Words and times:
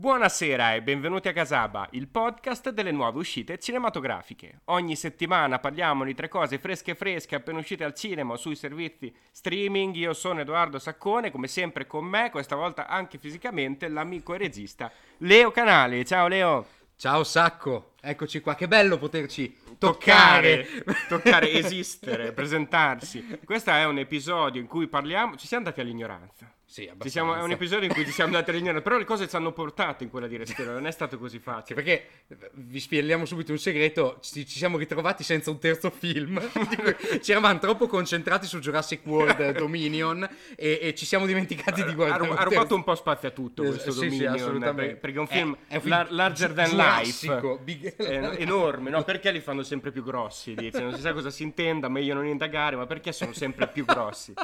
Buonasera 0.00 0.72
e 0.72 0.80
benvenuti 0.80 1.28
a 1.28 1.34
Casaba, 1.34 1.86
il 1.90 2.08
podcast 2.08 2.70
delle 2.70 2.90
nuove 2.90 3.18
uscite 3.18 3.58
cinematografiche. 3.58 4.60
Ogni 4.70 4.96
settimana 4.96 5.58
parliamo 5.58 6.04
di 6.04 6.14
tre 6.14 6.26
cose 6.26 6.58
fresche 6.58 6.94
fresche 6.94 7.34
appena 7.34 7.58
uscite 7.58 7.84
al 7.84 7.92
cinema 7.92 8.32
o 8.32 8.36
sui 8.38 8.56
servizi 8.56 9.14
streaming. 9.30 9.94
Io 9.96 10.14
sono 10.14 10.40
Edoardo 10.40 10.78
Saccone, 10.78 11.30
come 11.30 11.48
sempre 11.48 11.86
con 11.86 12.06
me, 12.06 12.30
questa 12.30 12.56
volta 12.56 12.86
anche 12.86 13.18
fisicamente, 13.18 13.88
l'amico 13.88 14.32
e 14.32 14.38
regista 14.38 14.90
Leo 15.18 15.50
Canali. 15.50 16.02
Ciao 16.06 16.28
Leo! 16.28 16.66
Ciao 16.96 17.22
Sacco, 17.22 17.92
eccoci 18.00 18.40
qua, 18.40 18.54
che 18.54 18.68
bello 18.68 18.96
poterci 18.96 19.54
toccare, 19.76 20.64
toccare, 20.64 20.96
toccare 21.08 21.52
esistere, 21.60 22.32
presentarsi. 22.32 23.38
Questo 23.44 23.70
è 23.70 23.84
un 23.84 23.98
episodio 23.98 24.62
in 24.62 24.66
cui 24.66 24.86
parliamo, 24.86 25.36
ci 25.36 25.46
siamo 25.46 25.64
andati 25.66 25.82
all'ignoranza. 25.82 26.50
Sì, 26.70 26.88
Ci 27.02 27.10
siamo, 27.10 27.34
è 27.34 27.42
un 27.42 27.50
episodio 27.50 27.88
in 27.88 27.92
cui 27.92 28.04
ci 28.04 28.12
siamo 28.12 28.32
andati 28.32 28.50
all'ignoranza, 28.50 28.80
però 28.86 28.96
le 28.96 29.04
cose 29.04 29.26
ci 29.26 29.34
hanno 29.34 29.50
portato 29.50 30.04
in 30.04 30.08
quella 30.08 30.28
direzione, 30.28 30.70
non 30.70 30.86
è 30.86 30.92
stato 30.92 31.18
così 31.18 31.40
facile. 31.40 31.74
Perché 31.74 32.06
vi 32.52 32.78
spieghiamo 32.78 33.24
subito 33.24 33.50
un 33.50 33.58
segreto, 33.58 34.18
ci, 34.20 34.46
ci 34.46 34.56
siamo 34.56 34.78
ritrovati 34.78 35.24
senza 35.24 35.50
un 35.50 35.58
terzo 35.58 35.90
film, 35.90 36.40
ci 37.20 37.32
eravamo 37.32 37.58
troppo 37.58 37.88
concentrati 37.88 38.46
su 38.46 38.60
Jurassic 38.60 39.04
World 39.04 39.50
Dominion 39.58 40.22
e, 40.54 40.78
e 40.80 40.94
ci 40.94 41.06
siamo 41.06 41.26
dimenticati 41.26 41.82
di 41.82 41.92
guardare. 41.92 42.28
Ha, 42.28 42.36
ha 42.36 42.44
rubato 42.44 42.76
un 42.76 42.84
po' 42.84 42.94
spazio 42.94 43.26
a 43.26 43.32
tutto 43.32 43.64
questo 43.64 43.90
sì, 43.90 44.04
Dominion, 44.04 44.36
sì, 44.36 44.42
assolutamente. 44.44 44.94
perché 44.94 45.16
è 45.16 45.20
un 45.20 45.26
film, 45.26 45.56
è, 45.66 45.72
è 45.72 45.74
un 45.74 45.80
film 45.80 45.92
lar- 45.92 46.10
larger 46.12 46.52
than 46.52 46.70
life, 46.76 47.58
big- 47.64 47.96
enorme, 47.98 48.90
no? 48.90 49.02
Perché 49.02 49.32
li 49.32 49.40
fanno 49.40 49.64
sempre 49.64 49.90
più 49.90 50.04
grossi, 50.04 50.54
dice, 50.54 50.80
non 50.80 50.94
si 50.94 51.00
sa 51.00 51.12
cosa 51.12 51.30
si 51.30 51.42
intenda, 51.42 51.88
meglio 51.88 52.14
non 52.14 52.26
indagare, 52.26 52.76
ma 52.76 52.86
perché 52.86 53.10
sono 53.10 53.32
sempre 53.32 53.66
più 53.66 53.84
grossi? 53.84 54.34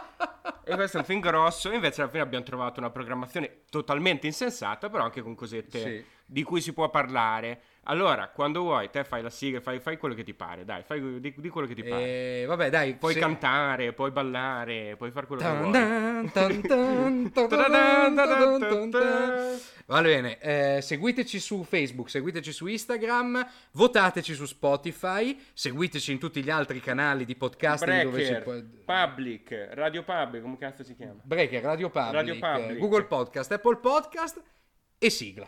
E 0.69 0.75
questo 0.75 0.97
è 0.97 1.01
un 1.01 1.07
film 1.07 1.21
grosso, 1.21 1.71
invece 1.71 2.03
alla 2.03 2.11
fine 2.17 2.23
abbiamo 2.23 2.45
trovato 2.45 2.81
una 2.81 2.91
programmazione 2.91 3.63
totalmente 3.71 4.27
insensata, 4.27 4.89
però 4.89 5.05
anche 5.05 5.23
con 5.23 5.35
cosette 5.35 5.81
Sì. 5.81 6.05
Di 6.27 6.43
cui 6.43 6.61
si 6.61 6.73
può 6.73 6.91
parlare. 6.91 7.61
Allora, 7.89 8.31
quando 8.31 8.63
vuoi, 8.63 8.91
te 8.91 9.05
fai 9.05 9.23
la 9.23 9.31
sigla, 9.31 9.61
fai, 9.61 9.79
fai 9.79 9.97
quello 9.97 10.17
che 10.17 10.25
ti 10.25 10.35
pare, 10.35 10.65
dai, 10.65 10.83
fai 10.83 11.21
di, 11.21 11.33
di 11.37 11.49
quello 11.49 11.69
che 11.69 11.75
ti 11.75 11.85
pare. 11.85 12.03
E, 12.03 12.45
vabbè, 12.47 12.69
dai, 12.69 12.95
Puoi 12.97 13.13
se- 13.13 13.21
cantare, 13.21 13.93
puoi 13.93 14.11
ballare, 14.11 14.97
puoi 14.97 15.13
fare 15.13 15.27
quello 15.27 15.43
che 15.43 15.57
vuoi. 15.57 15.71
Va 19.87 20.03
bene, 20.03 20.39
eh, 20.41 20.81
seguiteci 20.83 21.39
su 21.39 21.63
Facebook, 21.63 22.11
seguiteci 22.11 22.51
su 22.51 22.67
Instagram, 22.67 23.47
votateci 23.73 24.35
su 24.35 24.47
Spotify, 24.47 25.39
seguiteci 25.53 26.11
in 26.11 26.19
tutti 26.19 26.43
gli 26.43 26.51
altri 26.51 26.81
canali 26.81 27.25
di 27.25 27.37
podcasting 27.37 28.03
dove 28.03 28.27
ci 28.27 28.35
può... 28.43 28.55
Public, 28.85 29.69
Radio 29.75 30.03
Public, 30.03 30.43
come 30.43 30.57
cazzo 30.59 30.83
si 30.83 30.97
chiama? 30.97 31.21
Breaker, 31.23 31.63
Radio 31.63 31.89
Public, 31.89 32.13
Radio 32.13 32.35
Public. 32.37 32.71
eh, 32.71 32.77
Google 32.79 33.05
Podcast, 33.05 33.53
Apple 33.53 33.77
Podcast 33.77 34.43
e 34.99 35.09
sigla. 35.09 35.47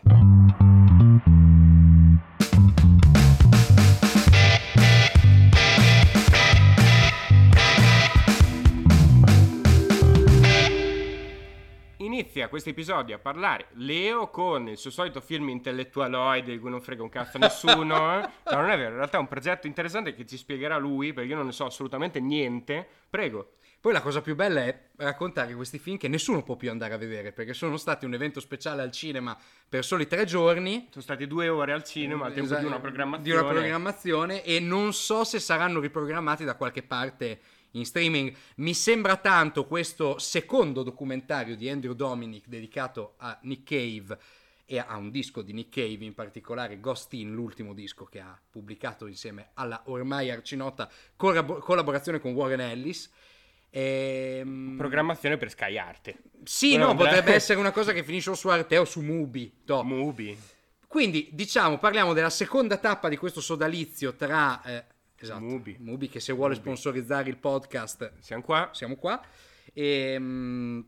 Inizia 12.29 12.47
questo 12.47 12.69
episodio 12.69 13.15
a 13.15 13.17
parlare 13.17 13.69
Leo 13.71 14.29
con 14.29 14.69
il 14.69 14.77
suo 14.77 14.91
solito 14.91 15.19
film 15.19 15.49
intellettualoide 15.49 16.51
di 16.51 16.59
cui 16.59 16.69
non 16.69 16.79
frega 16.79 17.01
un 17.01 17.09
cazzo 17.09 17.37
a 17.37 17.39
nessuno. 17.39 18.21
eh. 18.21 18.29
No, 18.51 18.61
non 18.61 18.69
è 18.69 18.77
vero, 18.77 18.89
in 18.91 18.97
realtà 18.97 19.17
è 19.17 19.19
un 19.19 19.27
progetto 19.27 19.65
interessante 19.65 20.13
che 20.13 20.27
ci 20.27 20.37
spiegherà 20.37 20.77
lui, 20.77 21.11
perché 21.11 21.31
io 21.31 21.35
non 21.35 21.47
ne 21.47 21.51
so 21.51 21.65
assolutamente 21.65 22.19
niente. 22.19 22.87
Prego. 23.09 23.53
Poi 23.81 23.93
la 23.93 24.01
cosa 24.01 24.21
più 24.21 24.35
bella 24.35 24.63
è 24.63 24.89
raccontare 24.97 25.55
questi 25.55 25.79
film 25.79 25.97
che 25.97 26.07
nessuno 26.07 26.43
può 26.43 26.55
più 26.55 26.69
andare 26.69 26.93
a 26.93 26.97
vedere 26.97 27.31
perché 27.31 27.53
sono 27.53 27.77
stati 27.77 28.03
un 28.03 28.13
evento 28.13 28.41
speciale 28.41 28.81
al 28.81 28.91
cinema 28.91 29.35
per 29.67 29.83
soli 29.83 30.05
tre 30.05 30.25
giorni. 30.25 30.89
Sono 30.91 31.01
stati 31.01 31.25
due 31.25 31.47
ore 31.47 31.71
al 31.71 31.83
cinema 31.83 32.25
al 32.25 32.33
tempo 32.33 32.53
Esatto, 32.53 32.61
di 32.61 32.67
una 32.67 33.17
di 33.17 33.31
una 33.31 33.43
programmazione 33.45 34.43
e 34.43 34.59
non 34.59 34.93
so 34.93 35.23
se 35.23 35.39
saranno 35.39 35.79
riprogrammati 35.79 36.43
da 36.43 36.55
qualche 36.55 36.83
parte 36.83 37.39
in 37.71 37.85
streaming. 37.85 38.33
Mi 38.55 38.73
sembra 38.73 39.17
tanto 39.17 39.65
questo 39.65 40.17
secondo 40.19 40.83
documentario 40.83 41.55
di 41.55 41.69
Andrew 41.69 41.93
Dominic 41.93 42.47
dedicato 42.47 43.13
a 43.17 43.37
Nick 43.43 43.63
Cave 43.63 44.17
e 44.65 44.77
a 44.77 44.97
un 44.97 45.09
disco 45.09 45.41
di 45.41 45.51
Nick 45.53 45.73
Cave, 45.73 46.05
in 46.05 46.13
particolare 46.13 46.79
Ghost 46.79 47.13
In, 47.13 47.33
l'ultimo 47.33 47.73
disco 47.73 48.05
che 48.05 48.19
ha 48.19 48.39
pubblicato 48.49 49.07
insieme 49.07 49.49
alla 49.55 49.81
ormai 49.85 50.29
arcinota 50.29 50.89
collab- 51.15 51.59
collaborazione 51.59 52.19
con 52.19 52.33
Warren 52.33 52.59
Ellis. 52.61 53.11
Ehm, 53.71 54.75
Programmazione 54.77 55.37
per 55.37 55.49
Sky 55.51 55.77
Arte. 55.77 56.17
sì, 56.43 56.69
Quello 56.69 56.85
no, 56.85 56.89
andrà- 56.91 57.05
potrebbe 57.07 57.33
essere 57.35 57.59
una 57.59 57.71
cosa 57.71 57.93
che 57.93 58.03
finisce 58.03 58.33
su 58.35 58.47
Arte 58.47 58.77
o 58.77 58.85
su 58.85 59.01
Mubi. 59.01 59.61
toh. 59.65 59.83
Mubi. 59.83 60.37
Quindi, 60.87 61.29
diciamo, 61.31 61.77
parliamo 61.77 62.13
della 62.13 62.31
seconda 62.31 62.77
tappa 62.77 63.09
di 63.09 63.17
questo 63.17 63.41
sodalizio 63.41 64.15
tra... 64.15 64.61
eh, 64.63 64.85
esatto, 65.23 65.39
Mubi. 65.79 66.09
che 66.09 66.19
se 66.19 66.33
vuole 66.33 66.53
Mubi. 66.53 66.63
sponsorizzare 66.65 67.29
il 67.29 67.37
podcast, 67.37 68.13
Siamo 68.19 68.41
qua. 68.43 68.69
siamo 68.73 68.95
qua. 68.95 69.21
Ehm, 69.73 70.85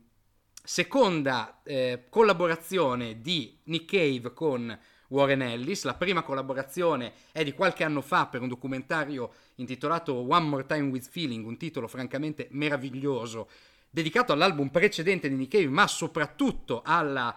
seconda 0.64 1.60
eh, 1.64 2.04
collaborazione 2.08 3.20
di 3.20 3.58
Nick 3.64 3.90
Cave 3.96 4.32
con 4.32 4.78
Warren 5.08 5.42
Ellis. 5.42 5.84
La 5.84 5.94
prima 5.94 6.22
collaborazione 6.22 7.12
è 7.32 7.44
di 7.44 7.52
qualche 7.52 7.84
anno 7.84 8.00
fa 8.00 8.26
per 8.26 8.40
un 8.42 8.48
documentario 8.48 9.32
intitolato 9.56 10.14
One 10.14 10.46
More 10.48 10.66
Time 10.66 10.88
with 10.90 11.08
Feeling, 11.08 11.44
un 11.46 11.56
titolo 11.56 11.86
francamente 11.88 12.48
meraviglioso, 12.52 13.48
dedicato 13.90 14.32
all'album 14.32 14.68
precedente 14.68 15.28
di 15.28 15.34
Nick 15.34 15.52
Cave, 15.52 15.68
ma 15.68 15.86
soprattutto 15.86 16.82
alla 16.84 17.36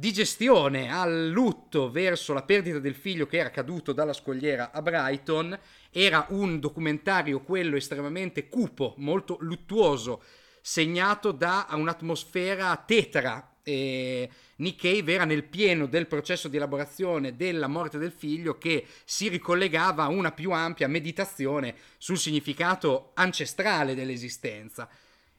digestione, 0.00 0.90
al 0.90 1.28
lutto 1.28 1.90
verso 1.90 2.32
la 2.32 2.42
perdita 2.42 2.78
del 2.78 2.94
figlio 2.94 3.26
che 3.26 3.36
era 3.36 3.50
caduto 3.50 3.92
dalla 3.92 4.14
scogliera 4.14 4.70
a 4.72 4.80
Brighton. 4.80 5.56
Era 5.90 6.24
un 6.30 6.58
documentario, 6.58 7.42
quello 7.42 7.76
estremamente 7.76 8.48
cupo, 8.48 8.94
molto 8.96 9.36
luttuoso, 9.40 10.22
segnato 10.62 11.32
da 11.32 11.66
un'atmosfera 11.72 12.74
tetra. 12.86 13.56
E 13.62 14.30
Nick 14.56 14.80
Cave 14.80 15.12
era 15.12 15.26
nel 15.26 15.44
pieno 15.44 15.84
del 15.84 16.06
processo 16.06 16.48
di 16.48 16.56
elaborazione 16.56 17.36
della 17.36 17.68
morte 17.68 17.98
del 17.98 18.12
figlio 18.12 18.56
che 18.56 18.86
si 19.04 19.28
ricollegava 19.28 20.04
a 20.04 20.08
una 20.08 20.32
più 20.32 20.50
ampia 20.52 20.88
meditazione 20.88 21.74
sul 21.98 22.16
significato 22.16 23.10
ancestrale 23.14 23.94
dell'esistenza. 23.94 24.88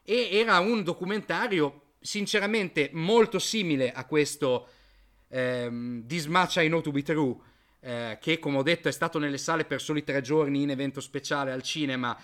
E 0.04 0.30
era 0.32 0.60
un 0.60 0.84
documentario 0.84 1.91
sinceramente 2.02 2.90
molto 2.94 3.40
simile 3.40 3.92
a 3.92 4.06
questo 4.06 4.68
ehm, 5.30 6.06
This 6.08 6.26
Much 6.26 6.58
I 6.58 6.68
Know 6.68 6.82
To 6.82 6.92
Be 6.92 7.04
True, 7.04 7.36
eh, 7.80 8.18
che 8.20 8.40
come 8.40 8.58
ho 8.58 8.64
detto 8.64 8.88
è 8.88 8.92
stato 8.92 9.20
nelle 9.20 9.38
sale 9.38 9.66
per 9.66 9.82
soli 9.82 10.04
tre 10.04 10.22
giorni 10.22 10.64
in 10.64 10.72
evento 10.72 11.00
speciale 11.00 11.52
al 11.52 11.62
cinema, 11.62 12.18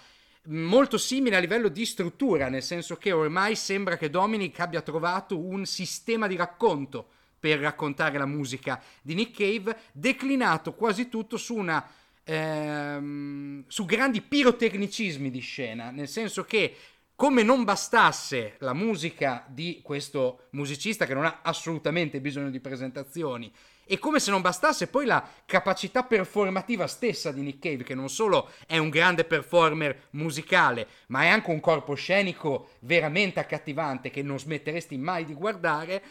molto 0.50 0.98
simile 0.98 1.36
a 1.36 1.40
livello 1.40 1.68
di 1.68 1.86
struttura, 1.86 2.50
nel 2.50 2.64
senso 2.64 2.96
che 2.96 3.12
ormai 3.12 3.56
sembra 3.56 3.98
che 3.98 4.10
Dominic 4.10 4.60
abbia 4.60 4.82
trovato 4.82 5.38
un 5.38 5.66
sistema 5.66 6.28
di 6.28 6.36
racconto 6.36 7.10
per 7.40 7.60
raccontare 7.60 8.18
la 8.18 8.26
musica 8.26 8.82
di 9.02 9.14
Nick 9.14 9.38
Cave, 9.38 9.78
declinato 9.92 10.74
quasi 10.74 11.08
tutto 11.08 11.38
su 11.38 11.56
una 11.56 11.88
ehm, 12.28 13.64
su 13.68 13.86
grandi 13.86 14.22
pirotecnicismi 14.22 15.30
di 15.30 15.40
scena, 15.40 15.92
nel 15.92 16.08
senso 16.08 16.44
che 16.44 16.76
come 17.18 17.42
non 17.42 17.64
bastasse 17.64 18.58
la 18.60 18.74
musica 18.74 19.44
di 19.48 19.82
questo 19.84 20.50
musicista 20.52 21.08
che 21.08 21.16
non 21.16 21.26
ha 21.26 21.40
assolutamente 21.42 22.22
bisogno 22.22 22.52
di 22.52 22.60
presentazioni 22.60 23.52
e 23.86 23.98
come 23.98 24.20
se 24.20 24.30
non 24.30 24.42
bastasse 24.42 24.86
poi 24.86 25.08
la 25.08 25.28
capacità 25.48 26.04
performativa 26.04 26.86
stessa 26.86 27.32
di 27.32 27.42
Nick 27.42 27.58
Cave 27.58 27.84
che 27.84 27.96
non 27.96 28.10
solo 28.10 28.52
è 28.68 28.78
un 28.78 28.90
grande 28.90 29.24
performer 29.24 30.10
musicale 30.12 30.88
ma 31.08 31.24
è 31.24 31.28
anche 31.30 31.50
un 31.50 31.60
corpo 31.60 31.96
scenico 31.96 32.74
veramente 32.82 33.40
accattivante 33.40 34.12
che 34.12 34.22
non 34.22 34.38
smetteresti 34.38 34.96
mai 34.96 35.26
di 35.26 35.34
guardare 35.34 36.04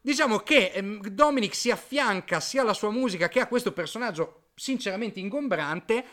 diciamo 0.00 0.38
che 0.38 0.70
ehm, 0.72 1.08
Dominic 1.08 1.56
si 1.56 1.72
affianca 1.72 2.38
sia 2.38 2.62
alla 2.62 2.72
sua 2.72 2.92
musica 2.92 3.28
che 3.28 3.40
a 3.40 3.48
questo 3.48 3.72
personaggio 3.72 4.50
sinceramente 4.54 5.18
ingombrante 5.18 6.04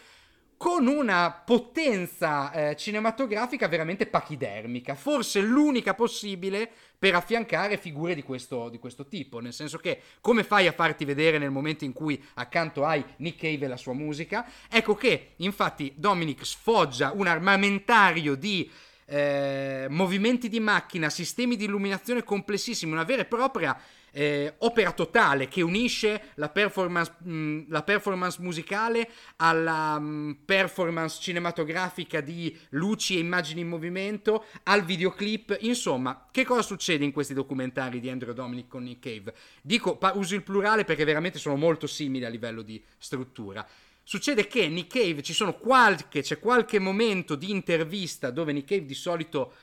con 0.63 0.87
una 0.87 1.29
potenza 1.29 2.49
eh, 2.53 2.77
cinematografica 2.77 3.67
veramente 3.67 4.05
pachidermica, 4.05 4.95
forse 4.95 5.41
l'unica 5.41 5.93
possibile 5.93 6.71
per 6.97 7.15
affiancare 7.15 7.75
figure 7.75 8.15
di 8.15 8.23
questo, 8.23 8.69
di 8.69 8.79
questo 8.79 9.05
tipo, 9.05 9.41
nel 9.41 9.51
senso 9.51 9.77
che 9.77 9.99
come 10.21 10.45
fai 10.45 10.67
a 10.67 10.71
farti 10.71 11.03
vedere 11.03 11.37
nel 11.37 11.51
momento 11.51 11.83
in 11.83 11.91
cui 11.91 12.23
accanto 12.35 12.85
hai 12.85 13.03
Nick 13.17 13.41
Cave 13.41 13.65
e 13.65 13.67
la 13.67 13.75
sua 13.75 13.91
musica? 13.91 14.49
Ecco 14.69 14.95
che 14.95 15.33
infatti 15.35 15.95
Dominic 15.97 16.45
sfoggia 16.45 17.11
un 17.13 17.27
armamentario 17.27 18.35
di 18.35 18.71
eh, 19.05 19.87
movimenti 19.89 20.47
di 20.47 20.61
macchina, 20.61 21.09
sistemi 21.09 21.57
di 21.57 21.65
illuminazione 21.65 22.23
complessissimi, 22.23 22.93
una 22.93 23.03
vera 23.03 23.23
e 23.23 23.25
propria 23.25 23.77
eh, 24.13 24.53
opera 24.59 24.91
totale 24.91 25.47
che 25.47 25.61
unisce 25.61 26.29
la 26.35 26.49
performance, 26.49 27.13
mh, 27.17 27.65
la 27.69 27.81
performance 27.81 28.39
musicale 28.41 29.09
alla 29.37 29.97
mh, 29.99 30.41
performance 30.45 31.19
cinematografica 31.19 32.21
di 32.21 32.55
luci 32.69 33.15
e 33.17 33.19
immagini 33.19 33.61
in 33.61 33.67
movimento, 33.67 34.45
al 34.63 34.85
videoclip. 34.85 35.57
Insomma, 35.61 36.27
che 36.31 36.45
cosa 36.45 36.61
succede 36.61 37.03
in 37.03 37.11
questi 37.11 37.33
documentari 37.33 37.99
di 37.99 38.09
Andrew 38.09 38.33
Dominic 38.33 38.67
con 38.67 38.83
Nick 38.83 38.99
Cave? 39.01 39.33
Dico, 39.61 39.97
pa- 39.97 40.13
uso 40.15 40.35
il 40.35 40.43
plurale 40.43 40.85
perché 40.85 41.03
veramente 41.03 41.39
sono 41.39 41.55
molto 41.55 41.87
simili 41.87 42.25
a 42.25 42.29
livello 42.29 42.61
di 42.61 42.81
struttura. 42.97 43.67
Succede 44.05 44.47
che 44.47 44.67
Nick 44.67 44.99
Cave 44.99 45.23
ci 45.23 45.33
sono 45.33 45.53
qualche, 45.53 46.21
c'è 46.21 46.37
qualche 46.37 46.77
momento 46.77 47.35
di 47.35 47.49
intervista 47.49 48.31
dove 48.31 48.51
Nick 48.51 48.67
Cave 48.67 48.85
di 48.85 48.93
solito 48.93 49.53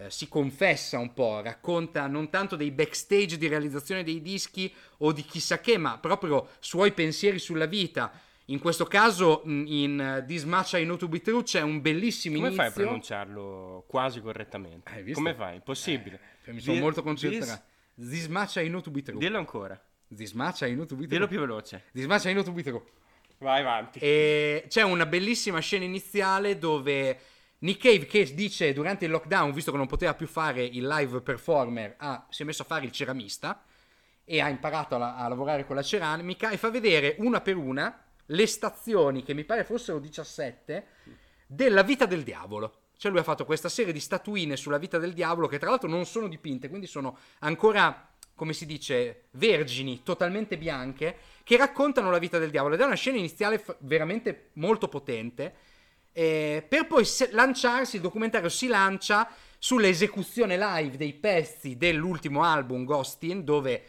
eh, 0.00 0.10
si 0.10 0.28
confessa 0.28 0.98
un 0.98 1.12
po', 1.14 1.40
racconta 1.40 2.06
non 2.06 2.30
tanto 2.30 2.56
dei 2.56 2.70
backstage 2.70 3.36
di 3.38 3.48
realizzazione 3.48 4.02
dei 4.04 4.20
dischi 4.22 4.72
o 4.98 5.12
di 5.12 5.22
chissà 5.22 5.60
che, 5.60 5.76
ma 5.78 5.98
proprio 5.98 6.48
suoi 6.60 6.92
pensieri 6.92 7.38
sulla 7.38 7.66
vita. 7.66 8.10
In 8.46 8.60
questo 8.60 8.86
caso, 8.86 9.42
in 9.44 10.24
This 10.26 10.44
Much 10.44 10.72
I 10.72 10.84
Know 10.84 10.96
To 10.96 11.06
Be 11.08 11.20
True 11.20 11.42
c'è 11.42 11.60
un 11.60 11.82
bellissimo 11.82 12.36
Come 12.36 12.46
inizio. 12.48 12.64
fai 12.64 12.72
a 12.72 12.74
pronunciarlo 12.84 13.84
quasi 13.86 14.20
correttamente? 14.22 14.90
Hai 14.90 15.02
visto? 15.02 15.20
Come 15.20 15.34
fai? 15.34 15.60
Possibile. 15.60 16.18
Eh, 16.44 16.52
mi 16.52 16.60
sono 16.60 16.76
Di- 16.76 16.80
molto 16.80 17.02
concentrato. 17.02 17.62
This 17.94 18.26
Much 18.28 18.56
I 18.56 18.68
Know 18.68 18.80
To 18.80 18.90
Be 18.90 19.02
True. 19.02 19.18
Dillo 19.18 19.36
ancora. 19.36 19.78
This 20.14 20.32
Much 20.32 20.62
I 20.62 20.72
Know 20.72 20.86
To 20.86 20.94
Be 20.94 21.02
True. 21.02 21.08
Dillo 21.08 21.26
più 21.26 21.40
veloce. 21.40 21.84
This 21.92 22.06
Much 22.06 22.24
I 22.24 22.30
Know 22.32 22.42
To 22.42 22.52
Be 22.52 22.62
True. 22.62 22.82
Vai 23.40 23.60
avanti. 23.60 23.98
E 23.98 24.64
c'è 24.68 24.82
una 24.82 25.04
bellissima 25.04 25.58
scena 25.60 25.84
iniziale 25.84 26.58
dove 26.58 27.18
Nick 27.60 27.82
Cave 27.82 28.06
che 28.06 28.34
dice 28.34 28.72
durante 28.72 29.04
il 29.04 29.10
lockdown, 29.10 29.52
visto 29.52 29.70
che 29.70 29.76
non 29.76 29.86
poteva 29.86 30.14
più 30.14 30.26
fare 30.26 30.62
il 30.62 30.86
live 30.86 31.20
performer, 31.22 31.94
ha- 31.98 32.26
si 32.30 32.42
è 32.42 32.44
messo 32.44 32.62
a 32.62 32.66
fare 32.66 32.84
il 32.84 32.92
ceramista 32.92 33.64
e 34.24 34.40
ha 34.40 34.48
imparato 34.48 34.94
a, 34.96 35.16
a 35.16 35.26
lavorare 35.28 35.66
con 35.66 35.74
la 35.74 35.82
ceramica 35.82 36.50
e 36.50 36.56
fa 36.56 36.70
vedere 36.70 37.16
una 37.18 37.40
per 37.40 37.56
una 37.56 38.04
le 38.26 38.46
stazioni, 38.46 39.22
che 39.22 39.34
mi 39.34 39.44
pare 39.44 39.64
fossero 39.64 39.98
17, 39.98 40.86
della 41.46 41.82
vita 41.82 42.06
del 42.06 42.22
diavolo. 42.22 42.82
Cioè 42.96 43.10
lui 43.10 43.20
ha 43.20 43.24
fatto 43.24 43.44
questa 43.44 43.68
serie 43.68 43.92
di 43.92 44.00
statuine 44.00 44.56
sulla 44.56 44.78
vita 44.78 44.98
del 44.98 45.12
diavolo 45.12 45.46
che 45.46 45.58
tra 45.58 45.70
l'altro 45.70 45.88
non 45.88 46.04
sono 46.04 46.28
dipinte, 46.28 46.68
quindi 46.68 46.86
sono 46.86 47.16
ancora, 47.40 48.12
come 48.34 48.52
si 48.52 48.66
dice, 48.66 49.26
vergini, 49.32 50.02
totalmente 50.02 50.58
bianche, 50.58 51.16
che 51.44 51.56
raccontano 51.56 52.10
la 52.10 52.18
vita 52.18 52.38
del 52.38 52.50
diavolo. 52.50 52.74
Ed 52.74 52.80
è 52.80 52.84
una 52.84 52.94
scena 52.96 53.18
iniziale 53.18 53.64
veramente 53.78 54.50
molto 54.54 54.88
potente. 54.88 55.54
Eh, 56.18 56.66
per 56.68 56.88
poi 56.88 57.04
se- 57.04 57.28
lanciarsi, 57.30 57.94
il 57.94 58.02
documentario 58.02 58.48
si 58.48 58.66
lancia 58.66 59.30
sull'esecuzione 59.56 60.58
live 60.58 60.96
dei 60.96 61.12
pezzi 61.12 61.76
dell'ultimo 61.76 62.42
album 62.42 62.84
Ghostin, 62.84 63.44
dove 63.44 63.84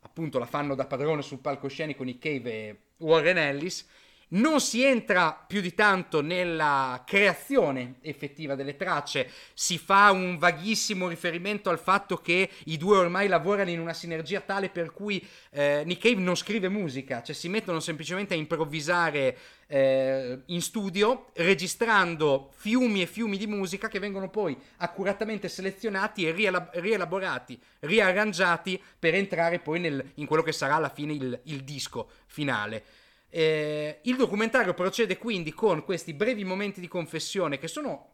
appunto 0.00 0.38
la 0.38 0.46
fanno 0.46 0.74
da 0.74 0.86
padrone 0.86 1.20
sul 1.20 1.40
palcoscenico 1.40 2.02
Nick 2.02 2.22
Cave 2.22 2.50
e 2.50 2.78
Warren 3.00 3.36
Ellis. 3.36 3.86
Non 4.28 4.60
si 4.60 4.82
entra 4.82 5.32
più 5.32 5.60
di 5.60 5.74
tanto 5.74 6.20
nella 6.20 7.02
creazione 7.06 7.96
effettiva 8.00 8.54
delle 8.54 8.74
tracce, 8.74 9.30
si 9.52 9.78
fa 9.78 10.10
un 10.10 10.38
vaghissimo 10.38 11.08
riferimento 11.08 11.70
al 11.70 11.78
fatto 11.78 12.16
che 12.16 12.48
i 12.64 12.76
due 12.76 12.96
ormai 12.96 13.28
lavorano 13.28 13.70
in 13.70 13.80
una 13.80 13.92
sinergia 13.92 14.40
tale 14.40 14.70
per 14.70 14.92
cui 14.92 15.24
eh, 15.50 15.82
Nick 15.84 16.02
Cave 16.02 16.20
non 16.20 16.36
scrive 16.36 16.68
musica, 16.68 17.22
cioè 17.22 17.34
si 17.34 17.48
mettono 17.48 17.80
semplicemente 17.80 18.34
a 18.34 18.36
improvvisare 18.36 19.36
eh, 19.66 20.40
in 20.46 20.62
studio, 20.62 21.26
registrando 21.34 22.50
fiumi 22.56 23.02
e 23.02 23.06
fiumi 23.06 23.36
di 23.36 23.46
musica 23.46 23.88
che 23.88 23.98
vengono 23.98 24.30
poi 24.30 24.56
accuratamente 24.78 25.48
selezionati 25.48 26.26
e 26.26 26.32
riela- 26.32 26.70
rielaborati, 26.74 27.60
riarrangiati 27.80 28.82
per 28.98 29.14
entrare 29.14 29.58
poi 29.58 29.80
nel- 29.80 30.12
in 30.14 30.26
quello 30.26 30.42
che 30.42 30.52
sarà 30.52 30.76
alla 30.76 30.88
fine 30.88 31.12
il, 31.12 31.40
il 31.44 31.62
disco 31.62 32.08
finale. 32.26 32.84
Eh, 33.36 33.98
il 34.02 34.14
documentario 34.14 34.74
procede 34.74 35.18
quindi 35.18 35.52
con 35.52 35.82
questi 35.82 36.14
brevi 36.14 36.44
momenti 36.44 36.78
di 36.78 36.86
confessione 36.86 37.58
che 37.58 37.66
sono 37.66 38.12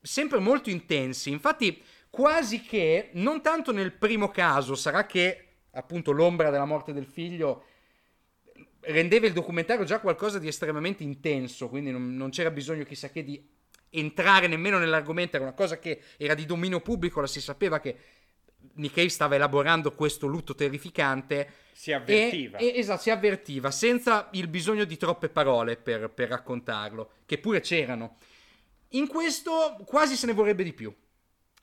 sempre 0.00 0.38
molto 0.38 0.70
intensi. 0.70 1.30
Infatti, 1.32 1.82
quasi 2.08 2.60
che 2.60 3.10
non 3.14 3.42
tanto 3.42 3.72
nel 3.72 3.90
primo 3.90 4.28
caso, 4.28 4.76
sarà 4.76 5.04
che 5.04 5.46
appunto 5.72 6.12
l'ombra 6.12 6.50
della 6.50 6.64
morte 6.64 6.92
del 6.92 7.06
figlio 7.06 7.64
rendeva 8.82 9.26
il 9.26 9.32
documentario 9.32 9.84
già 9.84 9.98
qualcosa 9.98 10.38
di 10.38 10.46
estremamente 10.46 11.02
intenso, 11.02 11.68
quindi 11.68 11.90
non, 11.90 12.14
non 12.14 12.30
c'era 12.30 12.52
bisogno 12.52 12.84
chissà 12.84 13.10
che 13.10 13.24
di 13.24 13.44
entrare 13.90 14.46
nemmeno 14.46 14.78
nell'argomento, 14.78 15.34
era 15.34 15.44
una 15.46 15.54
cosa 15.54 15.80
che 15.80 16.02
era 16.16 16.34
di 16.34 16.46
dominio 16.46 16.78
pubblico, 16.78 17.20
la 17.20 17.26
si 17.26 17.40
sapeva 17.40 17.80
che 17.80 17.96
Nick 18.74 18.94
Cave 18.94 19.08
stava 19.08 19.34
elaborando 19.34 19.92
questo 19.92 20.26
lutto 20.26 20.54
terrificante 20.54 21.52
Si 21.72 21.92
avvertiva. 21.92 22.58
e, 22.58 22.66
e- 22.66 22.78
esatto, 22.78 23.02
si 23.02 23.10
avvertiva 23.10 23.70
senza 23.70 24.28
il 24.32 24.48
bisogno 24.48 24.84
di 24.84 24.96
troppe 24.96 25.28
parole 25.28 25.76
per, 25.76 26.10
per 26.10 26.28
raccontarlo, 26.28 27.10
che 27.26 27.38
pure 27.38 27.60
c'erano. 27.60 28.16
In 28.90 29.06
questo 29.06 29.76
quasi 29.84 30.16
se 30.16 30.26
ne 30.26 30.32
vorrebbe 30.32 30.64
di 30.64 30.72
più. 30.72 30.94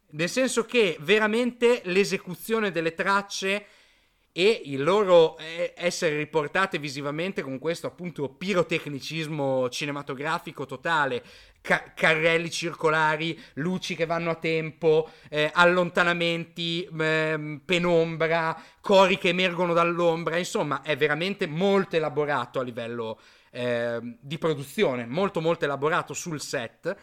Nel 0.10 0.30
senso 0.30 0.64
che 0.64 0.96
veramente 1.02 1.82
l'esecuzione 1.86 2.72
delle 2.72 2.94
tracce 2.94 3.66
e 4.32 4.62
il 4.66 4.84
loro 4.84 5.36
eh, 5.40 5.74
essere 5.76 6.16
riportate 6.16 6.78
visivamente 6.78 7.42
con 7.42 7.58
questo 7.58 7.88
appunto 7.88 8.30
pirotecnicismo 8.30 9.68
cinematografico 9.68 10.66
totale, 10.66 11.24
ca- 11.68 11.92
carrelli 11.94 12.50
circolari, 12.50 13.38
luci 13.56 13.94
che 13.94 14.06
vanno 14.06 14.30
a 14.30 14.36
tempo, 14.36 15.10
eh, 15.30 15.52
allontanamenti, 15.54 16.88
ehm, 16.98 17.62
penombra, 17.66 18.58
cori 18.80 19.18
che 19.18 19.30
emergono 19.30 19.74
dall'ombra, 19.74 20.38
insomma 20.38 20.82
è 20.82 20.96
veramente 20.96 21.46
molto 21.46 21.98
elaborato 21.98 22.62
a 22.62 22.64
livello 22.64 23.20
ehm, 23.52 24.18
di 24.22 24.38
produzione, 24.38 25.06
molto 25.06 25.42
molto 25.42 25.66
elaborato 25.66 26.14
sul 26.14 26.40
set. 26.40 26.96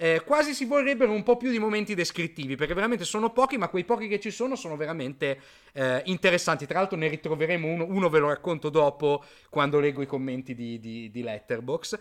Eh, 0.00 0.22
quasi 0.24 0.54
si 0.54 0.64
vorrebbero 0.64 1.10
un 1.12 1.24
po' 1.24 1.36
più 1.36 1.50
di 1.50 1.58
momenti 1.58 1.94
descrittivi, 1.94 2.56
perché 2.56 2.74
veramente 2.74 3.04
sono 3.04 3.30
pochi, 3.30 3.56
ma 3.56 3.68
quei 3.68 3.84
pochi 3.84 4.08
che 4.08 4.20
ci 4.20 4.30
sono 4.30 4.56
sono 4.56 4.76
veramente 4.76 5.40
eh, 5.72 6.02
interessanti. 6.06 6.66
Tra 6.66 6.78
l'altro 6.80 6.96
ne 6.96 7.08
ritroveremo 7.08 7.66
uno, 7.66 7.84
uno 7.84 8.08
ve 8.08 8.18
lo 8.18 8.28
racconto 8.28 8.68
dopo, 8.68 9.24
quando 9.48 9.80
leggo 9.80 10.02
i 10.02 10.06
commenti 10.06 10.54
di, 10.54 10.78
di, 10.80 11.10
di 11.10 11.22
Letterbox. 11.22 11.98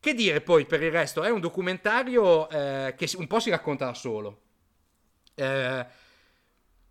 Che 0.00 0.14
dire 0.14 0.40
poi 0.40 0.64
per 0.64 0.82
il 0.82 0.92
resto? 0.92 1.22
È 1.22 1.30
un 1.30 1.40
documentario 1.40 2.48
eh, 2.48 2.94
che 2.96 3.10
un 3.16 3.26
po' 3.26 3.40
si 3.40 3.50
racconta 3.50 3.86
da 3.86 3.94
solo. 3.94 4.42
Eh, 5.34 5.86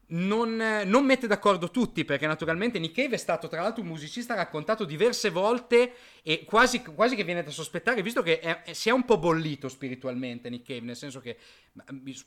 non, 0.09 0.55
non 0.85 1.05
mette 1.05 1.27
d'accordo 1.27 1.69
tutti 1.69 2.05
perché 2.05 2.27
naturalmente 2.27 2.79
Nick 2.79 2.95
Cave 2.95 3.15
è 3.15 3.17
stato 3.17 3.49
tra 3.49 3.61
l'altro 3.61 3.81
un 3.81 3.89
musicista 3.89 4.35
raccontato 4.35 4.85
diverse 4.85 5.29
volte 5.29 5.93
e 6.23 6.45
quasi, 6.45 6.81
quasi 6.81 7.15
che 7.15 7.25
viene 7.25 7.43
da 7.43 7.51
sospettare 7.51 8.01
visto 8.01 8.21
che 8.21 8.39
è- 8.39 8.71
si 8.71 8.87
è 8.87 8.93
un 8.93 9.03
po' 9.03 9.17
bollito 9.17 9.67
spiritualmente 9.67 10.49
Nick 10.49 10.65
Cave 10.65 10.79
nel 10.85 10.95
senso 10.95 11.19
che 11.19 11.37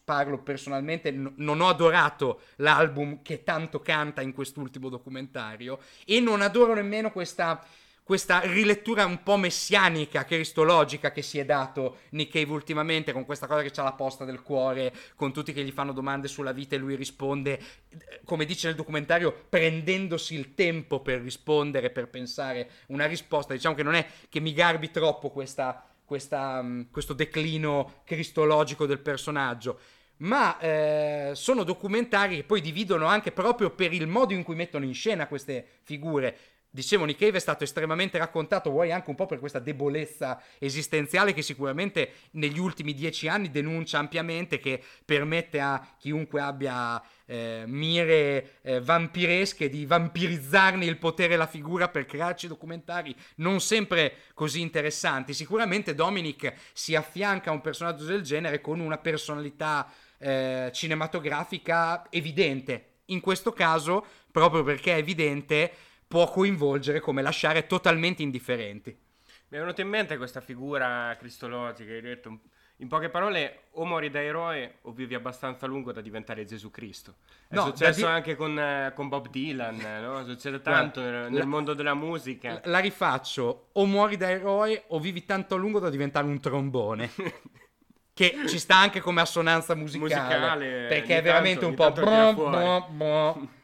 parlo 0.05 0.43
personalmente 0.43 1.11
n- 1.11 1.33
non 1.37 1.63
ho 1.63 1.69
adorato 1.69 2.43
l'album 2.57 3.23
che 3.23 3.45
tanto 3.45 3.81
canta 3.81 4.21
in 4.21 4.35
quest'ultimo 4.35 4.91
documentario 4.91 5.79
e 6.05 6.21
non 6.21 6.43
adoro 6.43 6.75
nemmeno 6.75 7.11
questa 7.11 7.65
questa 8.11 8.41
rilettura 8.41 9.05
un 9.05 9.23
po' 9.23 9.37
messianica, 9.37 10.25
cristologica 10.25 11.13
che 11.13 11.23
si 11.23 11.39
è 11.39 11.45
dato 11.45 11.99
Nick 12.09 12.33
Cave 12.33 12.51
ultimamente 12.51 13.13
con 13.13 13.25
questa 13.25 13.47
cosa 13.47 13.63
che 13.63 13.71
c'ha 13.71 13.85
la 13.85 13.93
posta 13.93 14.25
del 14.25 14.43
cuore, 14.43 14.93
con 15.15 15.33
tutti 15.33 15.53
che 15.53 15.63
gli 15.63 15.71
fanno 15.71 15.93
domande 15.93 16.27
sulla 16.27 16.51
vita 16.51 16.75
e 16.75 16.79
lui 16.79 16.97
risponde, 16.97 17.61
come 18.25 18.47
dice 18.47 18.67
nel 18.67 18.75
documentario, 18.75 19.33
prendendosi 19.49 20.35
il 20.35 20.55
tempo 20.55 20.99
per 20.99 21.21
rispondere, 21.21 21.91
per 21.91 22.09
pensare 22.09 22.71
una 22.87 23.07
risposta. 23.07 23.55
Diciamo 23.55 23.77
che 23.77 23.85
non 23.85 23.95
è 23.95 24.05
che 24.29 24.41
mi 24.41 24.55
garbi 24.55 24.91
troppo 24.91 25.31
questa, 25.31 25.81
questa, 26.05 26.61
mm, 26.61 26.91
questo 26.91 27.13
declino 27.13 28.03
cristologico 28.05 28.87
del 28.87 28.99
personaggio. 28.99 29.79
Ma 30.17 30.59
eh, 30.59 31.31
sono 31.35 31.63
documentari 31.63 32.35
che 32.35 32.43
poi 32.43 32.61
dividono 32.61 33.07
anche 33.07 33.31
proprio 33.31 33.71
per 33.71 33.93
il 33.93 34.09
modo 34.09 34.33
in 34.33 34.43
cui 34.43 34.57
mettono 34.57 34.85
in 34.85 34.95
scena 34.95 35.29
queste 35.29 35.65
figure. 35.83 36.37
Dicevo, 36.73 37.05
Nick 37.05 37.19
Cave 37.19 37.39
è 37.39 37.41
stato 37.41 37.65
estremamente 37.65 38.17
raccontato, 38.17 38.71
vuoi 38.71 38.93
anche 38.93 39.11
un 39.11 39.17
po' 39.17 39.27
per 39.27 39.41
questa 39.41 39.59
debolezza 39.59 40.41
esistenziale 40.61 41.33
che 41.33 41.43
sicuramente 41.43 42.13
negli 42.33 42.61
ultimi 42.61 42.95
dieci 42.95 43.27
anni 43.27 43.51
denuncia 43.51 43.99
ampiamente, 43.99 44.61
che 44.61 44.81
permette 45.05 45.59
a 45.59 45.85
chiunque 45.99 46.41
abbia 46.41 47.03
eh, 47.27 47.65
mire 47.67 48.59
eh, 48.63 48.81
vampiresche 48.81 49.69
di 49.69 49.85
vampirizzarne 49.85 50.85
il 50.85 50.99
potere 50.99 51.35
e 51.35 51.37
la 51.37 51.49
figura 51.49 51.89
per 51.89 52.07
crearci 52.07 52.47
documentari 52.47 53.17
non 53.37 53.61
sempre 53.61 54.15
così 54.35 54.61
interessanti. 54.61 55.35
Sicuramente 55.35 55.97
Dominic 55.97 56.55
si 56.73 56.95
affianca 56.95 57.51
a 57.51 57.53
un 57.53 57.63
personaggio 57.63 58.05
del 58.05 58.23
genere 58.23 58.61
con 58.61 58.79
una 58.79 58.99
personalità 58.99 59.91
eh, 60.19 60.71
cinematografica 60.73 62.07
evidente. 62.11 62.85
In 63.07 63.21
questo 63.21 63.53
caso, 63.53 64.07
proprio 64.31 64.63
perché 64.63 64.95
è 64.95 64.99
evidente, 64.99 65.73
può 66.11 66.29
coinvolgere 66.29 66.99
come 66.99 67.23
lasciare 67.23 67.69
totalmente 67.69 68.21
indifferenti. 68.23 68.91
Mi 68.91 69.57
è 69.57 69.61
venuta 69.61 69.81
in 69.81 69.87
mente 69.89 70.17
questa 70.17 70.41
figura 70.41 71.15
cristologica, 71.17 71.93
hai 71.93 72.01
detto, 72.01 72.41
In 72.79 72.89
poche 72.89 73.11
parole, 73.11 73.65
o 73.73 73.85
muori 73.85 74.11
da 74.11 74.21
eroe 74.21 74.79
o 74.83 74.91
vivi 74.93 75.15
abbastanza 75.15 75.67
a 75.67 75.69
lungo 75.69 75.93
da 75.93 76.01
diventare 76.01 76.45
Gesù 76.47 76.71
Cristo. 76.71 77.17
È 77.47 77.55
No, 77.55 77.67
successo 77.67 78.01
di- 78.07 78.11
anche 78.11 78.35
con, 78.37 78.59
eh, 78.59 78.93
con 78.95 79.09
Bob 79.09 79.29
Dylan, 79.29 79.77
no? 80.03 80.25
Succede 80.25 80.61
tanto 80.63 81.01
Guarda, 81.01 81.29
nel, 81.29 81.39
la- 81.41 81.45
mondo 81.45 81.75
della 81.75 81.95
musica. 81.95 82.61
La 82.65 82.79
rifaccio, 82.81 83.69
o 83.73 83.87
muori 83.87 84.17
da 84.17 84.31
eroe 84.31 84.85
o 84.89 84.99
vivi 84.99 85.25
tanto 85.27 85.55
a 85.55 85.59
lungo 85.59 85.79
da 85.79 85.91
diventare 85.91 86.27
un 86.27 86.41
trombone. 86.41 87.11
che 88.15 88.35
ci 88.49 88.59
sta 88.59 88.77
anche 88.79 88.99
come 89.01 89.21
assonanza 89.21 89.75
musicale. 89.77 90.15
Musicale, 90.15 90.87
perché 90.89 91.19
è 91.19 91.23
veramente 91.23 91.67
tanto- 91.73 91.85
un 91.85 91.93
po'... 91.93 92.01
brum. 92.97 93.49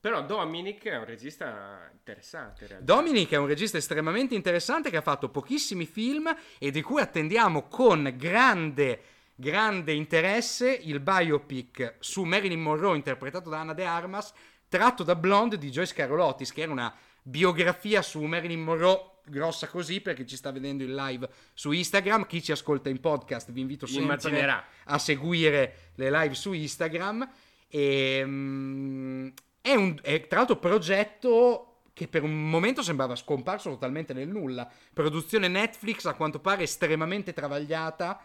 Però 0.00 0.22
Dominic 0.24 0.84
è 0.86 0.96
un 0.96 1.04
regista 1.04 1.90
interessante 1.92 2.62
in 2.62 2.68
realtà. 2.68 2.94
Dominic 2.94 3.30
è 3.32 3.36
un 3.36 3.46
regista 3.46 3.76
estremamente 3.76 4.34
interessante 4.34 4.88
che 4.88 4.96
ha 4.96 5.02
fatto 5.02 5.28
pochissimi 5.28 5.84
film 5.84 6.34
e 6.58 6.70
di 6.70 6.80
cui 6.80 7.02
attendiamo 7.02 7.68
con 7.68 8.10
grande, 8.16 9.02
grande 9.34 9.92
interesse 9.92 10.72
il 10.72 11.00
biopic 11.00 11.96
su 11.98 12.24
Marilyn 12.24 12.60
Monroe 12.60 12.96
interpretato 12.96 13.50
da 13.50 13.60
Anna 13.60 13.74
De 13.74 13.84
Armas, 13.84 14.32
tratto 14.68 15.02
da 15.02 15.14
Blonde 15.14 15.58
di 15.58 15.68
Joyce 15.68 15.92
Carolottis, 15.92 16.50
che 16.50 16.62
era 16.62 16.72
una 16.72 16.94
biografia 17.22 18.00
su 18.00 18.22
Marilyn 18.22 18.62
Monroe 18.62 19.18
grossa 19.26 19.68
così 19.68 20.00
per 20.00 20.14
chi 20.14 20.26
ci 20.26 20.36
sta 20.36 20.50
vedendo 20.50 20.82
in 20.82 20.94
live 20.94 21.28
su 21.52 21.72
Instagram, 21.72 22.26
chi 22.26 22.42
ci 22.42 22.52
ascolta 22.52 22.88
in 22.88 23.00
podcast 23.00 23.52
vi 23.52 23.60
invito 23.60 23.86
sempre 23.86 24.14
Immaginerà. 24.14 24.64
a 24.84 24.98
seguire 24.98 25.90
le 25.96 26.10
live 26.10 26.34
su 26.34 26.52
Instagram 26.52 27.30
e 27.68 28.22
mm, 28.24 29.28
è 29.60 29.74
un 29.74 29.98
è, 30.02 30.26
tra 30.26 30.38
l'altro 30.38 30.56
progetto 30.56 31.66
che 31.92 32.08
per 32.08 32.22
un 32.22 32.48
momento 32.48 32.82
sembrava 32.82 33.14
scomparso 33.14 33.68
totalmente 33.70 34.12
nel 34.12 34.28
nulla 34.28 34.68
produzione 34.92 35.48
Netflix 35.48 36.06
a 36.06 36.14
quanto 36.14 36.38
pare 36.38 36.62
estremamente 36.62 37.32
travagliata 37.32 38.20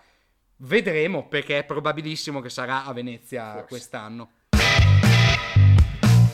vedremo 0.58 1.28
perché 1.28 1.60
è 1.60 1.64
probabilissimo 1.66 2.40
che 2.40 2.50
sarà 2.50 2.86
a 2.86 2.94
Venezia 2.94 3.52
Forse. 3.52 3.68
quest'anno 3.68 4.30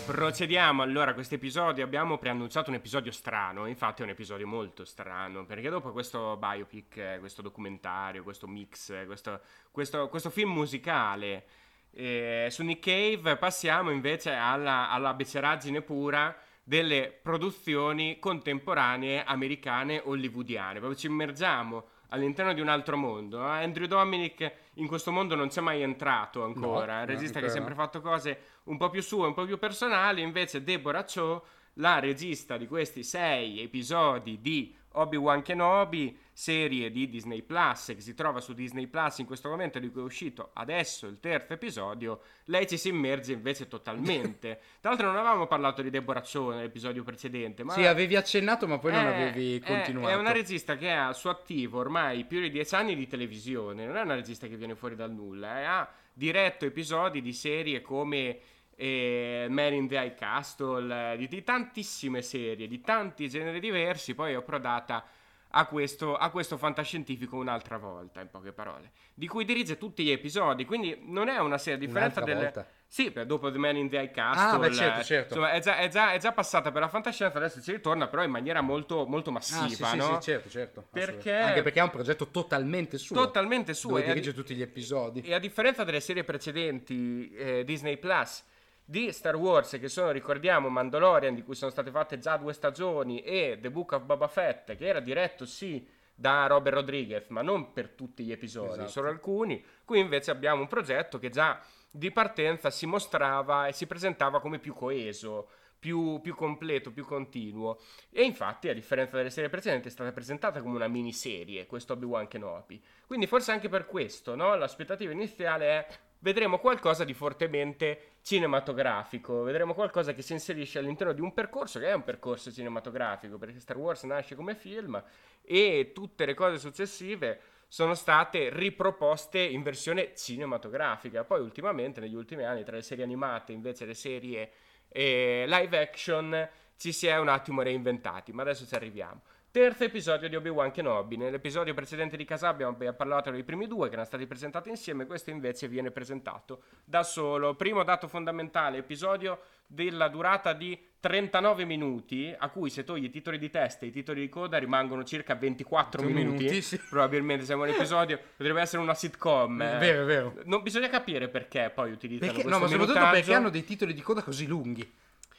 Procediamo 0.06 0.82
allora 0.82 1.12
a 1.12 1.14
questo 1.14 1.36
episodio. 1.36 1.86
Abbiamo 1.86 2.18
preannunciato 2.18 2.70
un 2.70 2.76
episodio 2.76 3.14
strano. 3.14 3.66
Infatti, 3.66 4.02
è 4.02 4.04
un 4.04 4.12
episodio 4.12 4.46
molto 4.46 4.84
strano. 4.84 5.46
Perché 5.46 5.70
dopo 5.70 5.92
questo 5.94 6.36
biopic, 6.36 6.98
eh, 6.98 7.18
questo 7.20 7.42
documentario, 7.42 8.22
questo 8.22 8.46
mix, 8.46 8.90
eh, 8.90 9.06
questo, 9.06 9.40
questo- 9.72 10.10
questo 10.10 10.30
film 10.30 10.52
musicale 10.52 11.46
eh, 11.94 12.48
su 12.50 12.64
Nick 12.64 12.84
Cave, 12.86 13.38
passiamo 13.38 13.92
invece 13.92 14.32
alla, 14.34 14.90
alla 14.90 15.14
beceraggine 15.14 15.82
pura 15.82 16.36
delle 16.64 17.18
produzioni 17.22 18.18
contemporanee 18.20 19.24
americane 19.24 20.02
hollywoodiane. 20.04 20.80
Proprio 20.80 20.98
ci 20.98 21.08
immergiamo 21.08 21.86
all'interno 22.10 22.54
di 22.54 22.62
un 22.62 22.68
altro 22.68 22.98
mondo. 22.98 23.40
eh. 23.40 23.64
Andrew 23.64 23.88
Dominic 23.88 24.52
in 24.76 24.88
questo 24.88 25.12
mondo 25.12 25.36
non 25.36 25.48
c'è 25.48 25.62
mai 25.62 25.82
entrato 25.82 26.44
ancora. 26.44 26.96
No, 26.96 27.00
un 27.02 27.06
regista 27.08 27.40
che 27.40 27.48
ha 27.48 27.50
sempre 27.50 27.74
fatto 27.74 28.02
cose 28.02 28.40
un 28.66 28.78
po' 28.78 28.90
più 28.90 29.02
sue, 29.02 29.28
un 29.28 29.34
po' 29.34 29.46
più 29.46 29.58
personali. 29.58 30.22
Invece, 30.22 30.64
Deborah 30.64 31.04
Cho, 31.04 31.46
la 31.76 32.00
regista 32.00 32.58
di 32.58 32.68
questi 32.68 33.04
sei 33.04 33.62
episodi 33.62 34.42
di 34.42 34.76
Obi-Wan 34.94 35.42
Kenobi, 35.42 36.18
serie 36.34 36.90
di 36.92 37.08
Disney 37.10 37.42
Plus 37.44 37.86
che 37.96 38.02
si 38.02 38.14
trova 38.14 38.40
su 38.40 38.54
Disney 38.54 38.88
Plus 38.88 39.20
in 39.20 39.26
questo 39.26 39.50
momento, 39.50 39.80
di 39.80 39.90
cui 39.90 40.02
è 40.02 40.04
uscito 40.04 40.50
adesso 40.54 41.08
il 41.08 41.20
terzo 41.20 41.54
episodio. 41.54 42.22
Lei 42.46 42.68
ci 42.68 42.78
si 42.78 42.90
immerge 42.90 43.34
invece 43.34 43.68
totalmente. 43.68 44.60
Tra 44.82 44.90
l'altro, 44.92 45.08
non 45.08 45.18
avevamo 45.18 45.48
parlato 45.48 45.82
di 45.82 45.90
Deborah 45.90 46.22
Cho 46.22 46.50
nell'episodio 46.52 47.04
precedente, 47.04 47.64
ma 47.64 47.74
sì 47.74 47.86
avevi 47.86 48.16
accennato 48.16 48.68
ma 48.68 48.78
poi 48.80 48.92
non 48.94 49.06
è- 49.06 49.14
avevi 49.14 49.58
è- 49.58 49.60
continuato 49.62 50.10
È 50.10 50.16
una 50.16 50.32
regista 50.32 50.76
che 50.78 50.92
ha 50.92 51.14
suo 51.14 51.30
attivo 51.30 51.80
ormai 51.80 52.26
più 52.26 52.40
di 52.42 52.50
dieci 52.50 52.76
anni 52.76 52.96
di 52.96 53.08
televisione. 53.08 53.86
Non 53.86 53.98
è 53.98 54.02
una 54.02 54.16
regista 54.16 54.48
che 54.48 54.56
viene 54.58 54.76
fuori 54.76 54.96
dal 54.96 55.12
nulla. 55.12 55.60
eh, 55.60 55.64
Ha 55.64 55.90
diretto 56.14 56.66
episodi 56.66 57.22
di 57.22 57.32
serie 57.34 57.82
come 57.82 58.38
eh, 58.76 59.46
Man 59.50 59.74
in 59.74 59.88
the 59.88 59.96
High 59.98 60.16
Castle, 60.16 61.14
eh, 61.14 61.18
di, 61.18 61.28
di 61.28 61.44
tantissime 61.44 62.22
serie, 62.22 62.68
di 62.68 62.82
tanti 62.82 63.30
generi 63.30 63.60
diversi. 63.60 64.14
Poi 64.16 64.34
è 64.34 64.36
approdata 64.36 65.06
a 65.54 65.66
questo, 65.66 66.16
a 66.16 66.30
questo 66.30 66.56
fantascientifico 66.58 67.36
un'altra 67.36 67.78
volta, 67.78 68.22
in 68.22 68.30
poche 68.30 68.54
parole, 68.54 68.92
di 69.14 69.28
cui 69.28 69.44
dirige 69.46 69.78
tutti 69.78 70.04
gli 70.04 70.12
episodi. 70.12 70.66
Quindi 70.66 70.98
non 71.04 71.28
è 71.28 71.38
una 71.40 71.58
serie, 71.58 71.76
a 71.76 71.86
differenza 71.86 72.22
delle. 72.22 72.44
volta. 72.44 72.68
Sì, 72.92 73.10
dopo 73.26 73.50
The 73.50 73.58
Man 73.58 73.78
in 73.78 73.88
the 73.90 74.00
High 74.02 74.12
Castle. 74.12 74.66
Ah, 74.66 74.70
beh, 74.70 74.74
certo, 74.74 75.04
certo. 75.04 75.34
Insomma, 75.36 75.52
è 75.54 75.60
già, 75.62 75.78
è 75.78 75.88
già- 75.88 76.12
è 76.12 76.20
già 76.20 76.34
passata 76.34 76.72
per 76.74 76.82
la 76.82 76.90
fantascienza, 76.90 77.38
adesso 77.38 77.62
ci 77.62 77.72
ritorna, 77.72 78.08
però 78.08 78.22
in 78.24 78.32
maniera 78.32 78.60
molto, 78.60 79.06
molto 79.06 79.30
Ah, 79.32 79.40
sì, 79.40 79.54
massiva, 79.60 79.88
sì, 79.88 79.96
no? 79.98 80.04
sì, 80.16 80.22
certo, 80.32 80.50
certo. 80.50 80.88
Perché-. 80.92 81.34
Anche 81.38 81.62
perché 81.62 81.80
è 81.80 81.84
un 81.84 81.90
progetto 81.90 82.28
totalmente 82.28 82.98
suo. 82.98 83.16
Totalmente 83.16 83.74
suo. 83.74 83.92
Dove 83.92 84.04
e 84.06 84.10
a- 84.10 84.14
dirige 84.14 84.34
tutti 84.34 84.54
gli 84.56 84.62
episodi. 84.62 85.22
E 85.22 85.34
a 85.34 85.40
differenza 85.40 85.86
delle 85.86 86.02
serie 86.02 86.26
precedenti 86.26 87.32
eh, 87.34 87.64
Disney 87.64 87.96
Plus 87.98 88.44
di 88.92 89.10
Star 89.14 89.38
Wars, 89.38 89.78
che 89.80 89.88
sono, 89.88 90.12
ricordiamo, 90.12 90.68
Mandalorian, 90.68 91.34
di 91.34 91.44
cui 91.44 91.56
sono 91.56 91.72
state 91.72 91.92
fatte 91.92 92.18
già 92.18 92.36
due 92.36 92.52
stagioni, 92.52 93.22
e 93.22 93.58
The 93.62 93.72
Book 93.72 93.94
of 93.94 94.04
Boba 94.04 94.28
Fett, 94.28 94.76
che 94.76 94.86
era 94.86 95.00
diretto 95.00 95.46
sì 95.46 95.88
da 96.14 96.46
Robert 96.48 96.76
Rodriguez, 96.76 97.30
ma 97.30 97.42
non 97.42 97.72
per 97.72 97.92
tutti 97.92 98.26
gli 98.26 98.34
episodi, 98.34 98.74
Esatto. 98.74 98.90
solo 98.90 99.08
alcuni. 99.08 99.64
Qui 99.86 99.98
invece 99.98 100.30
abbiamo 100.32 100.60
un 100.60 100.68
progetto 100.68 101.20
che 101.20 101.30
già 101.30 101.58
di 101.90 102.12
partenza 102.12 102.70
si 102.70 102.86
mostrava 102.86 103.68
e 103.68 103.72
si 103.72 103.88
presentava 103.88 104.42
come 104.42 104.60
più 104.60 104.74
coeso. 104.74 105.48
Più, 105.82 106.20
più 106.22 106.36
completo, 106.36 106.92
più 106.92 107.06
continuo. 107.06 107.80
E 108.12 108.22
infatti, 108.22 108.70
a 108.70 108.74
differenza 108.74 109.18
delle 109.18 109.32
serie 109.32 109.50
precedenti, 109.50 109.88
è 109.88 109.92
stata 109.92 110.12
presentata 110.12 110.62
come 110.62 110.76
una 110.76 110.88
miniserie, 110.88 111.66
questo 111.66 111.94
Obi-Wan 111.94 112.28
Kenobi. 112.28 112.80
Quindi 113.08 113.26
forse 113.26 113.52
anche 113.52 113.68
per 113.68 113.88
questo, 113.88 114.36
no? 114.36 114.54
L'aspettativa 114.54 115.12
iniziale 115.12 115.66
è 115.66 115.88
vedremo 116.20 116.60
qualcosa 116.60 117.04
di 117.04 117.16
fortemente 117.16 118.11
cinematografico, 118.22 119.42
vedremo 119.42 119.74
qualcosa 119.74 120.14
che 120.14 120.22
si 120.22 120.34
inserisce 120.34 120.80
all'interno 120.80 121.14
di 121.14 121.22
un 121.22 121.34
percorso 121.34 121.80
che 121.80 121.88
è 121.88 121.94
un 121.94 122.04
percorso 122.04 122.52
cinematografico, 122.52 123.38
perché 123.38 123.60
Star 123.60 123.78
Wars 123.78 124.04
nasce 124.04 124.36
come 124.36 124.56
film 124.56 125.02
e 125.42 125.92
tutte 125.94 126.26
le 126.26 126.34
cose 126.34 126.60
successive 126.60 127.40
sono 127.68 127.94
state 127.94 128.50
riproposte 128.52 129.40
in 129.40 129.64
versione 129.64 130.14
cinematografica. 130.14 131.24
Poi 131.24 131.40
ultimamente, 131.40 132.02
negli 132.02 132.16
ultimi 132.16 132.44
anni, 132.44 132.64
tra 132.64 132.76
le 132.76 132.82
serie 132.82 133.04
animate 133.04 133.54
invece 133.54 133.86
le 133.86 133.94
serie 133.94 134.52
eh, 134.90 135.46
live 135.48 135.80
action, 135.80 136.50
ci 136.76 136.92
si 136.92 137.08
è 137.08 137.18
un 137.18 137.30
attimo 137.30 137.62
reinventati, 137.62 138.34
ma 138.34 138.42
adesso 138.42 138.66
ci 138.66 138.76
arriviamo. 138.76 139.22
Terzo 139.52 139.84
episodio 139.84 140.30
di 140.30 140.38
Obi-Wan 140.38 140.72
Kenobi. 140.72 141.18
Nell'episodio 141.18 141.74
precedente 141.74 142.16
di 142.16 142.24
Casa 142.24 142.48
abbiamo 142.48 142.78
parlato 142.96 143.32
dei 143.32 143.44
primi 143.44 143.68
due 143.68 143.88
che 143.88 143.94
erano 143.96 144.08
stati 144.08 144.26
presentati 144.26 144.70
insieme, 144.70 145.06
questo 145.06 145.30
invece 145.30 145.68
viene 145.68 145.92
presentato 145.92 146.62
da 146.86 147.04
solo. 147.04 147.54
Primo 147.56 147.84
dato 147.84 148.08
fondamentale, 148.08 148.78
episodio 148.78 149.42
della 149.68 150.08
durata 150.08 150.54
di 150.54 150.80
39 151.02 151.66
minuti, 151.66 152.34
a 152.38 152.48
cui 152.48 152.70
se 152.70 152.86
togli 152.86 153.04
i 153.06 153.10
titoli 153.10 153.38
di 153.38 153.50
testa 153.50 153.84
e 153.84 153.90
i 153.90 153.92
titoli 153.92 154.22
di 154.22 154.30
coda 154.30 154.58
rimangono 154.58 155.04
circa 155.04 155.36
24 155.36 156.02
Due 156.02 156.12
minuti. 156.14 156.44
minuti, 156.46 156.62
sì. 156.62 156.78
Probabilmente 156.90 157.44
siamo 157.44 157.64
un 157.64 157.70
episodio, 157.70 158.22
potrebbe 158.38 158.62
essere 158.62 158.82
una 158.82 158.94
sitcom. 158.94 159.62
eh. 159.64 159.78
Vero, 159.80 160.06
vero. 160.06 160.34
Non 160.46 160.62
bisogna 160.64 160.88
capire 160.88 161.28
perché 161.28 161.70
poi 161.76 161.92
utilizzano 161.92 162.32
Perché, 162.32 162.48
questo 162.48 162.58
no, 162.58 162.64
ma 162.66 162.70
soprattutto 162.70 162.98
minutaggio. 163.00 163.20
perché 163.20 163.34
hanno 163.38 163.50
dei 163.50 163.66
titoli 163.66 163.94
di 163.94 164.02
coda 164.02 164.22
così 164.24 164.48
lunghi. 164.48 164.94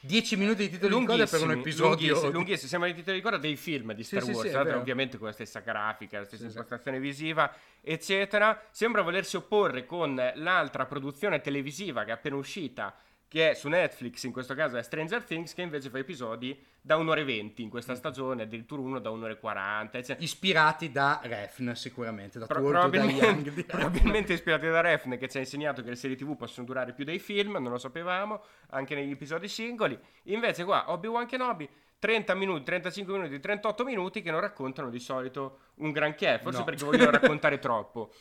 10 0.05 0.37
minuti 0.37 0.63
di 0.65 0.71
titoli 0.71 0.99
di 0.99 1.05
coda 1.07 1.27
per 1.27 1.43
un 1.43 1.51
episodio. 1.53 1.89
lunghissimi, 2.09 2.33
lunghissimi. 2.33 2.69
Sembrano 2.69 2.95
i 2.95 2.97
titoli 2.97 3.17
di 3.19 3.23
coda 3.23 3.37
dei 3.39 3.57
film 3.57 3.93
di 3.93 4.03
Sì, 4.03 4.17
Star 4.17 4.23
sì, 4.23 4.31
Wars, 4.33 4.41
sì, 4.47 4.53
l'altro 4.53 4.71
vero. 4.71 4.81
ovviamente 4.81 5.17
con 5.17 5.29
la 5.29 5.33
stessa 5.33 5.61
grafica, 5.61 6.19
la 6.19 6.25
stessa 6.25 6.43
Sì, 6.45 6.51
sì. 6.51 6.57
impostazione 6.57 6.99
visiva, 6.99 7.55
eccetera. 7.81 8.67
Sembra 8.71 9.03
volersi 9.03 9.37
opporre 9.37 9.87
con 9.87 10.21
l'altra 10.35 10.87
produzione 10.87 11.41
televisiva 11.41 12.03
che 12.03 12.11
è 12.11 12.15
appena 12.15 12.35
uscita, 12.37 12.95
che 13.33 13.53
è 13.53 13.55
su 13.55 13.69
Netflix, 13.69 14.25
in 14.25 14.31
questo 14.33 14.53
caso 14.55 14.77
è 14.77 14.83
Stranger 14.83 15.25
Things, 15.25 15.55
che 15.55 15.63
invece 15.63 15.89
fa 15.89 15.97
episodi 15.97 16.55
da 16.83 16.97
un'ora 16.99 17.21
e 17.21 17.25
venti 17.25 17.63
in 17.63 17.69
Mm. 17.69 17.71
questa 17.71 17.95
stagione, 17.95 18.43
addirittura 18.43 18.83
uno 18.83 18.99
da 18.99 19.09
un'ora 19.09 19.33
e 19.33 19.39
quaranta. 19.39 19.99
Ispirati 20.19 20.93
da 20.93 21.19
Refn, 21.23 21.73
sicuramente. 21.73 22.39
Da 22.39 22.45
Pro- 22.45 22.61
probabilmente, 22.63 23.25
Young. 23.25 23.49
di- 23.55 23.65
probabilmente 23.65 24.35
ispirati 24.35 24.67
da 24.69 24.83
Refn 24.83 25.17
che 25.17 25.29
ci 25.31 25.39
ha 25.39 25.41
insegnato 25.41 25.83
che 25.83 25.89
le 25.89 25.97
serie 25.97 26.15
tv 26.15 26.37
possono 26.37 26.67
durare 26.67 26.93
più 26.93 27.07
dei 27.07 27.19
film, 27.19 27.53
non 27.53 27.71
lo 27.71 27.79
sapevamo, 27.79 28.43
anche 28.69 28.95
negli 28.95 29.13
episodi 29.13 29.49
singoli. 29.49 29.99
Invece 30.25 30.65
qua 30.65 30.91
Obi-Wan 30.93 31.25
Kenobi 31.25 31.67
30 31.99 32.35
minuti, 32.35 32.65
35 32.65 33.15
minuti, 33.15 33.41
38 33.41 33.83
minuti 33.83 34.21
che 34.21 34.31
non 34.31 34.41
raccontano 34.41 34.91
di 34.91 34.99
solito 34.99 35.61
un 35.77 35.91
granché, 35.91 36.39
forse 36.43 36.59
No. 36.59 36.65
perché 36.65 36.85
vogliono 36.85 37.11
raccontare 37.41 37.59
troppo. 37.59 38.13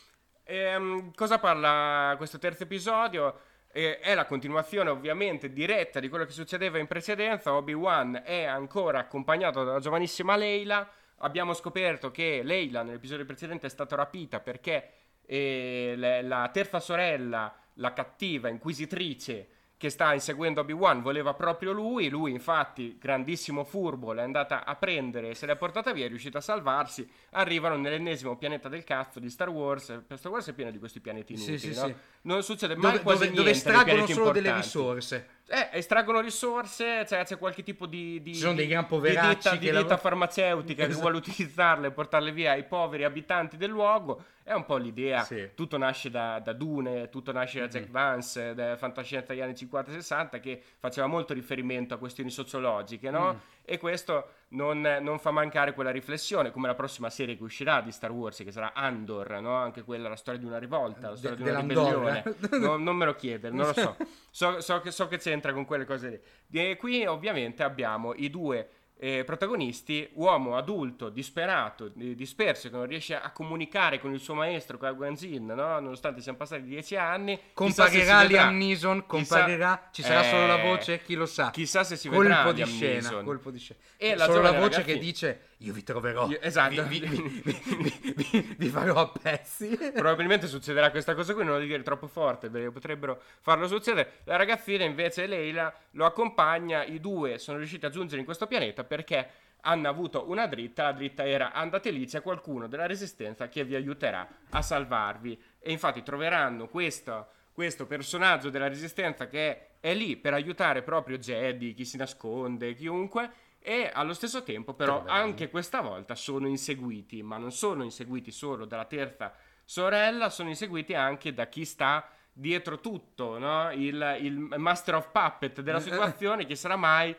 Ehm, 0.43 1.13
cosa 1.15 1.37
parla 1.39 2.13
questo 2.15 2.37
terzo 2.39 2.63
episodio? 2.63 3.39
Eh, 3.73 3.99
è 3.99 4.13
la 4.15 4.25
continuazione 4.25 4.89
ovviamente 4.89 5.53
diretta 5.53 5.99
di 5.99 6.09
quello 6.09 6.25
che 6.25 6.31
succedeva 6.31 6.77
in 6.77 6.87
precedenza. 6.87 7.53
Obi-Wan 7.53 8.21
è 8.25 8.43
ancora 8.43 8.99
accompagnato 8.99 9.63
dalla 9.63 9.79
giovanissima 9.79 10.35
Leila. 10.35 10.87
Abbiamo 11.17 11.53
scoperto 11.53 12.11
che 12.11 12.41
Leila 12.43 12.83
nell'episodio 12.83 13.25
precedente 13.25 13.67
è 13.67 13.69
stata 13.69 13.95
rapita 13.95 14.39
perché 14.39 14.89
eh, 15.25 15.93
la 15.97 16.49
terza 16.51 16.79
sorella, 16.79 17.55
la 17.75 17.93
cattiva 17.93 18.49
inquisitrice, 18.49 19.47
che 19.81 19.89
sta 19.89 20.13
inseguendo 20.13 20.61
Obi-Wan 20.61 21.01
voleva 21.01 21.33
proprio 21.33 21.71
lui, 21.71 22.07
lui 22.07 22.29
infatti, 22.33 22.99
grandissimo 23.01 23.63
furbo, 23.63 24.13
l'è 24.13 24.21
andata 24.21 24.63
a 24.63 24.75
prendere, 24.75 25.33
se 25.33 25.47
l'è 25.47 25.55
portata 25.55 25.91
via, 25.91 26.05
è 26.05 26.07
riuscita 26.07 26.37
a 26.37 26.41
salvarsi, 26.41 27.09
arrivano 27.31 27.77
nell'ennesimo 27.77 28.37
pianeta 28.37 28.69
del 28.69 28.83
cazzo 28.83 29.19
di 29.19 29.27
Star 29.31 29.49
Wars, 29.49 30.03
Star 30.13 30.31
Wars 30.31 30.49
è 30.49 30.53
pieno 30.53 30.69
di 30.69 30.77
questi 30.77 30.99
pianeti 30.99 31.33
inutili, 31.33 31.57
Sì, 31.57 31.73
sì, 31.73 31.79
no? 31.79 31.87
sì. 31.87 31.95
Non 32.21 32.43
succede 32.43 32.75
mai 32.75 32.91
Dove, 32.91 33.03
quasi 33.03 33.29
dove, 33.29 33.31
niente 33.31 33.39
dove 33.39 33.49
estraggono 33.49 34.05
solo 34.05 34.25
delle 34.31 34.49
importanti. 34.49 34.61
risorse. 34.67 35.27
Eh, 35.53 35.67
estraggono 35.73 36.21
risorse, 36.21 37.05
cioè 37.05 37.25
c'è 37.25 37.37
qualche 37.37 37.61
tipo 37.61 37.85
di, 37.85 38.21
di, 38.21 38.33
Ci 38.33 38.39
sono 38.39 38.53
dei 38.53 38.67
gran 38.67 38.87
di 38.89 38.99
ditta, 39.01 39.49
che 39.51 39.57
di 39.57 39.65
ditta 39.65 39.73
lavorano- 39.73 39.99
farmaceutica 40.01 40.83
che 40.83 40.89
Esatto. 40.91 41.01
vuole 41.01 41.17
utilizzarle 41.17 41.87
e 41.87 41.91
portarle 41.91 42.31
via 42.31 42.51
ai 42.51 42.63
poveri 42.63 43.03
abitanti 43.03 43.57
del 43.57 43.69
luogo. 43.69 44.23
È 44.43 44.53
un 44.53 44.65
po' 44.65 44.77
l'idea. 44.77 45.23
Sì. 45.23 45.49
Tutto 45.53 45.77
nasce 45.77 46.09
da, 46.09 46.39
da 46.39 46.53
Dune, 46.53 47.09
tutto 47.09 47.31
nasce 47.33 47.59
da 47.59 47.67
Jack 47.67 47.89
Vance, 47.89 48.53
da 48.55 48.75
fantascienza 48.77 49.33
degli 49.33 49.41
anni 49.41 49.53
50-60 49.53 50.39
che 50.39 50.61
faceva 50.79 51.05
molto 51.07 51.33
riferimento 51.33 51.93
a 51.93 51.97
questioni 51.97 52.29
sociologiche, 52.29 53.09
no? 53.11 53.33
Mm. 53.33 53.37
E 53.63 53.77
questo 53.77 54.33
non, 54.49 54.81
non 55.01 55.19
fa 55.19 55.31
mancare 55.31 55.73
quella 55.73 55.91
riflessione, 55.91 56.51
come 56.51 56.67
la 56.67 56.75
prossima 56.75 57.09
serie 57.09 57.37
che 57.37 57.43
uscirà 57.43 57.81
di 57.81 57.91
Star 57.91 58.11
Wars, 58.11 58.37
che 58.37 58.51
sarà 58.51 58.73
Andor, 58.73 59.39
no? 59.39 59.55
Anche 59.55 59.83
quella, 59.83 60.09
la 60.09 60.15
storia 60.15 60.39
di 60.39 60.45
una 60.45 60.57
rivolta, 60.57 61.09
la 61.09 61.15
storia 61.15 61.37
De- 61.37 61.43
di 61.43 61.49
una 61.49 61.59
ribellione. 61.59 62.23
Non, 62.59 62.83
non 62.83 62.95
me 62.95 63.05
lo 63.05 63.15
chiedere, 63.15 63.53
non 63.53 63.67
lo 63.67 63.73
so. 63.73 63.95
So, 64.33 64.61
so 64.61 64.79
che, 64.79 64.91
so 64.91 65.07
che 65.07 65.17
c'entra 65.17 65.51
con 65.51 65.65
quelle 65.65 65.83
cose 65.83 66.09
lì. 66.49 66.59
E 66.59 66.77
qui 66.77 67.05
ovviamente 67.05 67.63
abbiamo 67.63 68.13
i 68.13 68.29
due 68.29 68.69
eh, 69.03 69.23
protagonisti, 69.23 70.07
uomo 70.13 70.55
adulto, 70.57 71.09
disperato, 71.09 71.87
di- 71.87 72.13
disperso, 72.13 72.69
che 72.69 72.75
non 72.75 72.85
riesce 72.85 73.15
a 73.15 73.31
comunicare 73.31 73.99
con 73.99 74.13
il 74.13 74.19
suo 74.19 74.35
maestro, 74.35 74.77
con 74.77 74.93
Guanzin, 74.95 75.43
no? 75.47 75.55
nonostante 75.79 76.21
siano 76.21 76.37
passati 76.37 76.61
dieci 76.61 76.95
anni. 76.95 77.35
Chissà 77.35 77.85
Comparirà. 77.85 78.21
Liam 78.21 78.57
Neeson, 78.57 79.05
Chissà- 79.07 79.07
comparirà, 79.39 79.89
ci 79.91 80.03
sarà 80.03 80.23
solo 80.29 80.45
la 80.45 80.59
Eh, 80.61 80.67
voce, 80.67 81.01
chi 81.01 81.15
lo 81.15 81.25
sa. 81.25 81.49
Chissà 81.49 81.83
se 81.83 81.95
si 81.95 82.09
colpo 82.09 82.21
vedrà 82.27 82.51
di 82.51 82.57
Liam 82.57 82.69
scena, 82.69 82.93
Neeson. 82.93 83.23
colpo 83.25 83.49
di 83.49 83.57
scena. 83.57 83.79
E 83.97 84.15
la 84.15 84.25
solo 84.25 84.41
la 84.41 84.51
voce 84.51 84.59
ragazzina- 84.61 84.85
che 84.85 84.97
dice 84.99 85.41
io 85.61 85.73
vi 85.73 85.83
troverò, 85.83 86.27
Io- 86.29 86.39
esatto. 86.41 86.83
vi, 86.83 86.99
vi- 86.99 87.41
vi- 87.43 88.55
vi- 88.57 88.67
farò 88.69 88.95
a 88.95 89.07
pezzi. 89.09 89.77
Probabilmente 89.93 90.47
succederà 90.47 90.89
questa 90.91 91.13
cosa 91.13 91.33
qui, 91.33 91.43
non 91.43 91.53
lo 91.59 91.59
dire 91.65 91.81
troppo 91.83 92.07
forte 92.07 92.49
perché 92.49 92.71
potrebbero 92.71 93.21
farlo 93.41 93.67
succedere. 93.67 94.19
La 94.23 94.35
ragazzina 94.37 94.83
invece, 94.83 95.27
Leila, 95.27 95.73
lo 95.91 96.05
accompagna, 96.05 96.83
i 96.83 96.99
due 96.99 97.37
sono 97.37 97.57
riusciti 97.57 97.85
a 97.85 97.89
giungere 97.89 98.19
in 98.19 98.25
questo 98.25 98.47
pianeta 98.47 98.83
perché 98.83 99.29
hanno 99.61 99.87
avuto 99.87 100.27
una 100.27 100.47
dritta, 100.47 100.83
la 100.83 100.91
dritta 100.93 101.27
era 101.27 101.51
andate 101.51 101.91
lì, 101.91 102.05
c'è 102.07 102.21
qualcuno 102.23 102.67
della 102.67 102.87
resistenza 102.87 103.47
che 103.47 103.63
vi 103.63 103.75
aiuterà 103.75 104.27
a 104.49 104.61
salvarvi. 104.63 105.39
E 105.59 105.71
infatti 105.71 106.01
troveranno 106.01 106.67
questo, 106.67 107.27
questo 107.51 107.85
personaggio 107.85 108.49
della 108.49 108.67
resistenza 108.67 109.27
che 109.27 109.67
è 109.79 109.93
lì 109.93 110.17
per 110.17 110.33
aiutare 110.33 110.81
proprio 110.81 111.19
Jedi, 111.19 111.73
chi 111.75 111.85
si 111.85 111.97
nasconde, 111.97 112.73
chiunque. 112.73 113.29
E 113.63 113.91
allo 113.93 114.13
stesso 114.13 114.41
tempo, 114.41 114.73
però, 114.73 115.05
anche 115.05 115.49
questa 115.49 115.81
volta 115.81 116.15
sono 116.15 116.47
inseguiti, 116.47 117.21
ma 117.21 117.37
non 117.37 117.51
sono 117.51 117.83
inseguiti 117.83 118.31
solo 118.31 118.65
dalla 118.65 118.85
terza 118.85 119.33
sorella, 119.63 120.29
sono 120.29 120.49
inseguiti 120.49 120.95
anche 120.95 121.33
da 121.33 121.47
chi 121.47 121.63
sta 121.63 122.09
dietro 122.33 122.79
tutto, 122.79 123.37
no? 123.37 123.71
il, 123.71 124.17
il 124.21 124.33
master 124.57 124.95
of 124.95 125.11
puppet 125.11 125.61
della 125.61 125.79
situazione, 125.79 126.45
che 126.45 126.55
sarà 126.55 126.75
mai 126.75 127.15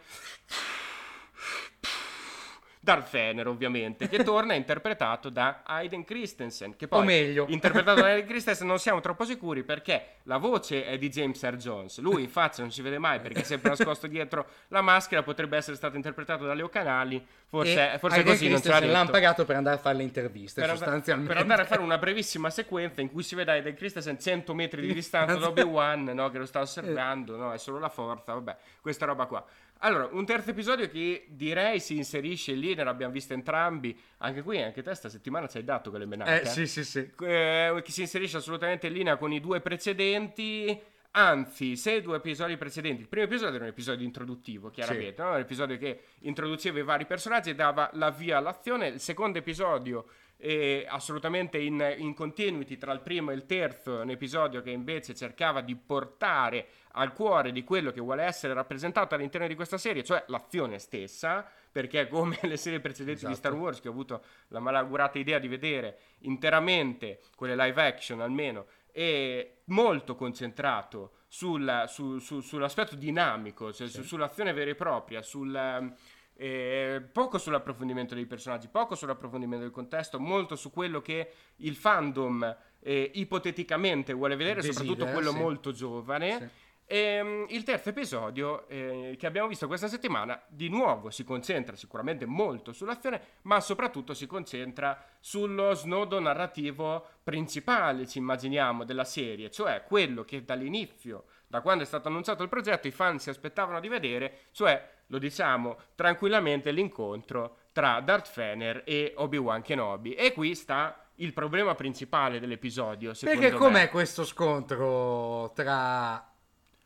Darth 2.85 3.07
Fener, 3.07 3.47
ovviamente, 3.47 4.09
che 4.09 4.25
torna 4.25 4.55
interpretato 4.59 5.29
da 5.29 5.61
Hayden 5.65 6.03
Christensen, 6.05 6.75
che 6.75 6.89
poi 6.89 6.99
O 7.01 7.05
meglio. 7.05 7.45
interpretato 7.49 8.01
da 8.01 8.07
Hayden 8.11 8.27
Christensen 8.27 8.67
non 8.67 8.81
siamo 8.81 8.99
troppo 9.01 9.25
sicuri 9.25 9.63
perché 9.63 10.17
la 10.25 10.37
voce 10.39 10.85
è 10.85 10.99
di 10.99 11.09
James 11.09 11.41
Earl 11.43 11.57
Jones, 11.59 11.99
lui 12.01 12.23
in 12.25 12.29
faccia 12.29 12.63
non 12.63 12.73
si 12.73 12.83
vede 12.83 12.99
mai 12.99 13.21
perché 13.21 13.41
è 13.41 13.45
sempre 13.45 13.69
nascosto 13.71 14.09
dietro 14.09 14.47
la 14.69 14.81
maschera, 14.81 15.23
potrebbe 15.23 15.57
essere 15.57 15.77
stato 15.77 15.95
interpretato 15.95 16.45
da 16.45 16.55
Leo 16.55 16.69
Canali, 16.69 17.25
forse, 17.47 17.93
E 17.93 17.99
forse 17.99 18.25
così 18.25 18.49
non 18.49 18.61
ce 18.61 18.69
l'ha 18.69 18.79
Christensen 18.79 18.87
l'hanno 18.91 18.99
detto. 19.05 19.13
pagato 19.13 19.45
per 19.45 19.57
andare 19.57 19.77
a 19.77 19.79
fare 19.79 19.97
le 19.99 20.03
interviste, 20.03 20.61
Per, 20.61 20.71
andare- 20.71 20.79
sostanzialmente. 20.85 21.33
per 21.33 21.41
andare 21.43 21.63
a 21.63 21.67
fare 21.67 21.81
una 21.83 21.99
brevissima 21.99 22.51
sequenza 22.51 23.01
in 23.01 23.13
cui 23.13 23.23
si 23.23 23.37
vede 23.37 23.53
Hayden 23.53 23.75
Christensen 23.77 24.19
100 24.19 24.55
metri 24.55 24.81
di 24.85 24.91
distanza 24.93 25.37
da 25.37 25.47
Obi-Wan 25.47 26.03
no, 26.05 26.31
che 26.31 26.39
lo 26.39 26.47
sta 26.47 26.59
osservando, 26.61 27.37
no, 27.37 27.53
è 27.53 27.59
solo 27.59 27.79
la 27.79 27.89
forza, 27.91 28.33
vabbè, 28.33 28.57
questa 28.81 29.07
roba 29.07 29.27
qua. 29.27 29.45
Allora, 29.85 30.09
un 30.13 30.25
terzo 30.25 30.51
episodio 30.51 30.89
che 30.89 31.27
direi 31.29 31.81
si 31.81 31.97
inserisce 31.97 32.53
lì, 32.53 32.73
ne 32.75 32.83
abbiamo 32.83 33.13
visto 33.13 33.33
entrambi, 33.33 33.99
anche 34.19 34.43
qui, 34.43 34.63
anche 34.63 34.81
te 34.81 34.95
sta 34.95 35.09
settimana 35.09 35.49
ci 35.49 35.57
hai 35.57 35.65
dato 35.65 35.91
quelle 35.91 36.07
menate. 36.07 36.43
Eh, 36.43 36.47
sì, 36.47 36.69
sì, 36.69 36.85
sì. 36.85 37.11
eh, 37.21 37.81
che 37.85 37.91
si 37.91 38.03
inserisce 38.03 38.37
assolutamente 38.37 38.87
in 38.87 38.93
linea 38.93 39.17
con 39.17 39.33
i 39.33 39.41
due 39.41 39.61
precedenti. 39.61 40.81
Anzi, 41.15 41.77
se 41.77 41.95
i 41.95 42.01
due 42.01 42.19
episodi 42.19 42.57
precedenti, 42.57 43.03
il 43.03 43.09
primo 43.09 43.27
episodio 43.27 43.57
era 43.57 43.65
un 43.65 43.71
episodio 43.71 44.07
introduttivo, 44.07 44.71
chiaramente, 44.71 45.21
no? 45.21 45.31
un 45.31 45.41
episodio 45.41 45.77
che 45.77 46.01
introduceva 46.21 46.79
i 46.79 46.85
vari 46.85 47.05
personaggi 47.05 47.51
e 47.51 47.55
dava 47.57 47.91
la 47.95 48.11
via 48.11 48.39
all'azione. 48.39 48.87
Il 48.87 49.01
secondo 49.01 49.39
episodio 49.39 50.07
è 50.43 50.85
assolutamente 50.89 51.57
in, 51.59 51.95
in 51.99 52.15
continuity 52.15 52.77
tra 52.77 52.93
il 52.93 53.01
primo 53.01 53.31
e 53.31 53.35
il 53.35 53.47
terzo, 53.47 54.01
un 54.01 54.11
episodio 54.11 54.61
che 54.61 54.71
invece 54.71 55.15
cercava 55.15 55.61
di 55.61 55.77
portare 55.77 56.67
al 56.95 57.13
cuore 57.13 57.53
di 57.53 57.63
quello 57.63 57.93
che 57.93 58.01
vuole 58.01 58.25
essere 58.25 58.53
rappresentato 58.53 59.15
all'interno 59.15 59.47
di 59.47 59.55
questa 59.55 59.79
serie, 59.79 60.03
cioè 60.03 60.25
l'azione 60.27 60.81
stessa, 60.81 61.49
perché 61.71 62.09
come 62.09 62.37
le 62.43 62.57
serie 62.57 62.81
precedenti 62.81 63.25
di 63.25 63.31
Esatto. 63.33 63.49
Star 63.49 63.53
Wars 63.61 63.81
che 63.81 63.87
ho 63.87 63.93
avuto 63.93 64.25
la 64.49 64.59
malaugurata 64.59 65.17
idea 65.21 65.39
di 65.39 65.47
vedere 65.47 65.99
interamente, 66.23 67.21
quelle 67.37 67.55
live 67.55 67.81
action 67.81 68.21
almeno, 68.21 68.67
è 68.91 69.49
molto 69.67 70.17
concentrato 70.17 71.13
sul- 71.29 71.85
su- 71.87 72.19
su- 72.19 72.41
sull'aspetto 72.41 72.95
dinamico, 72.97 73.73
cioè 73.73 73.89
su- 73.89 74.03
sull'azione 74.03 74.53
vera 74.53 74.71
e 74.73 74.75
propria, 74.75 75.23
sul, 75.23 75.95
eh, 76.43 77.01
poco 77.01 77.39
sull'approfondimento 77.39 78.17
dei 78.17 78.27
personaggi, 78.27 78.67
poco 78.67 78.97
sull'approfondimento 78.97 79.65
del 79.65 79.73
contesto, 79.73 80.19
molto 80.19 80.57
su 80.57 80.73
quello 80.73 81.01
che 81.01 81.31
il 81.59 81.77
fandom 81.77 82.57
eh, 82.81 83.11
ipoteticamente 83.15 84.13
vuole 84.13 84.35
vedere, 84.35 84.61
Desidera, 84.61 84.81
soprattutto 84.81 85.13
quello 85.13 85.31
sì. 85.31 85.39
molto 85.39 85.71
giovane. 85.71 86.39
Sì. 86.39 86.71
Ehm, 86.87 87.47
il 87.51 87.63
terzo 87.63 87.91
episodio 87.91 88.67
eh, 88.67 89.15
che 89.17 89.27
abbiamo 89.27 89.47
visto 89.47 89.69
questa 89.69 89.87
settimana 89.87 90.43
di 90.49 90.69
nuovo 90.69 91.11
si 91.11 91.23
concentra 91.23 91.77
sicuramente 91.77 92.27
molto 92.27 92.73
sull'azione, 92.73 93.21
ma 93.43 93.61
soprattutto 93.61 94.13
si 94.13 94.27
concentra 94.27 95.03
sullo 95.21 95.75
snodo 95.75 96.19
narrativo 96.19 97.07
principale, 97.23 98.09
ci 98.09 98.19
immaginiamo, 98.19 98.85
della 98.85 99.05
serie, 99.05 99.49
cioè 99.49 99.85
quello 99.87 100.25
che 100.25 100.45
dall'inizio, 100.45 101.27
da 101.47 101.61
quando 101.61 101.85
è 101.85 101.87
stato 101.87 102.09
annunciato 102.09 102.43
il 102.43 102.49
progetto, 102.49 102.89
i 102.89 102.91
fan 102.93 103.21
si 103.21 103.31
aspettavano 103.31 103.79
di 103.79 103.89
vedere, 103.89 104.39
cioè, 104.51 105.02
lo 105.13 105.19
diciamo 105.19 105.77
tranquillamente, 105.95 106.71
l'incontro 106.71 107.59
tra 107.73 108.01
Darth 108.01 108.35
Vader 108.35 108.83
e 108.87 109.13
Obi-Wan 109.17 109.61
Kenobi. 109.61 110.15
E 110.15 110.33
qui 110.33 110.55
sta 110.55 111.05
il 111.17 111.35
problema 111.35 111.75
principale 111.75 112.41
dell'episodio, 112.41 113.13
Perché 113.21 113.51
me. 113.51 113.57
com'è 113.57 113.91
questo 113.91 114.25
scontro 114.25 115.53
tra 115.55 116.33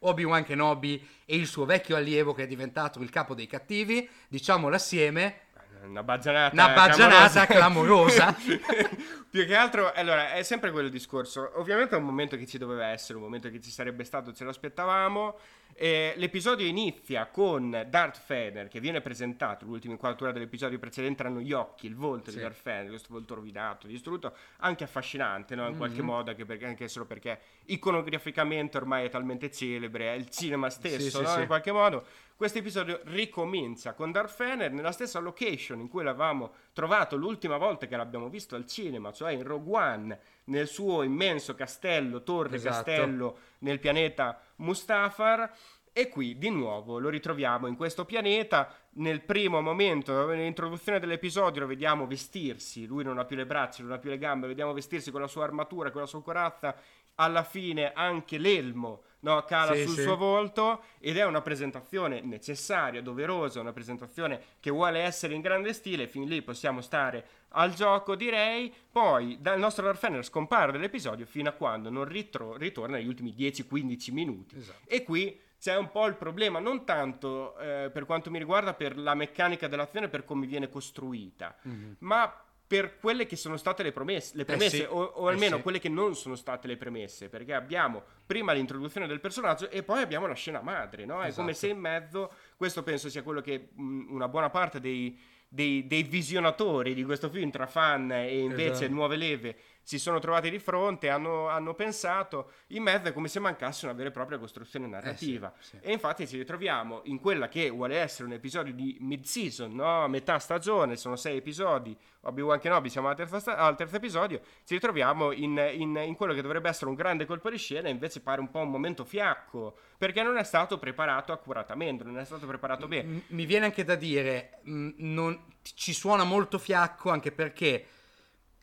Obi-Wan 0.01 0.43
Kenobi 0.43 1.07
e 1.25 1.37
il 1.37 1.47
suo 1.47 1.65
vecchio 1.65 1.95
allievo 1.95 2.35
che 2.35 2.43
è 2.43 2.47
diventato 2.49 3.01
il 3.01 3.11
capo 3.11 3.35
dei 3.35 3.47
cattivi? 3.47 4.09
Diciamolo 4.27 4.75
assieme. 4.75 5.43
Una 5.85 6.03
baggianata, 6.03 6.53
Una 6.53 6.75
baggianata 6.75 7.47
clamorosa. 7.47 8.35
Più 9.31 9.47
che 9.47 9.55
altro, 9.55 9.93
allora, 9.93 10.33
è 10.33 10.43
sempre 10.43 10.73
quello 10.73 10.89
discorso. 10.89 11.53
Ovviamente 11.61 11.95
è 11.95 11.99
un 11.99 12.05
momento 12.05 12.37
che 12.37 12.47
ci 12.47 12.59
doveva 12.59 12.87
essere, 12.89 13.19
un 13.19 13.25
momento 13.25 13.49
che 13.51 13.61
ci 13.61 13.71
sarebbe 13.71 14.03
stato, 14.03 14.33
ce 14.33 14.43
lo 14.43 14.51
aspettavamo. 14.51 15.39
Eh, 15.79 16.15
l'episodio 16.17 16.65
inizia 16.67 17.27
con 17.27 17.85
Darth 17.91 18.23
Vader 18.27 18.67
che 18.69 18.81
viene 18.81 19.03
presentato. 19.03 19.67
L'ultima 19.67 19.93
inquadratura 19.93 20.33
dell'episodio 20.33 20.79
precedente 20.79 21.21
erano 21.23 21.41
gli 21.41 21.53
occhi, 21.53 21.85
il 21.87 21.95
volto 21.95 22.31
Sì. 22.31 22.37
di 22.39 22.43
Darth 22.43 22.63
Vader, 22.63 22.89
questo 22.89 23.09
volto 23.13 23.35
rovinato, 23.35 23.87
distrutto, 23.87 24.35
anche 24.61 24.85
affascinante, 24.85 25.55
no? 25.55 25.69
In 25.69 25.77
qualche 25.77 26.01
Mhm. 26.01 26.07
modo, 26.07 26.31
anche, 26.31 26.47
perché, 26.47 26.65
anche 26.65 26.89
solo 26.89 27.05
perché 27.05 27.39
iconograficamente 27.67 28.79
ormai 28.79 29.05
è 29.05 29.11
talmente 29.11 29.51
celebre, 29.51 30.15
è 30.15 30.17
il 30.17 30.31
cinema 30.31 30.71
stesso, 30.71 31.19
sì, 31.19 31.23
no? 31.23 31.29
sì. 31.29 31.41
In 31.41 31.47
qualche 31.47 31.73
modo. 31.73 32.05
Questo 32.37 32.59
episodio 32.59 33.01
ricomincia 33.05 33.95
con 33.95 34.13
Darth 34.13 34.37
Vader 34.37 34.71
nella 34.71 34.93
stessa 34.93 35.19
location 35.21 35.81
in 35.81 35.89
cui 35.89 36.03
l'avevamo 36.05 36.53
trovato 36.75 37.17
l'ultima 37.17 37.57
volta 37.57 37.87
che 37.87 37.97
l'abbiamo 37.97 38.29
visto 38.29 38.57
al 38.57 38.67
cinema, 38.67 39.11
cioè 39.13 39.33
in 39.33 39.43
Rogue 39.43 39.75
One, 39.79 40.19
nel 40.47 40.67
suo 40.67 41.03
immenso 41.03 41.55
castello, 41.55 42.23
torre 42.23 42.57
Esatto. 42.57 42.75
castello 42.75 43.39
nel 43.61 43.79
pianeta 43.79 44.41
Mustafar. 44.57 45.53
E 45.93 46.11
qui 46.11 46.37
di 46.37 46.51
nuovo 46.51 46.99
lo 46.99 47.09
ritroviamo 47.09 47.67
in 47.67 47.75
questo 47.75 48.05
pianeta. 48.05 48.71
Nel 48.97 49.23
primo 49.23 49.63
momento, 49.63 50.27
nell'introduzione 50.27 51.01
dell'episodio, 51.01 51.63
lo 51.63 51.67
vediamo 51.67 52.07
vestirsi. 52.07 52.85
Lui 52.85 53.03
non 53.03 53.17
ha 53.19 53.25
più 53.25 53.35
le 53.35 53.47
braccia, 53.47 53.83
non 53.83 53.93
ha 53.93 53.99
più 53.99 54.11
le 54.11 54.19
gambe. 54.19 54.43
Lo 54.43 54.49
vediamo 54.49 54.75
vestirsi 54.75 55.11
con 55.11 55.23
la 55.23 55.27
sua 55.27 55.45
armatura, 55.45 55.91
con 55.91 56.03
la 56.03 56.07
sua 56.07 56.23
corazza. 56.23 56.77
Alla 57.15 57.45
fine 57.45 57.95
anche 57.95 58.37
l'elmo 58.37 59.05
no, 59.21 59.43
cala 59.45 59.75
Sì, 59.75 59.83
sul 59.83 59.95
sì. 59.97 60.03
suo 60.03 60.17
volto. 60.17 60.83
Ed 60.99 61.17
è 61.17 61.25
una 61.25 61.43
presentazione 61.43 62.21
necessaria, 62.21 63.03
doverosa. 63.03 63.61
Una 63.61 63.73
presentazione 63.73 64.41
che 64.61 64.71
vuole 64.71 65.01
essere 65.01 65.35
in 65.35 65.41
grande 65.41 65.73
stile. 65.73 66.09
Fin 66.09 66.27
lì 66.27 66.43
possiamo 66.43 66.81
stare 66.81 67.27
al 67.51 67.75
gioco, 67.75 68.15
direi. 68.15 68.73
Poi 68.91 69.39
dal 69.41 69.59
nostro 69.59 69.85
Darth 69.85 70.01
Vader 70.01 70.25
scompare 70.25 70.73
dall'episodio 70.73 71.27
fino 71.27 71.49
a 71.49 71.53
quando 71.53 71.91
non 71.91 72.05
ritro- 72.05 72.57
ritorna 72.57 72.97
negli 72.97 73.09
ultimi 73.09 73.35
10-15 73.37 74.13
minuti. 74.13 74.57
Esatto. 74.57 74.89
E 74.89 75.03
qui 75.03 75.41
c'è 75.59 75.77
un 75.77 75.91
po' 75.91 76.07
il 76.07 76.15
problema, 76.15 76.59
non 76.59 76.85
tanto 76.85 77.59
eh, 77.59 77.91
per 77.93 78.05
quanto 78.05 78.31
mi 78.31 78.39
riguarda 78.39 78.75
per 78.75 78.97
la 78.99 79.15
meccanica 79.15 79.69
dell'azione, 79.69 80.09
per 80.09 80.25
come 80.25 80.47
viene 80.47 80.69
costruita, 80.69 81.57
mm-hmm. 81.67 81.93
ma 82.01 82.46
per 82.67 82.99
quelle 82.99 83.27
che 83.27 83.37
sono 83.37 83.57
state 83.57 83.83
le, 83.83 83.93
promesse, 83.93 84.37
le 84.37 84.45
premesse, 84.45 84.77
eh 84.77 84.81
sì, 84.81 84.87
o, 84.89 85.01
o, 85.01 85.29
almeno 85.29 85.55
eh 85.55 85.59
sì. 85.59 85.63
quelle 85.63 85.79
che 85.79 85.89
non 85.89 86.17
sono 86.17 86.35
state 86.35 86.67
le 86.67 86.77
premesse, 86.77 87.29
perché 87.29 87.55
abbiamo 87.55 88.03
prima 88.27 88.53
l'introduzione 88.53 89.07
del 89.07 89.21
personaggio 89.21 89.71
e 89.71 89.83
poi 89.85 90.03
abbiamo 90.03 90.27
la 90.27 90.35
scena 90.35 90.61
madre, 90.61 91.05
no? 91.05 91.21
È 91.23 91.27
esatto. 91.27 91.43
come 91.43 91.55
se 91.55 91.69
in 91.69 91.79
mezzo, 91.79 92.33
questo 92.57 92.83
penso 92.83 93.09
sia 93.09 93.23
quello 93.23 93.41
che 93.41 93.69
mh, 93.73 94.07
una 94.09 94.27
buona 94.27 94.51
parte 94.51 94.81
dei, 94.81 95.17
dei, 95.49 95.87
dei, 95.87 96.03
visionatori 96.03 96.93
di 96.95 97.05
questo 97.05 97.31
film 97.31 97.51
tra 97.51 97.67
fan 97.67 98.11
e 98.11 98.41
invece 98.41 98.71
esatto. 98.71 98.93
nuove 98.93 99.17
leve 99.17 99.57
si 99.87 100.01
sono 100.01 100.19
trovati 100.19 100.51
di 100.51 100.59
fronte, 100.59 101.09
hanno, 101.09 101.47
hanno, 101.47 101.73
pensato, 101.75 102.51
in 102.69 102.83
mezzo 102.83 103.07
è 103.07 103.13
come 103.13 103.29
se 103.29 103.39
mancasse 103.39 103.85
una 103.85 103.95
vera 103.95 104.09
e 104.09 104.11
propria 104.11 104.37
costruzione 104.37 104.89
narrativa. 104.89 105.53
Eh 105.57 105.63
sì, 105.63 105.69
sì. 105.69 105.79
E 105.81 105.93
infatti 105.93 106.27
ci 106.27 106.37
ritroviamo 106.37 107.03
in 107.05 107.21
quella 107.21 107.47
che 107.47 107.71
vuole 107.71 107.97
essere 107.97 108.25
un 108.25 108.33
episodio 108.33 108.75
di 108.75 108.97
mid-season, 108.99 109.73
no? 109.73 110.09
metà 110.09 110.41
stagione, 110.41 110.97
sono 110.97 111.15
sei 111.15 111.37
episodi, 111.37 111.97
Obi-Wan 112.23 112.59
Kenobi, 112.59 112.91
siamo 112.91 113.07
al 113.07 113.15
terzo, 113.15 113.39
sta- 113.39 113.59
al 113.59 113.77
terzo 113.77 113.95
episodio, 113.95 114.41
ci 114.65 114.75
ritroviamo 114.75 115.31
in, 115.31 115.57
in, 115.75 115.95
in, 116.05 116.17
quello 116.17 116.35
che 116.35 116.43
dovrebbe 116.43 116.69
essere 116.69 116.91
un 116.91 116.97
grande 116.97 117.25
colpo 117.25 117.49
di 117.49 117.57
scena, 117.57 117.89
invece 117.89 118.21
pare 118.21 118.41
un 118.41 118.51
po' 118.51 118.59
un 118.59 118.71
momento 118.71 119.05
fiacco, 119.05 119.77
perché 119.97 120.25
non 120.25 120.37
è 120.37 120.43
stato 120.43 120.81
preparato 120.81 121.31
accuratamente, 121.31 122.03
non 122.03 122.19
è 122.19 122.25
stato 122.25 122.45
preparato 122.45 122.89
bene. 122.89 123.23
Mi 123.29 123.47
viene 123.47 123.67
anche 123.67 123.85
da 123.85 123.95
dire, 123.95 124.59
non, 124.65 125.41
ci 125.63 125.93
suona 125.93 126.25
molto 126.25 126.59
fiacco 126.59 127.11
anche 127.11 127.31
perché 127.31 127.87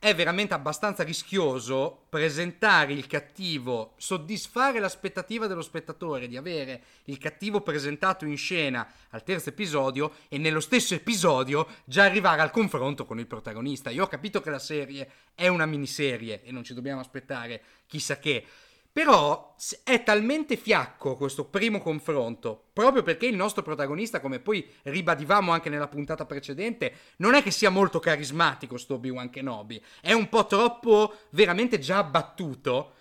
è 0.04 0.14
veramente 0.14 0.52
abbastanza 0.52 1.02
rischioso 1.02 2.04
presentare 2.10 2.92
il 2.92 3.06
cattivo, 3.06 3.94
soddisfare 3.96 4.78
l'aspettativa 4.78 5.46
dello 5.46 5.62
spettatore 5.62 6.28
di 6.28 6.36
avere 6.36 6.82
il 7.04 7.16
cattivo 7.16 7.62
presentato 7.62 8.26
in 8.26 8.36
scena 8.36 8.86
al 9.08 9.22
terzo 9.22 9.48
episodio 9.48 10.12
e 10.28 10.36
nello 10.36 10.60
stesso 10.60 10.92
episodio 10.92 11.66
già 11.86 12.04
arrivare 12.04 12.42
al 12.42 12.50
confronto 12.50 13.06
con 13.06 13.18
il 13.18 13.26
protagonista. 13.26 13.88
Io 13.88 14.04
ho 14.04 14.06
capito 14.06 14.42
che 14.42 14.50
la 14.50 14.58
serie 14.58 15.08
è 15.34 15.48
una 15.48 15.64
miniserie 15.64 16.42
e 16.42 16.52
non 16.52 16.64
ci 16.64 16.74
dobbiamo 16.74 17.00
aspettare 17.00 17.62
chissà 17.86 18.18
che, 18.18 18.44
però 18.94 19.56
è 19.82 20.04
talmente 20.04 20.56
fiacco 20.56 21.16
questo 21.16 21.46
primo 21.46 21.80
confronto, 21.80 22.66
proprio 22.72 23.02
perché 23.02 23.26
il 23.26 23.34
nostro 23.34 23.64
protagonista, 23.64 24.20
come 24.20 24.38
poi 24.38 24.64
ribadivamo 24.82 25.50
anche 25.50 25.68
nella 25.68 25.88
puntata 25.88 26.24
precedente, 26.26 26.92
non 27.16 27.34
è 27.34 27.42
che 27.42 27.50
sia 27.50 27.70
molto 27.70 27.98
carismatico 27.98 28.76
sto 28.76 28.94
Obi-Wan 28.94 29.30
Kenobi, 29.30 29.82
è 30.00 30.12
un 30.12 30.28
po' 30.28 30.46
troppo 30.46 31.12
veramente 31.30 31.80
già 31.80 31.98
abbattuto, 31.98 32.92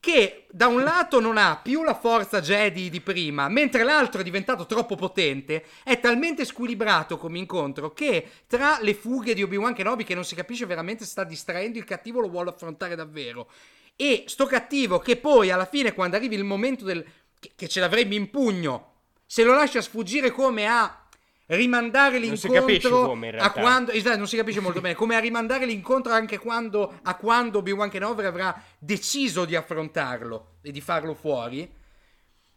che 0.00 0.46
da 0.50 0.66
un 0.66 0.82
lato 0.82 1.18
non 1.18 1.38
ha 1.38 1.58
più 1.62 1.82
la 1.82 1.94
forza 1.94 2.42
Jedi 2.42 2.90
di 2.90 3.00
prima, 3.00 3.48
mentre 3.48 3.84
l'altro 3.84 4.20
è 4.20 4.24
diventato 4.24 4.66
troppo 4.66 4.96
potente, 4.96 5.64
è 5.82 5.98
talmente 5.98 6.44
squilibrato 6.44 7.16
come 7.16 7.38
incontro 7.38 7.94
che 7.94 8.28
tra 8.46 8.78
le 8.82 8.92
fughe 8.92 9.32
di 9.32 9.42
Obi-Wan 9.42 9.72
Kenobi 9.72 10.04
che 10.04 10.14
non 10.14 10.26
si 10.26 10.34
capisce 10.34 10.66
veramente 10.66 11.04
se 11.04 11.10
sta 11.10 11.24
distraendo 11.24 11.78
il 11.78 11.84
cattivo 11.84 12.20
lo 12.20 12.28
vuole 12.28 12.50
affrontare 12.50 12.94
davvero 12.94 13.50
e 13.96 14.24
sto 14.26 14.46
cattivo 14.46 14.98
che 14.98 15.16
poi 15.16 15.50
alla 15.50 15.64
fine 15.64 15.94
quando 15.94 16.16
arrivi 16.16 16.36
il 16.36 16.44
momento 16.44 16.84
del, 16.84 17.04
che, 17.40 17.52
che 17.56 17.68
ce 17.68 17.80
l'avrebbe 17.80 18.14
in 18.14 18.30
pugno, 18.30 18.92
se 19.24 19.42
lo 19.42 19.54
lascia 19.54 19.80
sfuggire 19.80 20.30
come 20.30 20.66
a 20.66 21.00
rimandare 21.46 22.18
l'incontro 22.18 23.06
come, 23.06 23.30
a 23.30 23.52
quando 23.52 23.92
esatto, 23.92 24.16
non 24.16 24.26
si 24.26 24.36
capisce 24.36 24.60
molto 24.60 24.80
bene 24.82 24.94
come 24.94 25.14
a 25.14 25.20
rimandare 25.20 25.64
l'incontro 25.64 26.12
anche 26.12 26.38
quando 26.38 26.98
a 27.02 27.14
quando 27.14 27.58
Obi-Wan 27.58 27.88
Kenobi 27.88 28.24
avrà 28.24 28.60
deciso 28.78 29.44
di 29.44 29.54
affrontarlo 29.54 30.56
e 30.62 30.70
di 30.70 30.80
farlo 30.80 31.14
fuori. 31.14 31.72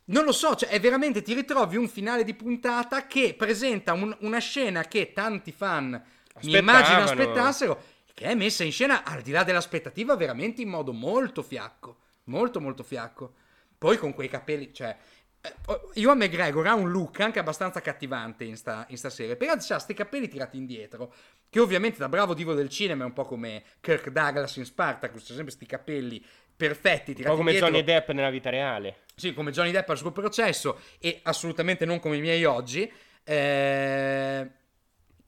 Non 0.05 0.23
lo 0.23 0.31
so, 0.31 0.55
cioè 0.55 0.69
è 0.69 0.79
veramente 0.79 1.21
ti 1.21 1.35
ritrovi 1.35 1.77
un 1.77 1.87
finale 1.87 2.23
di 2.23 2.33
puntata 2.33 3.05
che 3.05 3.35
presenta 3.37 3.93
un, 3.93 4.15
una 4.21 4.39
scena 4.39 4.81
che 4.85 5.13
tanti 5.13 5.51
fan 5.51 6.01
mi 6.41 6.57
immagino 6.57 7.03
aspettassero 7.03 7.83
che 8.19 8.25
è 8.25 8.35
messa 8.35 8.65
in 8.65 8.71
scena 8.73 9.05
al 9.05 9.21
di 9.21 9.31
là 9.31 9.45
dell'aspettativa 9.45 10.13
veramente 10.17 10.61
in 10.61 10.67
modo 10.67 10.91
molto 10.91 11.41
fiacco, 11.41 11.99
molto 12.25 12.59
molto 12.59 12.83
fiacco. 12.83 13.33
Poi 13.77 13.95
con 13.95 14.13
quei 14.13 14.27
capelli, 14.27 14.73
cioè 14.73 14.93
eh, 15.39 16.15
McGregor 16.15 16.67
ha 16.67 16.73
un 16.73 16.91
look 16.91 17.21
anche 17.21 17.39
abbastanza 17.39 17.79
cattivante 17.79 18.43
in 18.43 18.57
sta, 18.57 18.85
in 18.89 18.97
sta 18.97 19.09
serie, 19.09 19.37
però 19.37 19.53
ha 19.53 19.55
questi 19.55 19.93
capelli 19.93 20.27
tirati 20.27 20.57
indietro, 20.57 21.13
che 21.49 21.61
ovviamente 21.61 21.97
da 21.97 22.09
bravo 22.09 22.33
divo 22.33 22.53
del 22.53 22.67
cinema 22.67 23.03
è 23.03 23.05
un 23.05 23.13
po' 23.13 23.23
come 23.23 23.63
Kirk 23.79 24.09
Douglas 24.09 24.57
in 24.57 24.65
Spartacus, 24.65 25.21
c'è 25.21 25.27
sempre 25.27 25.43
questi 25.43 25.65
capelli 25.65 26.21
perfetti 26.57 27.13
tirati 27.13 27.29
un 27.29 27.31
po' 27.31 27.37
come 27.37 27.51
indietro. 27.51 27.71
Johnny 27.71 27.85
Depp 27.85 28.09
nella 28.09 28.29
vita 28.29 28.49
reale. 28.49 29.03
Sì, 29.15 29.33
come 29.33 29.51
Johnny 29.51 29.71
Depp 29.71 29.87
al 29.87 29.97
suo 29.97 30.11
processo 30.11 30.81
e 30.99 31.21
assolutamente 31.23 31.85
non 31.85 32.01
come 32.01 32.17
i 32.17 32.21
miei 32.21 32.43
oggi. 32.43 32.91
Eh 33.23 34.57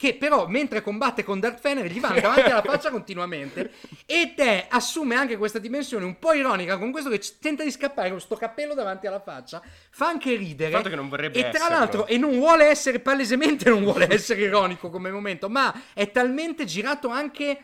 che 0.02 0.14
però 0.14 0.48
mentre 0.48 0.82
combatte 0.82 1.22
con 1.22 1.38
Darth 1.38 1.60
Fener 1.60 1.86
gli 1.86 2.00
vanno 2.00 2.20
davanti 2.20 2.50
alla 2.50 2.62
faccia 2.62 2.90
continuamente 2.90 3.70
e 4.04 4.32
te 4.34 4.66
assume 4.68 5.14
anche 5.14 5.36
questa 5.36 5.60
dimensione 5.60 6.04
un 6.04 6.18
po' 6.18 6.32
ironica 6.32 6.76
con 6.76 6.90
questo 6.90 7.08
che 7.08 7.20
tenta 7.40 7.62
di 7.62 7.70
scappare 7.70 8.08
con 8.08 8.16
questo 8.16 8.34
cappello 8.34 8.74
davanti 8.74 9.06
alla 9.06 9.20
faccia 9.20 9.62
fa 9.90 10.08
anche 10.08 10.34
ridere 10.34 10.72
fatto 10.72 10.88
che 10.88 10.96
non 10.96 11.08
vorrebbe 11.08 11.38
e 11.38 11.42
tra 11.42 11.50
esserlo. 11.50 11.68
l'altro 11.68 12.06
e 12.06 12.18
non 12.18 12.32
vuole 12.32 12.64
essere 12.64 12.98
palesemente 12.98 13.70
non 13.70 13.84
vuole 13.84 14.08
essere 14.12 14.40
ironico 14.40 14.90
come 14.90 15.12
momento 15.12 15.48
ma 15.48 15.72
è 15.94 16.10
talmente 16.10 16.64
girato 16.64 17.06
anche 17.06 17.58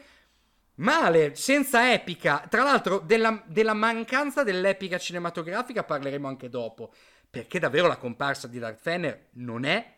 male, 0.77 1.35
senza 1.35 1.93
epica. 1.93 2.47
Tra 2.49 2.63
l'altro, 2.63 3.01
della, 3.01 3.43
della, 3.47 3.75
mancanza 3.75 4.45
dell'epica 4.45 4.97
cinematografica 4.97 5.83
parleremo 5.83 6.29
anche 6.29 6.49
dopo. 6.49 6.93
Perché 7.29 7.59
davvero 7.59 7.89
la 7.89 7.97
comparsa 7.97 8.47
di 8.47 8.61
Darth 8.61 8.81
Fener 8.81 9.27
non 9.33 9.65
è 9.65 9.98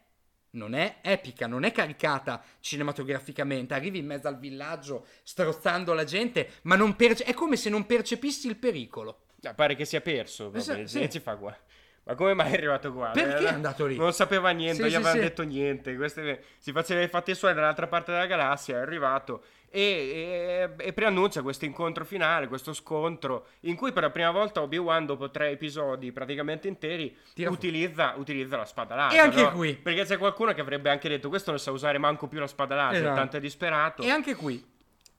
non 0.52 0.74
è 0.74 0.98
epica, 1.02 1.46
non 1.46 1.64
è 1.64 1.72
caricata 1.72 2.42
cinematograficamente. 2.60 3.74
Arrivi 3.74 3.98
in 3.98 4.06
mezzo 4.06 4.28
al 4.28 4.38
villaggio 4.38 5.06
strozzando 5.22 5.92
la 5.92 6.04
gente, 6.04 6.50
ma 6.62 6.76
non 6.76 6.96
perce- 6.96 7.24
è 7.24 7.34
come 7.34 7.56
se 7.56 7.70
non 7.70 7.86
percepissi 7.86 8.48
il 8.48 8.56
pericolo. 8.56 9.26
Ah, 9.42 9.54
pare 9.54 9.74
che 9.74 9.84
sia 9.84 10.00
perso. 10.00 10.52
Esatto, 10.52 10.86
sì. 10.86 11.10
ci 11.10 11.20
fa 11.20 11.36
qua. 11.36 11.56
Ma 12.02 12.14
come 12.14 12.34
mai 12.34 12.50
è 12.50 12.54
arrivato 12.54 12.92
qua? 12.92 13.10
Perché 13.10 13.44
è 13.44 13.52
andato 13.52 13.86
lì? 13.86 13.96
Non 13.96 14.12
sapeva 14.12 14.50
niente, 14.50 14.82
sì, 14.82 14.88
gli 14.88 14.90
sì, 14.90 14.96
avevano 14.96 15.20
detto 15.20 15.42
niente. 15.42 15.94
Queste, 15.96 16.44
si 16.58 16.72
faceva 16.72 17.02
i 17.02 17.08
fatti 17.08 17.34
suoi 17.34 17.54
dall'altra 17.54 17.86
parte 17.86 18.10
della 18.10 18.26
galassia, 18.26 18.78
è 18.78 18.80
arrivato 18.80 19.44
e, 19.72 20.68
e, 20.76 20.84
e, 20.84 20.92
preannuncia 20.92 21.42
questo 21.42 21.64
incontro 21.64 22.04
finale, 22.04 22.48
questo 22.48 22.72
scontro 22.72 23.46
in 23.60 23.76
cui 23.76 23.92
per 23.92 24.02
la 24.02 24.10
prima 24.10 24.32
volta 24.32 24.60
Obi-Wan 24.62 25.06
dopo 25.06 25.30
tre 25.30 25.50
episodi 25.50 26.10
praticamente 26.10 26.66
interi 26.66 27.16
utilizza, 27.46 28.14
utilizza, 28.16 28.56
la 28.56 28.64
spada 28.64 28.96
laser. 28.96 29.18
E 29.18 29.22
anche 29.22 29.42
no? 29.42 29.52
qui. 29.52 29.74
Perché 29.74 30.04
c'è 30.04 30.18
qualcuno 30.18 30.52
che 30.52 30.60
avrebbe 30.60 30.90
anche 30.90 31.08
detto 31.08 31.28
questo 31.28 31.50
non 31.50 31.60
sa 31.60 31.70
usare 31.70 31.98
manco 31.98 32.26
più 32.26 32.40
la 32.40 32.48
spada 32.48 32.74
laser, 32.74 33.02
esatto. 33.02 33.14
tanto 33.14 33.36
è 33.36 33.40
disperato. 33.40 34.02
E 34.02 34.10
anche 34.10 34.34
qui. 34.34 34.68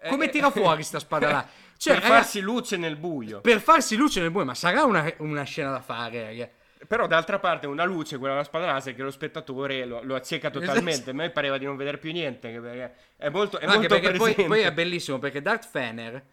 Come 0.09 0.25
eh, 0.25 0.29
tira 0.29 0.49
fuori 0.51 0.83
sta 0.83 0.99
spada 0.99 1.31
laser? 1.31 1.49
Cioè, 1.77 1.93
per 1.93 2.03
farsi 2.03 2.41
luce 2.41 2.75
nel 2.75 2.97
buio. 2.97 3.39
Per 3.39 3.59
farsi 3.61 3.95
luce 3.95 4.19
nel 4.19 4.31
buio, 4.31 4.45
ma 4.45 4.53
sarà 4.53 4.83
una, 4.83 5.11
una 5.19 5.43
scena 5.43 5.71
da 5.71 5.81
fare, 5.81 6.23
ragazzi. 6.23 6.59
Però 6.87 7.07
d'altra 7.07 7.39
parte 7.39 7.67
una 7.67 7.83
luce, 7.83 8.17
quella 8.17 8.33
della 8.33 8.45
spada 8.45 8.65
laser, 8.65 8.95
che 8.95 9.03
lo 9.03 9.11
spettatore 9.11 9.85
lo, 9.85 10.01
lo 10.03 10.15
acceca 10.15 10.49
esatto. 10.49 10.65
totalmente. 10.65 11.11
A 11.11 11.13
me 11.13 11.29
pareva 11.29 11.57
di 11.57 11.65
non 11.65 11.75
vedere 11.75 11.97
più 11.97 12.11
niente, 12.11 12.59
perché 12.59 12.95
è 13.17 13.29
molto, 13.29 13.59
è 13.59 13.67
molto 13.67 13.87
perché 13.87 14.11
poi, 14.13 14.33
poi, 14.33 14.61
è 14.61 14.71
bellissimo, 14.71 15.19
perché 15.19 15.41
Darth 15.41 15.67
Fener... 15.69 16.23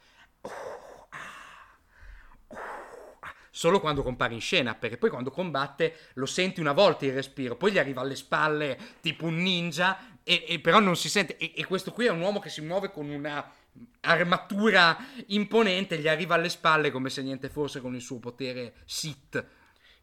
Solo 3.51 3.81
quando 3.81 4.05
compare 4.05 4.35
in 4.35 4.41
scena, 4.41 4.77
perché 4.77 4.99
poi 4.99 5.11
quando 5.11 5.33
combatte 5.33 5.97
lo 6.15 6.27
senti 6.27 6.61
una 6.61 6.71
volta 6.71 7.07
il 7.07 7.13
respiro, 7.13 7.57
poi 7.57 7.73
gli 7.73 7.79
arriva 7.79 8.03
alle 8.03 8.15
spalle 8.15 8.79
tipo 9.01 9.27
un 9.27 9.37
ninja, 9.43 10.19
e, 10.23 10.45
e 10.47 10.61
però 10.61 10.79
non 10.79 10.95
si 10.95 11.09
sente. 11.09 11.37
E, 11.39 11.53
e 11.57 11.67
questo 11.67 11.91
qui 11.91 12.07
è 12.07 12.11
un 12.11 12.21
uomo 12.21 12.39
che 12.39 12.51
si 12.51 12.61
muove 12.61 12.93
con 12.93 13.09
una 13.09 13.45
armatura 14.01 14.97
imponente, 15.27 15.99
gli 15.99 16.07
arriva 16.07 16.37
alle 16.37 16.49
spalle 16.49 16.93
come 16.93 17.11
se 17.11 17.23
niente 17.23 17.49
fosse 17.49 17.81
con 17.81 17.95
il 17.97 18.01
suo 18.01 18.19
potere 18.19 18.75
Sith 18.85 19.45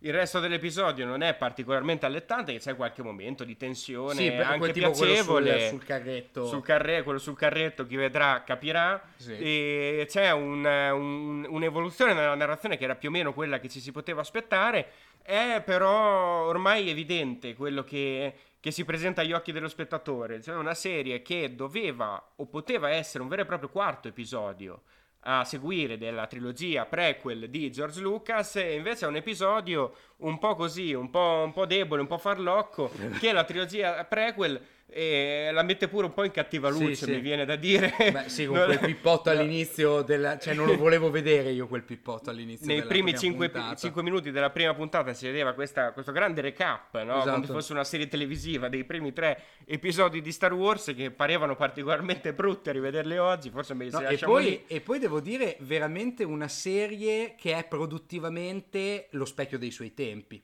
il 0.06 0.13
resto 0.13 0.39
dell'episodio 0.39 1.04
non 1.04 1.24
è 1.24 1.34
particolarmente 1.34 2.06
allettante, 2.06 2.54
che 2.54 2.60
c'è 2.60 2.76
qualche 2.76 3.02
momento 3.02 3.44
di 3.44 3.58
tensione 3.58 4.13
sì, 4.13 4.28
anche 4.28 4.72
piacevole 4.72 5.60
sul, 5.62 5.70
sul, 5.70 5.84
carretto. 5.84 6.46
Sul 6.46 6.62
carre, 6.62 7.02
quello 7.02 7.18
sul 7.18 7.36
carretto, 7.36 7.88
chi 7.88 7.96
vedrà 7.96 8.44
capirà. 8.46 9.02
Sì. 9.15 9.36
E 9.36 10.06
c'è 10.08 10.32
un, 10.32 10.63
un, 10.63 11.48
un'evoluzione 11.50 12.13
nella 12.13 12.36
narrazione 12.36 12.78
che 12.78 12.84
era 12.84 12.96
più 12.96 13.10
o 13.10 13.12
meno 13.12 13.34
quella 13.34 13.60
che 13.60 13.68
ci 13.68 13.80
si 13.80 13.91
poteva 13.91 14.22
aspettare. 14.22 14.91
È 15.24 15.63
però 15.65 16.46
ormai 16.46 16.88
evidente 16.88 17.56
quello 17.56 17.84
che, 17.84 18.32
che 18.60 18.70
si 18.70 18.86
presenta 18.86 19.22
agli 19.22 19.34
occhi 19.34 19.52
dello 19.52 19.68
spettatore. 19.68 20.39
Cioè 20.39 20.56
una 20.56 20.76
serie 20.76 21.24
che 21.24 21.56
doveva 21.56 22.34
o 22.36 22.46
poteva 22.46 22.91
essere 22.91 23.24
un 23.24 23.30
vero 23.30 23.41
e 23.41 23.46
proprio 23.46 23.70
quarto 23.70 24.08
episodio 24.08 24.84
a 25.28 25.44
seguire 25.44 25.98
della 25.98 26.28
trilogia 26.28 26.86
prequel 26.86 27.50
di 27.50 27.72
George 27.72 28.00
Lucas 28.00 28.58
e 28.58 28.76
invece 28.76 29.06
è 29.06 29.08
un 29.08 29.16
episodio 29.16 29.94
un 30.18 30.38
po' 30.38 30.54
così, 30.56 30.94
un 30.94 31.10
po', 31.10 31.42
un 31.44 31.52
po', 31.52 31.66
debole, 31.66 32.02
un 32.02 32.08
po' 32.08 32.18
farlocco 32.18 32.92
che 33.20 33.32
la 33.32 33.44
trilogia 33.44 34.04
prequel 34.06 34.62
e 34.88 35.50
la 35.52 35.63
mette 35.63 35.88
pure 35.88 36.06
un 36.06 36.13
po' 36.13 36.24
in 36.24 36.32
cattiva 36.32 36.69
luce, 36.69 36.95
Sì, 36.95 37.04
sì. 37.06 37.12
mi 37.12 37.19
viene 37.19 37.43
da 37.43 37.56
dire. 37.56 37.93
Beh, 37.98 38.30
sì, 38.30 38.45
con 38.45 38.63
quel 38.63 38.80
pippotto 38.80 39.30
all'inizio 39.32 40.02
della... 40.04 40.38
cioè 40.38 40.54
non 40.54 40.67
lo 40.67 40.78
volevo 40.78 41.10
vedere 41.10 41.52
io 41.52 41.67
quel 41.67 41.84
pippotto 41.84 42.30
all'inizio 42.30 42.65
Nei 42.67 42.84
primi 42.84 43.12
prima 43.12 43.17
5, 43.17 43.50
puntata. 43.50 44.02
minuti 44.04 44.32
della 44.32 44.52
prima 44.52 44.74
puntata 44.74 45.13
si 45.13 45.26
vedeva 45.26 45.54
questa- 45.54 45.91
questo 45.91 46.12
grande 46.12 46.41
recap, 46.41 46.93
no? 47.02 47.13
come 47.19 47.19
Esatto. 47.21 47.45
se 47.48 47.52
fosse 47.52 47.71
una 47.74 47.84
serie 47.84 48.08
televisiva 48.08 48.69
dei 48.69 48.84
primi 48.86 49.12
tre 49.12 49.41
episodi 49.65 50.21
di 50.21 50.32
Star 50.32 50.54
Wars 50.54 50.93
che 50.95 51.12
parevano 51.12 51.56
particolarmente 51.56 52.34
brutti 52.34 52.69
a 52.69 52.71
rivederli 52.71 53.17
oggi, 53.17 53.50
forse 53.50 53.74
me 53.74 53.86
li 53.86 53.91
No, 53.91 54.00
e, 54.08 54.17
poi, 54.17 54.43
lì. 54.43 54.63
e 54.67 54.82
poi 54.82 55.00
devo 55.00 55.19
dire 55.19 55.58
veramente 55.62 56.24
una 56.24 56.48
serie 56.48 57.36
che 57.38 57.54
è 57.58 57.65
produttivamente 57.67 59.08
lo 59.12 59.26
specchio 59.26 59.58
dei 59.58 59.71
suoi 59.71 59.93
tempi. 59.93 60.41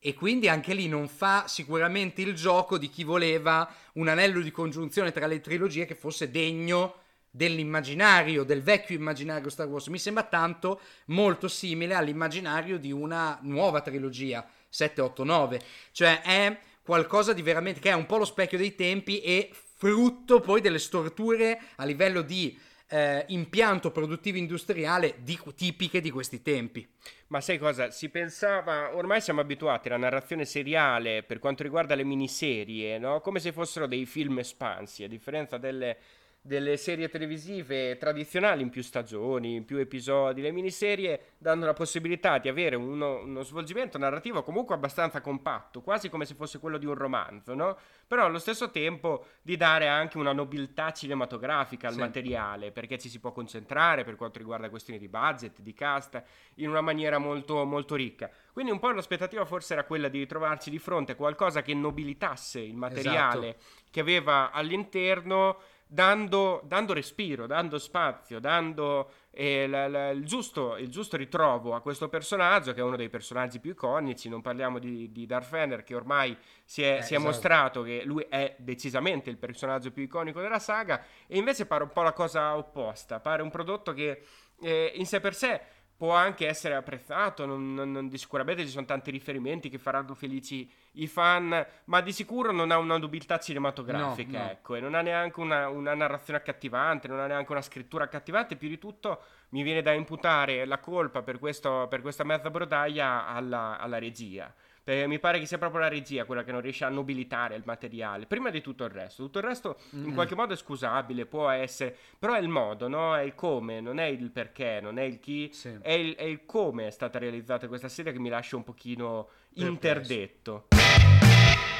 E 0.00 0.14
quindi 0.14 0.48
anche 0.48 0.74
lì 0.74 0.86
non 0.86 1.08
fa 1.08 1.46
sicuramente 1.48 2.22
il 2.22 2.34
gioco 2.34 2.78
di 2.78 2.88
chi 2.88 3.02
voleva 3.02 3.68
un 3.94 4.08
anello 4.08 4.40
di 4.40 4.50
congiunzione 4.50 5.10
tra 5.10 5.26
le 5.26 5.40
trilogie 5.40 5.86
che 5.86 5.96
fosse 5.96 6.30
degno 6.30 6.94
dell'immaginario, 7.30 8.44
del 8.44 8.62
vecchio 8.62 8.96
immaginario 8.96 9.50
Star 9.50 9.66
Wars. 9.66 9.88
Mi 9.88 9.98
sembra 9.98 10.22
tanto 10.24 10.80
molto 11.06 11.48
simile 11.48 11.94
all'immaginario 11.94 12.78
di 12.78 12.92
una 12.92 13.38
nuova 13.42 13.80
trilogia, 13.80 14.46
7, 14.68 15.00
8, 15.00 15.24
9. 15.24 15.62
Cioè 15.92 16.22
è 16.22 16.58
qualcosa 16.82 17.32
di 17.32 17.42
veramente 17.42 17.80
che 17.80 17.90
è 17.90 17.94
un 17.94 18.06
po' 18.06 18.18
lo 18.18 18.24
specchio 18.24 18.56
dei 18.56 18.74
tempi 18.74 19.20
e 19.20 19.50
frutto 19.52 20.40
poi 20.40 20.60
delle 20.60 20.78
storture 20.78 21.60
a 21.76 21.84
livello 21.84 22.22
di 22.22 22.58
eh, 22.88 23.24
impianto 23.28 23.90
produttivo 23.90 24.38
industriale 24.38 25.16
di- 25.22 25.38
tipiche 25.54 26.00
di 26.00 26.10
questi 26.10 26.42
tempi. 26.42 26.86
Ma 27.28 27.40
sai 27.40 27.58
cosa? 27.58 27.90
Si 27.90 28.08
pensava, 28.08 28.94
ormai 28.96 29.20
siamo 29.20 29.40
abituati 29.40 29.88
alla 29.88 29.98
narrazione 29.98 30.44
seriale 30.46 31.22
per 31.22 31.38
quanto 31.38 31.62
riguarda 31.62 31.94
le 31.94 32.04
miniserie, 32.04 32.98
no? 32.98 33.20
Come 33.20 33.40
se 33.40 33.52
fossero 33.52 33.86
dei 33.86 34.06
film 34.06 34.38
espansi, 34.38 35.04
a 35.04 35.08
differenza 35.08 35.58
delle, 35.58 35.98
delle 36.40 36.76
serie 36.76 37.08
televisive 37.08 37.98
tradizionali 37.98 38.62
in 38.62 38.70
più 38.70 38.82
stagioni, 38.82 39.56
in 39.56 39.64
più 39.64 39.76
episodi. 39.78 40.40
Le 40.40 40.50
miniserie 40.50 41.32
danno 41.38 41.66
la 41.66 41.74
possibilità 41.74 42.38
di 42.38 42.48
avere 42.48 42.76
uno, 42.76 43.20
uno 43.20 43.42
svolgimento 43.42 43.98
narrativo 43.98 44.42
comunque 44.42 44.74
abbastanza 44.74 45.20
compatto, 45.20 45.82
quasi 45.82 46.08
come 46.08 46.24
se 46.24 46.34
fosse 46.34 46.58
quello 46.58 46.78
di 46.78 46.86
un 46.86 46.94
romanzo, 46.94 47.54
no? 47.54 47.76
Però 48.06 48.24
allo 48.24 48.38
stesso 48.38 48.70
tempo 48.70 49.26
di 49.42 49.56
dare 49.56 49.88
anche 49.88 50.16
una 50.16 50.32
nobiltà 50.32 50.92
cinematografica 50.92 51.88
al 51.88 51.94
Sì. 51.94 52.00
materiale, 52.00 52.70
perché 52.72 52.98
ci 52.98 53.08
si 53.08 53.20
può 53.20 53.32
concentrare 53.32 54.04
per 54.04 54.16
quanto 54.16 54.38
riguarda 54.38 54.70
questioni 54.70 54.98
di 54.98 55.08
budget, 55.08 55.60
di 55.60 55.74
cast, 55.74 56.22
in 56.54 56.68
una 56.70 56.80
maniera 56.80 57.18
molto, 57.18 57.64
molto 57.64 57.94
ricca. 57.94 58.30
Quindi 58.52 58.72
un 58.72 58.78
po' 58.78 58.90
l'aspettativa 58.90 59.44
forse 59.44 59.74
era 59.74 59.84
quella 59.84 60.08
di 60.08 60.18
ritrovarci 60.18 60.70
di 60.70 60.78
fronte 60.78 61.12
a 61.12 61.14
qualcosa 61.16 61.62
che 61.62 61.74
nobilitasse 61.74 62.60
il 62.60 62.74
materiale 62.74 63.56
che 63.90 64.00
aveva 64.00 64.50
all'interno, 64.50 65.58
dando, 65.88 66.60
dando 66.64 66.92
respiro, 66.92 67.46
dando 67.46 67.78
spazio, 67.78 68.38
dando 68.38 69.10
eh, 69.30 69.66
la- 69.66 69.88
la- 69.88 70.10
il, 70.10 70.24
giusto, 70.24 70.76
il 70.76 70.88
giusto 70.90 71.16
ritrovo 71.16 71.74
a 71.74 71.80
questo 71.80 72.08
personaggio, 72.08 72.72
che 72.72 72.80
è 72.80 72.82
uno 72.82 72.96
dei 72.96 73.08
personaggi 73.08 73.58
più 73.60 73.70
iconici. 73.70 74.28
Non 74.28 74.42
parliamo 74.42 74.78
di, 74.78 75.10
di 75.12 75.26
Darth 75.26 75.48
Vader, 75.50 75.82
che 75.84 75.94
ormai 75.94 76.36
si 76.64 76.82
è, 76.82 76.98
Eh, 76.98 77.02
si 77.02 77.14
è 77.14 77.16
esatto. 77.16 77.20
mostrato 77.22 77.82
che 77.82 78.02
lui 78.04 78.26
è 78.28 78.54
decisamente 78.58 79.30
il 79.30 79.38
personaggio 79.38 79.90
più 79.90 80.02
iconico 80.02 80.40
della 80.40 80.58
saga, 80.58 81.02
e 81.26 81.38
invece 81.38 81.66
pare 81.66 81.84
un 81.84 81.90
po' 81.92 82.02
la 82.02 82.12
cosa 82.12 82.56
opposta. 82.56 83.20
Pare 83.20 83.42
un 83.42 83.50
prodotto 83.50 83.92
che 83.92 84.22
eh, 84.60 84.92
in 84.96 85.06
sé 85.06 85.20
per 85.20 85.34
sé 85.34 85.60
può 85.98 86.14
anche 86.14 86.46
essere 86.46 86.76
apprezzato, 86.76 87.44
non, 87.44 87.74
non- 87.74 87.90
non- 87.90 88.16
sicuramente 88.16 88.62
ci 88.64 88.70
sono 88.70 88.86
tanti 88.86 89.10
riferimenti 89.10 89.68
che 89.68 89.78
faranno 89.78 90.14
felici 90.14 90.70
i 90.92 91.08
fan, 91.08 91.66
ma 91.86 92.00
di 92.00 92.12
sicuro 92.12 92.52
non 92.52 92.70
ha 92.70 92.78
una 92.78 92.96
nobiltà 92.96 93.40
cinematografica, 93.40 94.38
No, 94.38 94.44
no. 94.44 94.50
ecco, 94.50 94.74
e 94.76 94.80
non 94.80 94.94
ha 94.94 95.00
neanche 95.02 95.40
una, 95.40 95.68
una 95.68 95.94
narrazione 95.94 96.38
accattivante, 96.38 97.08
non 97.08 97.18
ha 97.18 97.26
neanche 97.26 97.50
una 97.50 97.62
scrittura 97.62 98.04
accattivante, 98.04 98.54
più 98.54 98.68
di 98.68 98.78
tutto 98.78 99.22
mi 99.50 99.62
viene 99.64 99.82
da 99.82 99.92
imputare 99.92 100.64
la 100.66 100.78
colpa 100.78 101.22
per, 101.22 101.40
questo, 101.40 101.88
per 101.90 102.00
questa 102.00 102.22
mezza 102.22 102.48
brodaglia 102.48 103.26
alla, 103.26 103.76
alla 103.78 103.98
regia. 103.98 104.54
Perché 104.88 105.06
mi 105.06 105.18
pare 105.18 105.38
che 105.38 105.44
sia 105.44 105.58
proprio 105.58 105.82
la 105.82 105.88
regia 105.88 106.24
quella 106.24 106.42
che 106.42 106.50
non 106.50 106.62
riesce 106.62 106.86
a 106.86 106.88
nobilitare 106.88 107.54
il 107.54 107.62
materiale. 107.66 108.24
Prima 108.24 108.48
di 108.48 108.62
tutto 108.62 108.84
il 108.84 108.90
resto. 108.90 109.22
Tutto 109.24 109.36
il 109.36 109.44
resto 109.44 109.76
in 109.90 110.12
Mm. 110.12 110.14
qualche 110.14 110.34
modo 110.34 110.54
è 110.54 110.56
scusabile, 110.56 111.26
può 111.26 111.50
essere. 111.50 111.94
Però 112.18 112.32
è 112.32 112.40
il 112.40 112.48
modo, 112.48 112.88
no? 112.88 113.14
È 113.14 113.20
il 113.20 113.34
come, 113.34 113.82
non 113.82 113.98
è 113.98 114.04
il 114.06 114.30
perché, 114.30 114.78
non 114.80 114.98
è 114.98 115.02
il 115.02 115.20
chi. 115.20 115.50
Sì. 115.52 115.76
È 115.82 115.92
il, 115.92 116.14
è 116.14 116.22
il 116.22 116.46
come 116.46 116.86
è 116.86 116.90
stata 116.90 117.18
realizzata 117.18 117.68
questa 117.68 117.88
serie 117.90 118.12
che 118.12 118.18
mi 118.18 118.30
lascia 118.30 118.56
un 118.56 118.64
pochino 118.64 119.28
interdetto. 119.56 120.68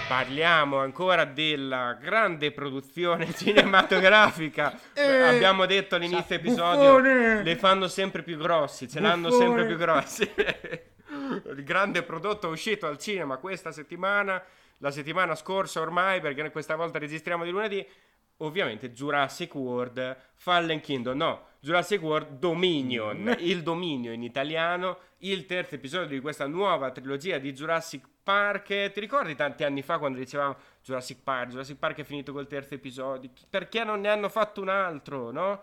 Parliamo 0.07 0.77
ancora 0.79 1.25
della 1.25 1.97
grande 1.99 2.51
produzione 2.53 3.33
cinematografica. 3.35 4.79
Eh, 4.92 5.23
Abbiamo 5.23 5.64
detto 5.64 5.94
all'inizio 5.94 6.37
episodio, 6.37 6.97
buffone! 6.97 7.42
le 7.42 7.57
fanno 7.57 7.88
sempre 7.88 8.23
più 8.23 8.37
grossi, 8.37 8.87
ce 8.87 9.01
l'hanno 9.01 9.29
Buffone! 9.29 9.44
sempre 9.47 9.66
più 9.66 9.77
grossi. 9.79 10.31
Il 11.46 11.64
grande 11.64 12.03
prodotto 12.03 12.48
uscito 12.48 12.87
al 12.87 12.98
cinema 12.98 13.37
questa 13.38 13.72
settimana, 13.72 14.42
la 14.79 14.90
settimana 14.90 15.35
scorsa 15.35 15.81
ormai, 15.81 16.20
perché 16.20 16.51
questa 16.51 16.77
volta 16.77 16.98
registriamo 16.98 17.44
di 17.44 17.51
lunedì, 17.51 17.87
ovviamente 18.38 18.92
Jurassic 18.92 19.55
World 19.55 20.16
Fallen 20.35 20.81
Kingdom, 20.81 21.16
no, 21.16 21.46
Jurassic 21.61 22.01
World 22.03 22.38
Dominion, 22.38 23.35
il 23.40 23.62
dominio 23.62 24.12
in 24.12 24.22
italiano, 24.22 24.98
il 25.18 25.46
terzo 25.46 25.74
episodio 25.74 26.09
di 26.09 26.20
questa 26.20 26.46
nuova 26.46 26.92
trilogia 26.92 27.38
di 27.38 27.53
Jurassic 27.53 28.07
Park. 28.22 28.92
Ti 28.92 29.01
ricordi 29.01 29.35
tanti 29.35 29.64
anni 29.64 29.83
fa 29.83 29.98
quando 29.98 30.18
dicevamo 30.18 30.57
Jurassic 30.83 31.22
Park, 31.24 31.51
Jurassic 31.51 31.79
Park 31.79 31.98
è 31.98 32.05
finito 32.05 32.33
col 32.33 32.46
terzo 32.46 32.74
episodio, 32.74 33.31
perché 33.51 33.83
non 33.83 34.01
ne 34.01 34.09
hanno 34.09 34.29
fatto 34.29 34.61
un 34.61 34.68
altro, 34.68 35.33
no? 35.33 35.62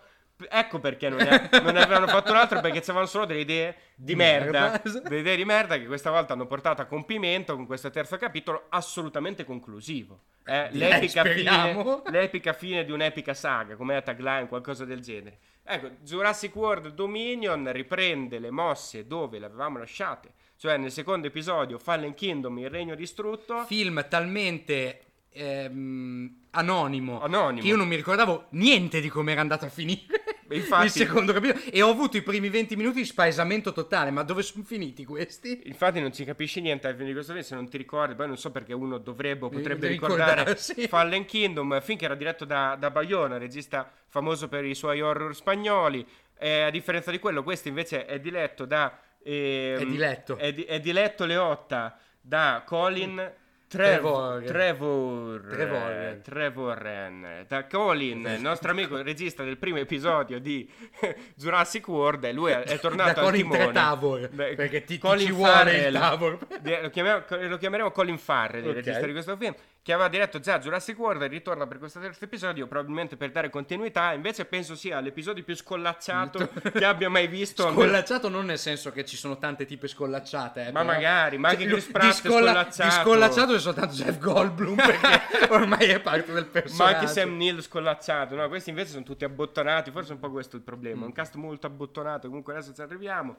Ecco 0.49 0.79
perché 0.79 1.07
non 1.07 1.19
ne, 1.19 1.49
non 1.61 1.73
ne 1.73 1.81
avevano 1.81 2.07
fatto 2.07 2.31
un 2.31 2.37
altro, 2.37 2.59
perché 2.59 2.81
c'erano 2.81 3.05
solo 3.05 3.25
delle 3.25 3.39
idee 3.39 3.75
di, 3.95 4.07
Di 4.07 4.15
merda, 4.15 4.81
merda. 4.83 4.99
delle 5.07 5.19
idee 5.19 5.35
di 5.37 5.45
merda 5.45 5.77
che 5.77 5.85
questa 5.85 6.11
volta 6.11 6.33
hanno 6.33 6.45
portato 6.45 6.81
a 6.81 6.85
compimento 6.85 7.55
con 7.55 7.65
questo 7.65 7.89
terzo 7.89 8.17
capitolo 8.17 8.65
assolutamente 8.69 9.45
conclusivo. 9.45 10.19
Eh, 10.45 10.67
l'epica, 10.71 11.23
fine, 11.23 12.01
l'epica 12.07 12.53
fine 12.53 12.83
di 12.83 12.91
un'epica 12.91 13.33
saga, 13.33 13.75
come 13.75 13.93
la 13.93 14.01
tagline, 14.01 14.47
qualcosa 14.47 14.83
del 14.83 14.99
genere. 14.99 15.39
Ecco, 15.63 15.89
Jurassic 16.01 16.55
World 16.55 16.89
Dominion 16.89 17.71
riprende 17.71 18.37
le 18.37 18.51
mosse 18.51 19.07
dove 19.07 19.39
le 19.39 19.47
avevamo 19.47 19.79
lasciate, 19.79 20.33
cioè 20.57 20.77
nel 20.77 20.91
secondo 20.91 21.27
episodio 21.27 21.79
Fallen 21.79 22.13
Kingdom, 22.13 22.59
il 22.59 22.69
regno 22.69 22.93
distrutto. 22.93 23.63
Film 23.65 24.05
talmente 24.07 25.04
ehm, 25.35 26.35
anonimo, 26.51 27.21
Anonimo. 27.21 27.61
che 27.61 27.67
io 27.67 27.75
non 27.75 27.87
mi 27.87 27.95
ricordavo 27.95 28.45
niente 28.51 29.01
di 29.01 29.09
come 29.09 29.33
era 29.33 29.41
andato 29.41 29.65
a 29.65 29.69
finire. 29.69 30.23
Infatti- 30.49 30.85
il 30.85 30.91
secondo 30.91 31.33
capitolo 31.33 31.59
e 31.71 31.81
ho 31.81 31.89
avuto 31.89 32.17
i 32.17 32.21
primi 32.21 32.49
20 32.49 32.75
minuti 32.75 32.97
di 32.99 33.05
spaesamento 33.05 33.73
totale 33.73 34.11
ma 34.11 34.21
dove 34.23 34.43
sono 34.43 34.63
finiti 34.63 35.03
questi? 35.03 35.63
Infatti 35.65 35.99
non 35.99 36.13
ci 36.13 36.23
capisci 36.23 36.61
niente 36.61 36.85
alla 36.87 36.95
fine 36.95 37.07
di 37.07 37.13
questo 37.13 37.33
film 37.33 37.43
se 37.43 37.55
non 37.55 37.67
ti 37.69 37.77
ricordi, 37.77 38.15
poi 38.15 38.27
non 38.27 38.37
so 38.37 38.51
perché 38.51 38.73
uno 38.73 38.97
dovrebbe 38.99 39.45
o 39.45 39.49
potrebbe 39.49 39.87
ricordare. 39.87 40.55
Fallen 40.87 41.25
Kingdom, 41.25 41.81
film 41.81 41.97
che 41.97 42.05
era 42.05 42.15
diretto 42.15 42.45
da, 42.45 42.75
da 42.79 42.89
Bayona, 42.91 43.37
regista 43.37 43.91
famoso 44.07 44.47
per 44.47 44.63
i 44.65 44.75
suoi 44.75 45.01
horror 45.01 45.35
spagnoli, 45.35 46.05
Eh, 46.37 46.61
a 46.61 46.69
differenza 46.69 47.11
di 47.11 47.19
quello 47.19 47.43
questo 47.43 47.67
invece 47.69 48.05
è 48.05 48.19
diretto 48.19 48.65
da... 48.65 48.97
ehm, 49.23 49.79
È 49.79 49.85
diletto. 49.85 50.37
È, 50.37 50.53
di- 50.53 50.63
è 50.63 50.79
diletto 50.79 51.25
Leotta 51.25 51.97
da 52.21 52.61
Colin... 52.65 53.33
Trevor. 53.75 54.43
Trevor, 54.43 55.41
Trevor. 55.49 55.91
eh, 55.91 56.21
Trevorren, 56.23 57.45
da 57.47 57.65
Colin, 57.67 58.33
il 58.35 58.41
nostro 58.41 58.71
amico 58.71 58.99
regista 59.03 59.43
del 59.43 59.57
primo 59.57 59.77
episodio 59.77 60.39
di 60.39 60.69
Jurassic 61.35 61.87
World, 61.87 62.23
e 62.23 62.33
lui 62.33 62.51
è, 62.51 62.61
è 62.63 62.79
tornato 62.79 63.13
Da 63.13 63.19
al 63.21 63.25
Colin 63.25 63.49
timone. 63.51 63.71
Tavor, 63.71 64.29
Beh, 64.29 64.55
perché 64.55 64.83
ti- 64.83 64.97
Colin 64.97 65.25
ci 65.25 65.31
vuole 65.31 65.87
il. 65.87 65.93
Tavor. 65.93 66.37
Lo 66.81 66.89
chiamiamo, 66.89 67.23
lo 67.47 67.57
chiameremo 67.57 67.91
Colin 67.91 68.17
Farrell, 68.17 68.63
il 68.63 68.69
Ok. 68.69 68.75
regista 68.75 69.05
di 69.05 69.11
questo 69.11 69.35
film, 69.37 69.53
che 69.85 69.93
aveva 69.93 70.07
diretto 70.07 70.39
già 70.39 70.57
Jurassic 70.57 70.97
World 70.97 71.21
e 71.21 71.27
ritorna 71.27 71.67
per 71.67 71.77
questo 71.77 71.99
terzo 71.99 72.23
episodio, 72.23 72.65
probabilmente 72.65 73.17
per 73.17 73.29
dare 73.29 73.51
continuità. 73.51 74.13
Invece 74.13 74.45
penso 74.45 74.75
sia 74.75 74.99
l'episodio 74.99 75.43
più 75.43 75.55
scollacciato 75.55 76.49
che 76.73 76.83
abbia 76.83 77.07
mai 77.07 77.27
visto. 77.27 77.69
Scollacciato 77.71 78.27
non 78.27 78.45
nel 78.45 78.57
senso 78.57 78.91
che 78.91 79.05
ci 79.05 79.15
sono 79.15 79.37
tante 79.37 79.67
tipe 79.67 79.87
scollacciate, 79.87 80.61
eh, 80.61 80.71
Ma 80.71 80.79
però- 80.79 80.93
magari, 80.93 81.37
ma 81.37 81.49
anche 81.49 81.61
Cioè, 81.61 81.71
Chris 81.71 81.85
Pratt 81.85 82.09
è 82.09 82.13
scollacciato. 82.13 82.83
Di 82.95 83.03
scollacciato 83.03 83.53
c'è 83.53 83.59
soltanto 83.59 83.93
Jeff 83.93 84.17
Goldblum 84.17 84.75
perché 84.75 85.45
ormai 85.53 85.85
è 85.85 85.99
parte 85.99 86.33
del 86.33 86.45
Ma 86.45 86.49
personaggio. 86.49 86.95
anche 86.97 87.07
Sam 87.07 87.37
Neill 87.37 87.59
scollacciato, 87.61 88.33
no? 88.35 88.47
Questi 88.47 88.71
invece 88.71 88.89
sono 88.89 89.03
tutti 89.03 89.23
abbottonati, 89.23 89.91
forse 89.91 90.09
è 90.09 90.13
un 90.13 90.19
po' 90.19 90.31
questo 90.31 90.55
il 90.55 90.63
problema. 90.63 91.01
Mm. 91.01 91.03
Un 91.03 91.11
cast 91.11 91.35
molto 91.35 91.67
abbottonato, 91.67 92.27
comunque 92.27 92.53
adesso 92.53 92.73
ci 92.73 92.81
arriviamo. 92.81 93.37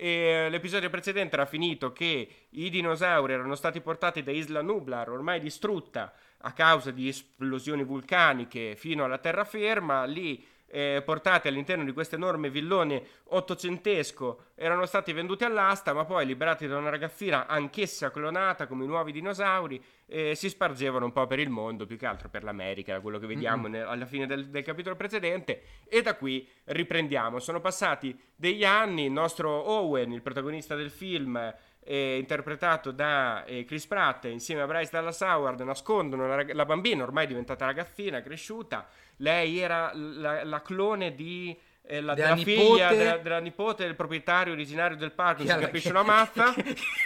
E 0.00 0.44
eh, 0.46 0.48
l'episodio 0.48 0.90
precedente 0.90 1.34
era 1.34 1.44
finito 1.44 1.92
che 1.92 2.28
i 2.50 2.70
dinosauri 2.70 3.32
erano 3.32 3.56
stati 3.56 3.80
portati 3.80 4.22
da 4.22 4.30
Isla 4.30 4.62
Nublar, 4.62 5.10
ormai 5.10 5.40
distrutta 5.40 6.12
a 6.42 6.52
causa 6.52 6.92
di 6.92 7.08
esplosioni 7.08 7.82
vulcaniche, 7.82 8.76
fino 8.76 9.02
alla 9.02 9.18
terraferma. 9.18 10.04
Lì 10.04 10.46
eh, 10.70 11.02
portati 11.04 11.48
all'interno 11.48 11.84
di 11.84 11.92
questo 11.92 12.16
enorme 12.16 12.50
villone 12.50 13.02
ottocentesco 13.30 14.42
erano 14.54 14.86
stati 14.86 15.12
venduti 15.12 15.44
all'asta, 15.44 15.92
ma 15.92 16.04
poi 16.04 16.26
liberati 16.26 16.66
da 16.66 16.76
una 16.76 16.90
ragazzina 16.90 17.46
anch'essa 17.46 18.10
clonata 18.10 18.66
come 18.66 18.84
i 18.84 18.86
nuovi 18.86 19.12
dinosauri, 19.12 19.82
eh, 20.06 20.34
si 20.34 20.48
spargevano 20.48 21.04
un 21.04 21.12
po' 21.12 21.26
per 21.26 21.38
il 21.38 21.50
mondo, 21.50 21.86
più 21.86 21.96
che 21.96 22.06
altro 22.06 22.28
per 22.28 22.42
l'America, 22.42 22.94
da 22.94 23.00
quello 23.00 23.18
che 23.18 23.26
vediamo 23.26 23.62
mm-hmm. 23.62 23.72
nel, 23.72 23.86
alla 23.86 24.06
fine 24.06 24.26
del, 24.26 24.48
del, 24.48 24.62
capitolo 24.62 24.96
precedente. 24.96 25.62
E 25.88 26.02
da 26.02 26.16
qui 26.16 26.48
riprendiamo. 26.64 27.38
Sono 27.38 27.60
passati 27.60 28.18
degli 28.34 28.64
anni, 28.64 29.04
il 29.04 29.12
nostro 29.12 29.50
Owen, 29.50 30.12
il 30.12 30.22
protagonista 30.22 30.74
del 30.74 30.90
film, 30.90 31.54
eh, 31.90 32.18
interpretato 32.18 32.90
da 32.90 33.46
eh, 33.46 33.64
Chris 33.64 33.86
Pratt 33.86 34.26
insieme 34.26 34.60
a 34.60 34.66
Bryce 34.66 34.90
Dallas 34.92 35.22
Howard 35.22 35.58
nascondono 35.62 36.26
la, 36.26 36.44
la, 36.52 36.64
bambina 36.66 37.02
ormai 37.02 37.26
diventata 37.26 37.64
ragazzina 37.64 38.20
cresciuta. 38.20 38.86
Lei 39.16 39.58
era 39.58 39.90
la, 39.94 40.44
la 40.44 40.60
clone 40.60 41.14
di 41.14 41.58
la, 41.88 42.14
della, 42.14 42.14
della 42.14 42.36
figlia 42.36 42.92
della, 42.92 43.16
della, 43.16 43.38
nipote 43.38 43.84
del 43.84 43.94
proprietario 43.94 44.52
originario 44.52 44.96
del 44.96 45.12
parco, 45.12 45.42
non 45.42 45.54
si 45.54 45.60
capisce 45.60 45.88
una 45.90 46.02
mazza. 46.02 46.54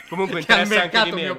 Comunque 0.09 0.41
interessa 0.41 0.83
anche 0.83 1.03
di 1.05 1.13
meno. 1.13 1.39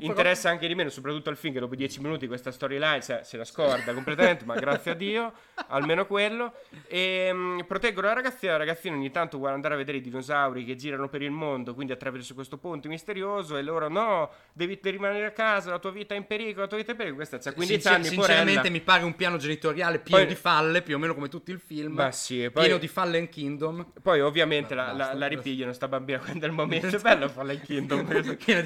Interessa 0.00 0.50
anche 0.50 0.68
di 0.68 0.74
meno, 0.74 0.90
soprattutto 0.90 1.30
al 1.30 1.36
film 1.36 1.54
che 1.54 1.60
dopo 1.60 1.74
dieci 1.74 2.00
minuti 2.00 2.26
questa 2.26 2.50
storyline 2.50 3.00
se, 3.00 3.20
se 3.22 3.36
la 3.36 3.44
scorda 3.44 3.94
completamente, 3.94 4.44
ma 4.44 4.54
grazie 4.56 4.90
a 4.90 4.94
Dio, 4.94 5.32
almeno 5.68 6.06
quello. 6.06 6.52
E 6.86 7.30
um, 7.32 7.64
proteggono 7.66 8.08
la 8.08 8.12
ragazzina, 8.12 8.52
la 8.52 8.58
ragazzina 8.58 8.94
ogni 8.94 9.10
tanto 9.10 9.38
vuole 9.38 9.54
andare 9.54 9.74
a 9.74 9.76
vedere 9.78 9.98
i 9.98 10.00
dinosauri 10.02 10.64
che 10.64 10.76
girano 10.76 11.08
per 11.08 11.22
il 11.22 11.30
mondo, 11.30 11.74
quindi 11.74 11.92
attraverso 11.92 12.34
questo 12.34 12.58
ponte 12.58 12.88
misterioso 12.88 13.56
e 13.56 13.62
loro 13.62 13.88
no, 13.88 14.30
devi, 14.52 14.78
devi 14.80 14.96
rimanere 14.96 15.26
a 15.26 15.30
casa, 15.30 15.70
la 15.70 15.78
tua 15.78 15.90
vita 15.90 16.14
è 16.14 16.18
in 16.18 16.26
pericolo, 16.26 16.62
la 16.62 16.68
tua 16.68 16.76
vita 16.76 16.90
è 16.90 16.92
in 16.92 16.98
pericolo. 16.98 17.26
Questa 17.26 17.38
c'ha 17.38 17.54
15 17.54 17.80
Sincer- 17.80 17.94
anni, 17.94 18.04
Sinceramente 18.06 18.54
porella. 18.54 18.70
mi 18.70 18.80
pare 18.80 19.04
un 19.04 19.14
piano 19.16 19.36
genitoriale 19.38 19.98
pieno 20.00 20.22
poi, 20.22 20.32
di 20.32 20.38
falle, 20.38 20.82
più 20.82 20.96
o 20.96 20.98
meno 20.98 21.14
come 21.14 21.28
tutto 21.28 21.50
il 21.50 21.60
film. 21.60 21.94
Ma 21.94 22.12
sì, 22.12 22.50
poi, 22.50 22.71
pieno 22.72 22.78
di 22.78 22.88
Fallen 22.88 23.28
Kingdom. 23.28 23.92
Poi 24.00 24.20
ovviamente 24.20 24.74
la, 24.74 24.92
la, 24.92 25.14
la, 25.14 25.26
ripigliano 25.26 25.72
sta 25.72 25.88
bambina 25.88 26.18
quando 26.18 26.44
è 26.44 26.48
il 26.48 26.54
momento. 26.54 26.96
È 26.96 27.00
bello 27.00 27.28
Fallen 27.28 27.60
Kingdom. 27.60 28.06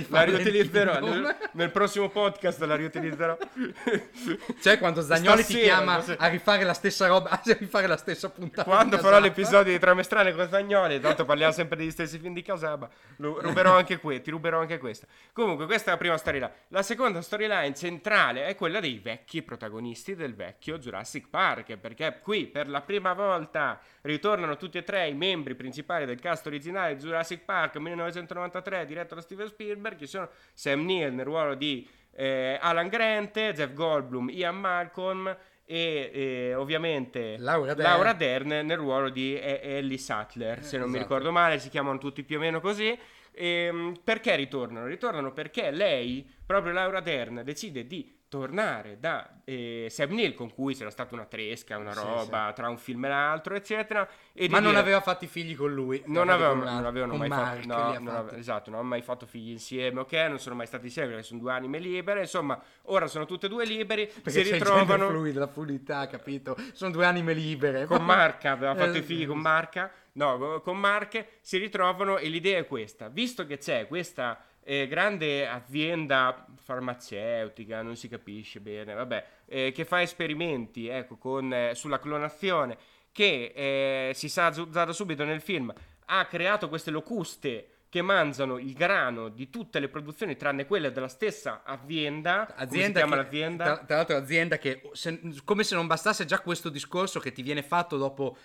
la 0.08 0.22
riutilizzerò 0.22 1.00
nel, 1.00 1.36
nel, 1.52 1.70
prossimo 1.70 2.08
podcast 2.08 2.62
la 2.62 2.76
riutilizzerò. 2.76 3.36
Cioè 4.60 4.78
quando 4.78 5.02
Zagnoli 5.02 5.42
Stasera, 5.42 5.58
ti 5.58 5.64
chiama 5.64 6.00
se... 6.00 6.16
a 6.18 6.26
rifare 6.26 6.64
la 6.64 6.72
stessa 6.72 7.06
roba, 7.06 7.30
a 7.30 7.40
rifare 7.58 7.86
la 7.86 7.96
stessa 7.96 8.30
puntata. 8.30 8.68
Quando 8.68 8.98
farò 8.98 9.18
l'episodio 9.18 9.72
di 9.72 9.78
Trame 9.78 10.02
Strane 10.02 10.34
con 10.34 10.48
Zagnoli, 10.48 11.00
tanto 11.00 11.24
parliamo 11.24 11.52
sempre 11.52 11.76
degli 11.76 11.90
stessi 11.90 12.18
film 12.18 12.34
di 12.34 12.42
Casaba, 12.42 12.88
ruberò 13.16 13.76
anche 13.76 13.98
qui, 13.98 14.20
ti 14.20 14.30
ruberò 14.30 14.60
anche 14.60 14.78
questa. 14.78 15.06
Comunque 15.32 15.66
questa 15.66 15.90
è 15.90 15.92
la 15.92 15.98
prima 15.98 16.16
storyline. 16.16 16.52
La 16.68 16.82
seconda 16.82 17.20
storyline 17.20 17.74
centrale 17.74 18.46
è 18.46 18.54
quella 18.54 18.80
dei 18.80 18.98
vecchi 18.98 19.42
protagonisti 19.42 20.14
del 20.14 20.34
vecchio 20.34 20.78
Jurassic 20.78 21.28
Park, 21.28 21.76
perché 21.76 22.18
qui 22.22 22.46
per 22.46 22.68
la 22.68 22.80
prima 22.80 23.12
volta 23.12 23.80
ritornano 24.06 24.56
tutti 24.56 24.78
e 24.78 24.84
tre 24.84 25.08
i 25.08 25.14
membri 25.14 25.54
principali 25.54 26.06
del 26.06 26.18
cast 26.18 26.46
originale 26.46 26.96
di 26.96 27.02
Jurassic 27.02 27.44
Park 27.44 27.76
1993 27.76 28.86
diretto 28.86 29.14
da 29.14 29.20
Steven 29.20 29.48
Spielberg 29.48 29.98
che 29.98 30.06
sono 30.06 30.28
Sam 30.54 30.84
Neill 30.84 31.14
nel 31.14 31.24
ruolo 31.24 31.54
di 31.54 31.86
eh, 32.12 32.56
Alan 32.60 32.88
Grant, 32.88 33.52
Jeff 33.52 33.72
Goldblum, 33.72 34.30
Ian 34.30 34.56
Malcolm 34.56 35.36
e 35.64 36.10
eh, 36.12 36.54
ovviamente 36.54 37.36
Laura 37.38 37.74
Dern. 37.74 37.90
Laura 37.90 38.12
Dern. 38.12 38.48
nel 38.64 38.76
ruolo 38.76 39.10
di 39.10 39.38
Ellie 39.38 39.98
Sattler, 39.98 40.62
se 40.62 40.78
non 40.78 40.86
esatto. 40.86 40.90
mi 40.90 40.98
ricordo 40.98 41.32
male, 41.32 41.58
si 41.58 41.68
chiamano 41.68 41.98
tutti 41.98 42.22
più 42.22 42.36
o 42.36 42.40
meno 42.40 42.60
così. 42.60 42.96
E, 43.32 43.48
ehm, 43.48 44.00
perché 44.02 44.34
ritornano? 44.36 44.86
Ritornano 44.86 45.32
perché 45.32 45.70
lei, 45.70 46.26
proprio 46.46 46.72
Laura 46.72 47.00
Dern, 47.00 47.42
decide 47.44 47.86
di 47.86 48.15
tornare 48.28 48.98
da 48.98 49.40
eh, 49.44 49.86
Sam 49.88 50.12
Neill 50.12 50.34
con 50.34 50.52
cui 50.52 50.74
c'era 50.74 50.90
stata 50.90 51.14
una 51.14 51.26
tresca, 51.26 51.78
una 51.78 51.92
roba 51.92 52.48
sì. 52.48 52.54
tra 52.54 52.68
un 52.68 52.76
film 52.76 53.04
e 53.04 53.08
l'altro, 53.08 53.54
eccetera. 53.54 54.08
E 54.32 54.48
Ma 54.48 54.58
non 54.58 54.70
dire... 54.70 54.82
aveva 54.82 55.00
fatto 55.00 55.24
i 55.24 55.28
figli 55.28 55.54
con 55.54 55.72
lui. 55.72 56.02
Non, 56.06 56.28
aveva, 56.28 56.52
non 56.52 56.84
avevano 56.84 57.16
mai 57.16 57.28
Mark, 57.28 57.64
fatto, 57.64 57.66
no, 57.66 57.98
non 57.98 58.14
aveva, 58.14 58.36
esatto, 58.36 58.70
non 58.70 58.80
hanno 58.80 58.88
mai 58.88 59.02
fatto 59.02 59.26
figli 59.26 59.50
insieme, 59.50 60.00
ok? 60.00 60.12
Non 60.12 60.38
sono 60.38 60.56
mai 60.56 60.66
stati 60.66 60.86
insieme 60.86 61.08
perché 61.08 61.22
sono 61.22 61.40
due 61.40 61.52
anime 61.52 61.78
libere. 61.78 62.20
Insomma, 62.20 62.60
ora 62.82 63.06
sono 63.06 63.26
tutte 63.26 63.46
e 63.46 63.48
due 63.48 63.64
liberi. 63.64 64.06
Perché 64.26 64.44
si 64.44 64.52
ritrovano. 64.52 65.08
fluida, 65.08 65.40
la 65.40 65.46
fluidità, 65.46 66.06
capito? 66.08 66.56
Sono 66.72 66.90
due 66.90 67.04
anime 67.06 67.32
libere. 67.32 67.84
Con 67.86 68.04
Marca, 68.04 68.52
aveva 68.52 68.74
fatto 68.76 68.98
i 68.98 69.02
figli 69.02 69.26
con 69.26 69.38
Marca. 69.38 69.90
No, 70.12 70.60
con 70.62 70.78
Marche 70.78 71.38
si 71.42 71.58
ritrovano 71.58 72.16
e 72.16 72.28
l'idea 72.28 72.58
è 72.58 72.66
questa. 72.66 73.08
Visto 73.08 73.46
che 73.46 73.58
c'è 73.58 73.86
questa 73.86 74.42
eh, 74.68 74.88
grande 74.88 75.46
azienda 75.46 76.44
farmaceutica, 76.56 77.82
non 77.82 77.94
si 77.94 78.08
capisce 78.08 78.58
bene, 78.58 78.94
vabbè, 78.94 79.26
eh, 79.46 79.72
che 79.72 79.84
fa 79.84 80.02
esperimenti 80.02 80.88
ecco, 80.88 81.16
con, 81.16 81.52
eh, 81.52 81.74
sulla 81.76 82.00
clonazione, 82.00 82.76
che 83.12 83.52
eh, 83.54 84.14
si 84.14 84.28
sa 84.28 84.50
da 84.50 84.92
subito 84.92 85.24
nel 85.24 85.40
film, 85.40 85.72
ha 86.06 86.26
creato 86.26 86.68
queste 86.68 86.90
locuste 86.90 87.68
che 87.88 88.02
mangiano 88.02 88.58
il 88.58 88.72
grano 88.72 89.28
di 89.28 89.48
tutte 89.50 89.78
le 89.78 89.88
produzioni 89.88 90.36
tranne 90.36 90.66
quelle 90.66 90.90
della 90.90 91.06
stessa 91.06 91.62
azienda. 91.64 92.52
Azienda 92.56 93.04
si 93.04 93.08
l'azienda? 93.08 93.64
Tra, 93.64 93.76
tra, 93.84 93.96
l'altro 93.96 94.16
azienda 94.16 94.58
che, 94.58 94.90
se, 94.92 95.20
come 95.44 95.62
se 95.62 95.76
non 95.76 95.86
bastasse 95.86 96.24
già 96.24 96.40
questo 96.40 96.70
discorso 96.70 97.20
che 97.20 97.30
ti 97.30 97.42
viene 97.42 97.62
fatto 97.62 97.96
dopo 97.96 98.36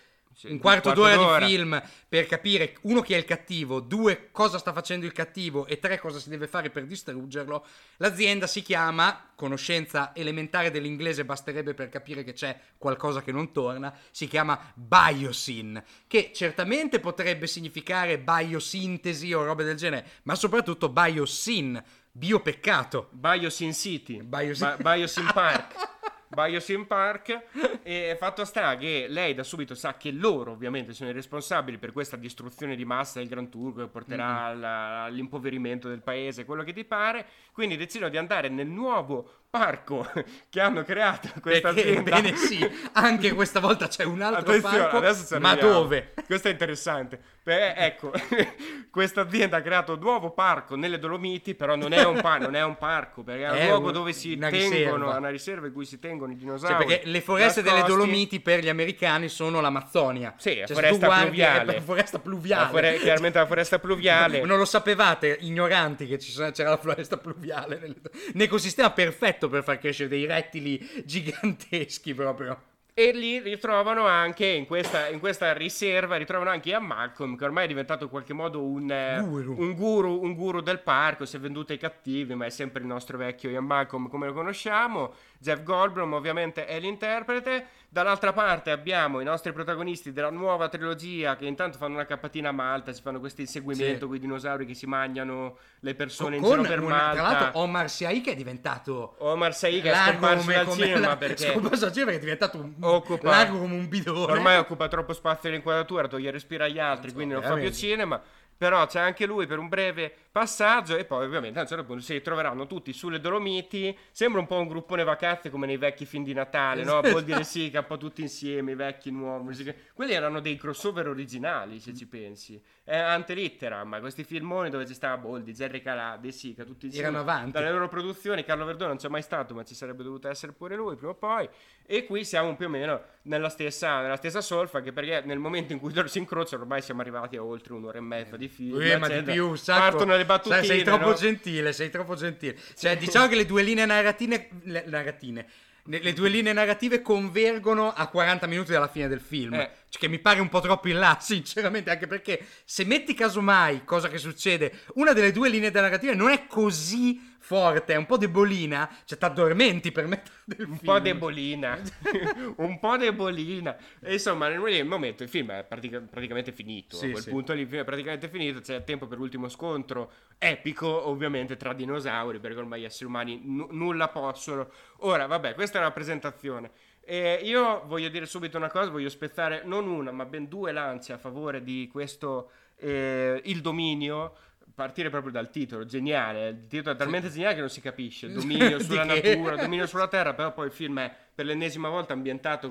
un 0.43 0.57
quarto, 0.59 0.93
d'ora, 0.93 1.15
d'ora, 1.15 1.45
di 1.45 1.53
film 1.53 1.81
per 2.07 2.25
capire 2.25 2.75
uno 2.83 3.01
chi 3.01 3.13
è 3.13 3.17
il 3.17 3.25
cattivo, 3.25 3.79
due 3.79 4.29
cosa 4.31 4.57
sta 4.57 4.73
facendo 4.73 5.05
il 5.05 5.11
cattivo 5.11 5.65
e 5.65 5.79
tre 5.79 5.99
cosa 5.99 6.19
si 6.19 6.29
deve 6.29 6.47
fare 6.47 6.69
per 6.69 6.85
distruggerlo, 6.85 7.65
l'azienda 7.97 8.47
si 8.47 8.61
chiama, 8.61 9.31
conoscenza 9.35 10.11
elementare 10.15 10.71
dell'inglese 10.71 11.25
basterebbe 11.25 11.73
per 11.73 11.89
capire 11.89 12.23
che 12.23 12.33
c'è 12.33 12.59
qualcosa 12.77 13.21
che 13.21 13.31
non 13.31 13.51
torna, 13.51 13.93
si 14.11 14.27
chiama 14.27 14.71
Biosyn, 14.73 15.81
che 16.07 16.31
certamente 16.33 16.99
potrebbe 16.99 17.47
significare 17.47 18.19
biosintesi 18.19 19.33
o 19.33 19.43
robe 19.43 19.63
del 19.63 19.75
genere, 19.75 20.07
ma 20.23 20.35
soprattutto 20.35 20.89
Biosyn, 20.89 21.81
biopeccato. 22.11 23.09
Biosyn 23.11 23.73
City, 23.73 24.21
Biosyn, 24.21 24.75
Bi- 24.77 24.83
Biosyn 24.83 25.29
Park. 25.33 25.89
Biosim 26.33 26.85
Park 26.85 27.81
e 27.83 28.15
fatto 28.17 28.45
sta 28.45 28.77
che 28.77 29.07
lei 29.09 29.33
da 29.33 29.43
subito 29.43 29.75
sa 29.75 29.97
che 29.97 30.11
loro 30.11 30.51
ovviamente 30.51 30.93
sono 30.93 31.09
i 31.09 31.13
responsabili 31.13 31.77
per 31.77 31.91
questa 31.91 32.15
distruzione 32.15 32.75
di 32.75 32.85
massa 32.85 33.19
del 33.19 33.27
Gran 33.27 33.49
Turco 33.49 33.81
che 33.81 33.87
porterà 33.87 34.53
mm-hmm. 34.53 34.63
all'impoverimento 34.63 35.89
del 35.89 36.01
paese, 36.01 36.45
quello 36.45 36.63
che 36.63 36.73
ti 36.73 36.85
pare, 36.85 37.25
quindi 37.51 37.75
decidono 37.75 38.09
di 38.09 38.17
andare 38.17 38.47
nel 38.47 38.67
nuovo 38.67 39.40
parco 39.51 40.09
che 40.49 40.61
hanno 40.61 40.83
creato 40.83 41.29
questa 41.41 41.73
Perché, 41.73 41.89
azienda. 41.89 42.21
Bene 42.21 42.35
sì, 42.37 42.67
anche 42.93 43.33
questa 43.33 43.59
volta 43.59 43.87
c'è 43.87 44.05
un 44.05 44.21
altro 44.21 44.59
parco, 44.61 45.39
ma 45.39 45.55
dove? 45.55 46.13
Questo 46.25 46.47
è 46.47 46.51
interessante. 46.51 47.19
Beh, 47.43 47.73
ecco, 47.73 48.11
questa 48.89 49.21
azienda 49.21 49.57
ha 49.57 49.61
creato 49.61 49.93
un 49.93 49.99
nuovo 49.99 50.29
parco 50.29 50.75
nelle 50.75 50.99
Dolomiti, 50.99 51.55
però 51.55 51.75
non 51.75 51.91
è 51.91 52.03
un, 52.03 52.21
pa- 52.21 52.37
non 52.37 52.55
è 52.55 52.63
un 52.63 52.77
parco, 52.77 53.23
perché 53.23 53.45
è 53.45 53.49
un 53.49 53.57
è 53.57 53.67
luogo 53.67 53.87
un, 53.87 53.93
dove 53.93 54.13
si 54.13 54.37
tengono, 54.37 54.51
riserva. 54.51 55.17
una 55.17 55.29
riserva 55.29 55.67
in 55.67 55.73
cui 55.73 55.85
si 55.85 55.99
tengono 55.99 56.31
i 56.31 56.35
dinosauri. 56.37 56.75
Cioè, 56.75 56.85
perché 56.85 57.09
le 57.09 57.21
foreste 57.21 57.61
nascosti. 57.61 57.83
delle 57.83 57.93
Dolomiti 57.93 58.39
per 58.39 58.59
gli 58.59 58.69
americani 58.69 59.27
sono 59.27 59.59
l'Amazzonia. 59.59 60.35
Sì, 60.37 60.59
la 60.59 60.65
cioè, 60.67 60.75
foresta 60.75 61.05
guardi, 61.07 61.25
pluviale. 61.25 61.75
È 61.75 61.81
foresta 61.81 62.19
pluviale. 62.19 62.63
La 62.63 62.69
fore- 62.69 62.97
chiaramente 62.99 63.39
la 63.39 63.47
foresta 63.47 63.79
pluviale. 63.79 64.41
non 64.45 64.57
lo 64.57 64.65
sapevate, 64.65 65.37
ignoranti, 65.41 66.05
che 66.07 66.17
c'era 66.17 66.69
la 66.69 66.77
foresta 66.77 67.17
pluviale. 67.17 67.95
Un 68.33 68.41
ecosistema 68.41 68.91
perfetto 68.91 69.40
perfetto 69.41 69.49
per 69.49 69.63
far 69.63 69.79
crescere 69.79 70.09
dei 70.09 70.25
rettili 70.25 70.79
giganteschi 71.05 72.13
proprio. 72.13 72.61
E 72.93 73.13
lì 73.13 73.39
ritrovano 73.39 74.05
anche, 74.05 74.45
in 74.45 74.65
questa, 74.65 75.07
in 75.07 75.19
questa, 75.19 75.53
riserva, 75.53 76.17
ritrovano 76.17 76.49
anche 76.49 76.69
Ian 76.69 76.85
Malcolm, 76.85 77.37
che 77.37 77.45
ormai 77.45 77.63
è 77.63 77.67
diventato 77.67 78.03
in 78.03 78.09
qualche 78.09 78.33
modo 78.33 78.61
un, 78.61 78.91
eh, 78.91 79.21
guru. 79.21 79.55
un, 79.57 79.73
guru, 79.73 80.21
un 80.21 80.33
guru 80.33 80.59
del 80.59 80.81
parco, 80.81 81.25
si 81.25 81.37
è 81.37 81.39
venduto 81.39 81.71
ai 81.71 81.79
cattivi, 81.79 82.35
ma 82.35 82.45
è 82.45 82.49
sempre 82.49 82.81
il 82.81 82.87
nostro 82.87 83.17
vecchio 83.17 83.49
Ian 83.49 83.63
Malcolm 83.63 84.09
come 84.09 84.27
lo 84.27 84.33
conosciamo. 84.33 85.13
Jeff 85.41 85.63
Goldblum 85.63 86.13
ovviamente 86.13 86.65
è 86.65 86.79
l'interprete. 86.79 87.65
Dall'altra 87.89 88.31
parte 88.31 88.71
abbiamo 88.71 89.19
i 89.19 89.25
nostri 89.25 89.51
protagonisti 89.51 90.13
della 90.13 90.29
nuova 90.29 90.69
trilogia 90.69 91.35
che 91.35 91.45
intanto 91.45 91.77
fanno 91.77 91.95
una 91.95 92.05
cappatina 92.05 92.49
a 92.49 92.51
Malta, 92.53 92.93
si 92.93 93.01
fanno 93.01 93.19
questo 93.19 93.41
inseguimento 93.41 93.99
sì. 93.99 94.05
con 94.05 94.15
i 94.15 94.19
dinosauri 94.19 94.65
che 94.65 94.75
si 94.75 94.85
mangiano 94.85 95.57
le 95.79 95.93
persone 95.93 96.39
con 96.39 96.45
in 96.45 96.51
giro 96.51 96.61
per 96.69 96.79
una, 96.81 96.95
Malta. 96.95 97.11
Tra 97.11 97.21
l'altro 97.23 97.59
Omar 97.59 97.89
Sy 97.89 98.21
che 98.21 98.31
è 98.31 98.35
diventato 98.35 99.15
Omar 99.17 99.53
Sy 99.53 99.81
che 99.81 99.91
è 99.91 99.95
scomparso 99.95 100.51
dal 100.51 100.65
come 100.65 100.83
cinema 100.83 101.07
la, 101.07 101.17
perché 101.17 101.47
è 101.47 101.51
scomparso 101.51 101.83
dal 101.85 101.93
cinema 101.93 102.11
è 102.11 102.19
diventato 102.19 102.57
un 102.57 102.73
occupa, 102.79 103.29
largo 103.29 103.57
come 103.57 103.73
un 103.73 103.89
bidone. 103.89 104.31
Ormai 104.31 104.57
occupa 104.57 104.87
troppo 104.87 105.11
spazio 105.11 105.49
nell'inquadratura, 105.49 106.07
toglie 106.07 106.31
respiro 106.31 106.63
agli 106.63 106.79
altri, 106.79 107.11
quindi 107.11 107.33
non 107.33 107.43
fa 107.43 107.55
più 107.55 107.71
cinema. 107.71 108.21
Però 108.61 108.85
c'è 108.85 108.99
anche 108.99 109.25
lui 109.25 109.47
per 109.47 109.57
un 109.57 109.67
breve 109.69 110.13
passaggio 110.31 110.95
e 110.95 111.03
poi 111.03 111.25
ovviamente 111.25 111.57
a 111.57 111.63
un 111.63 111.67
certo 111.67 111.83
punto 111.83 112.03
si 112.03 112.13
ritroveranno 112.13 112.67
tutti 112.67 112.93
sulle 112.93 113.19
Dolomiti, 113.19 113.97
sembra 114.11 114.39
un 114.39 114.45
po' 114.45 114.59
un 114.59 114.67
gruppone 114.67 115.03
vacanze 115.03 115.49
come 115.49 115.65
nei 115.65 115.77
vecchi 115.77 116.05
film 116.05 116.23
di 116.23 116.33
Natale, 116.33 116.83
no? 116.83 117.01
Vuol 117.01 117.23
dire 117.23 117.43
sì, 117.43 117.71
che 117.71 117.79
un 117.79 117.87
po' 117.87 117.97
tutti 117.97 118.21
insieme, 118.21 118.73
i 118.73 118.75
vecchi, 118.75 119.09
nuovi, 119.09 119.75
quelli 119.95 120.13
erano 120.13 120.41
dei 120.41 120.57
crossover 120.57 121.07
originali 121.07 121.79
se 121.79 121.95
ci 121.95 122.05
pensi, 122.05 122.61
è 122.83 122.95
ante 122.95 123.33
litteram, 123.33 123.99
questi 123.99 124.23
filmoni 124.23 124.69
dove 124.69 124.85
ci 124.85 124.93
stava 124.93 125.17
Boldi, 125.17 125.53
Jerry 125.53 125.81
Calà, 125.81 126.17
De 126.21 126.31
Sica, 126.31 126.63
tutti 126.63 126.85
insieme, 126.85 127.07
erano 127.07 127.23
avanti, 127.23 127.53
dalle 127.53 127.71
loro 127.71 127.87
produzioni, 127.87 128.43
Carlo 128.43 128.65
Verdone 128.65 128.89
non 128.89 128.97
c'è 128.97 129.09
mai 129.09 129.23
stato 129.23 129.55
ma 129.55 129.63
ci 129.63 129.73
sarebbe 129.73 130.03
dovuto 130.03 130.29
essere 130.29 130.51
pure 130.51 130.75
lui 130.75 130.95
prima 130.95 131.13
o 131.13 131.15
poi 131.15 131.49
e 131.91 132.05
qui 132.05 132.23
siamo 132.23 132.55
più 132.55 132.67
o 132.67 132.69
meno 132.69 133.01
nella 133.23 133.49
stessa, 133.49 133.99
nella 133.99 134.15
stessa 134.15 134.39
solfa, 134.39 134.77
anche 134.77 134.93
perché 134.93 135.23
nel 135.25 135.39
momento 135.39 135.73
in 135.73 135.79
cui 135.79 135.93
loro 135.93 136.07
si 136.07 136.19
incrociano 136.19 136.61
ormai 136.61 136.81
siamo 136.81 137.01
arrivati 137.01 137.35
a 137.35 137.43
oltre 137.43 137.73
un'ora 137.73 137.97
e 137.97 138.01
mezza 138.01 138.37
di 138.37 138.47
film. 138.47 138.81
Eh, 138.81 138.95
ma 138.95 139.09
di 139.09 139.21
più, 139.23 139.55
sacco, 139.55 139.79
partono 139.79 140.15
le 140.15 140.23
battute. 140.23 140.55
Sei, 140.55 140.65
sei 140.67 140.83
troppo 140.83 141.09
no? 141.09 141.13
gentile, 141.15 141.73
sei 141.73 141.89
troppo 141.89 142.15
gentile. 142.15 142.57
Cioè, 142.77 142.95
diciamo 142.95 143.27
che 143.27 143.35
le 143.35 143.45
due 143.45 143.61
linee 143.61 143.85
narrative, 143.85 144.49
le, 144.63 144.85
narratine, 144.87 145.45
le 145.83 146.13
due 146.13 146.29
linee 146.29 146.53
narrative 146.53 147.01
convergono 147.01 147.91
a 147.91 148.07
40 148.07 148.47
minuti 148.47 148.71
dalla 148.71 148.87
fine 148.87 149.09
del 149.09 149.19
film. 149.19 149.55
Eh. 149.55 149.69
Cioè, 149.91 149.99
che 149.99 150.07
mi 150.07 150.19
pare 150.19 150.39
un 150.39 150.47
po' 150.47 150.61
troppo 150.61 150.87
in 150.87 150.99
là, 150.99 151.17
sinceramente, 151.21 151.89
anche 151.89 152.07
perché 152.07 152.45
se 152.63 152.85
metti 152.85 153.13
casomai, 153.13 153.83
cosa 153.83 154.07
che 154.07 154.17
succede, 154.17 154.83
una 154.95 155.11
delle 155.11 155.33
due 155.33 155.49
linee 155.49 155.69
narrative 155.69 156.15
non 156.15 156.29
è 156.29 156.47
così 156.47 157.29
forte, 157.39 157.93
è 157.93 157.97
un 157.97 158.05
po' 158.05 158.15
debolina, 158.15 158.89
cioè 159.03 159.17
t'addormenti 159.17 159.91
per 159.91 160.07
mettere 160.07 160.35
del 160.45 160.69
Un 160.69 160.79
po' 160.79 160.99
debolina, 160.99 161.77
un 162.57 162.79
po' 162.79 162.95
debolina. 162.95 163.75
E 163.99 164.13
insomma, 164.13 164.47
nel 164.47 164.85
momento 164.85 165.23
il 165.23 165.29
film 165.29 165.51
è 165.51 165.65
pratica- 165.65 165.99
praticamente 165.99 166.53
finito. 166.53 166.95
Sì, 166.95 167.07
a 167.07 167.11
quel 167.11 167.23
sì. 167.23 167.29
punto 167.29 167.51
lì 167.51 167.61
il 167.61 167.67
film 167.67 167.81
è 167.81 167.83
praticamente 167.83 168.29
finito, 168.29 168.61
c'è 168.61 168.85
tempo 168.85 169.07
per 169.07 169.17
l'ultimo 169.17 169.49
scontro 169.49 170.11
epico, 170.37 171.09
ovviamente, 171.09 171.57
tra 171.57 171.73
dinosauri, 171.73 172.39
perché 172.39 172.59
ormai 172.59 172.81
gli 172.81 172.85
esseri 172.85 173.05
umani 173.05 173.41
n- 173.43 173.67
nulla 173.71 174.07
possono. 174.07 174.69
Ora, 174.99 175.25
vabbè, 175.25 175.53
questa 175.53 175.79
è 175.79 175.81
una 175.81 175.91
presentazione. 175.91 176.71
E 177.03 177.39
io 177.43 177.83
voglio 177.87 178.09
dire 178.09 178.25
subito 178.25 178.57
una 178.57 178.69
cosa, 178.69 178.89
voglio 178.89 179.09
spezzare 179.09 179.63
non 179.65 179.87
una, 179.87 180.11
ma 180.11 180.25
ben 180.25 180.47
due 180.47 180.71
lance 180.71 181.13
a 181.13 181.17
favore 181.17 181.63
di 181.63 181.89
questo 181.91 182.51
eh, 182.77 183.41
Il 183.45 183.61
Dominio 183.61 184.33
partire 184.73 185.09
proprio 185.09 185.31
dal 185.31 185.49
titolo, 185.49 185.85
geniale. 185.85 186.49
Il 186.49 186.67
titolo 186.67 186.95
è 186.95 186.97
talmente 186.97 187.27
sì. 187.27 187.35
geniale 187.35 187.55
che 187.55 187.59
non 187.59 187.69
si 187.69 187.81
capisce. 187.81 188.31
Dominio 188.33 188.79
sulla 188.79 189.03
natura, 189.03 189.55
dominio 189.55 189.85
sulla 189.85 190.07
terra, 190.07 190.33
però 190.33 190.53
poi 190.53 190.67
il 190.67 190.71
film 190.71 190.99
è 190.99 191.13
per 191.33 191.45
l'ennesima 191.45 191.89
volta 191.89 192.13
ambientato 192.13 192.69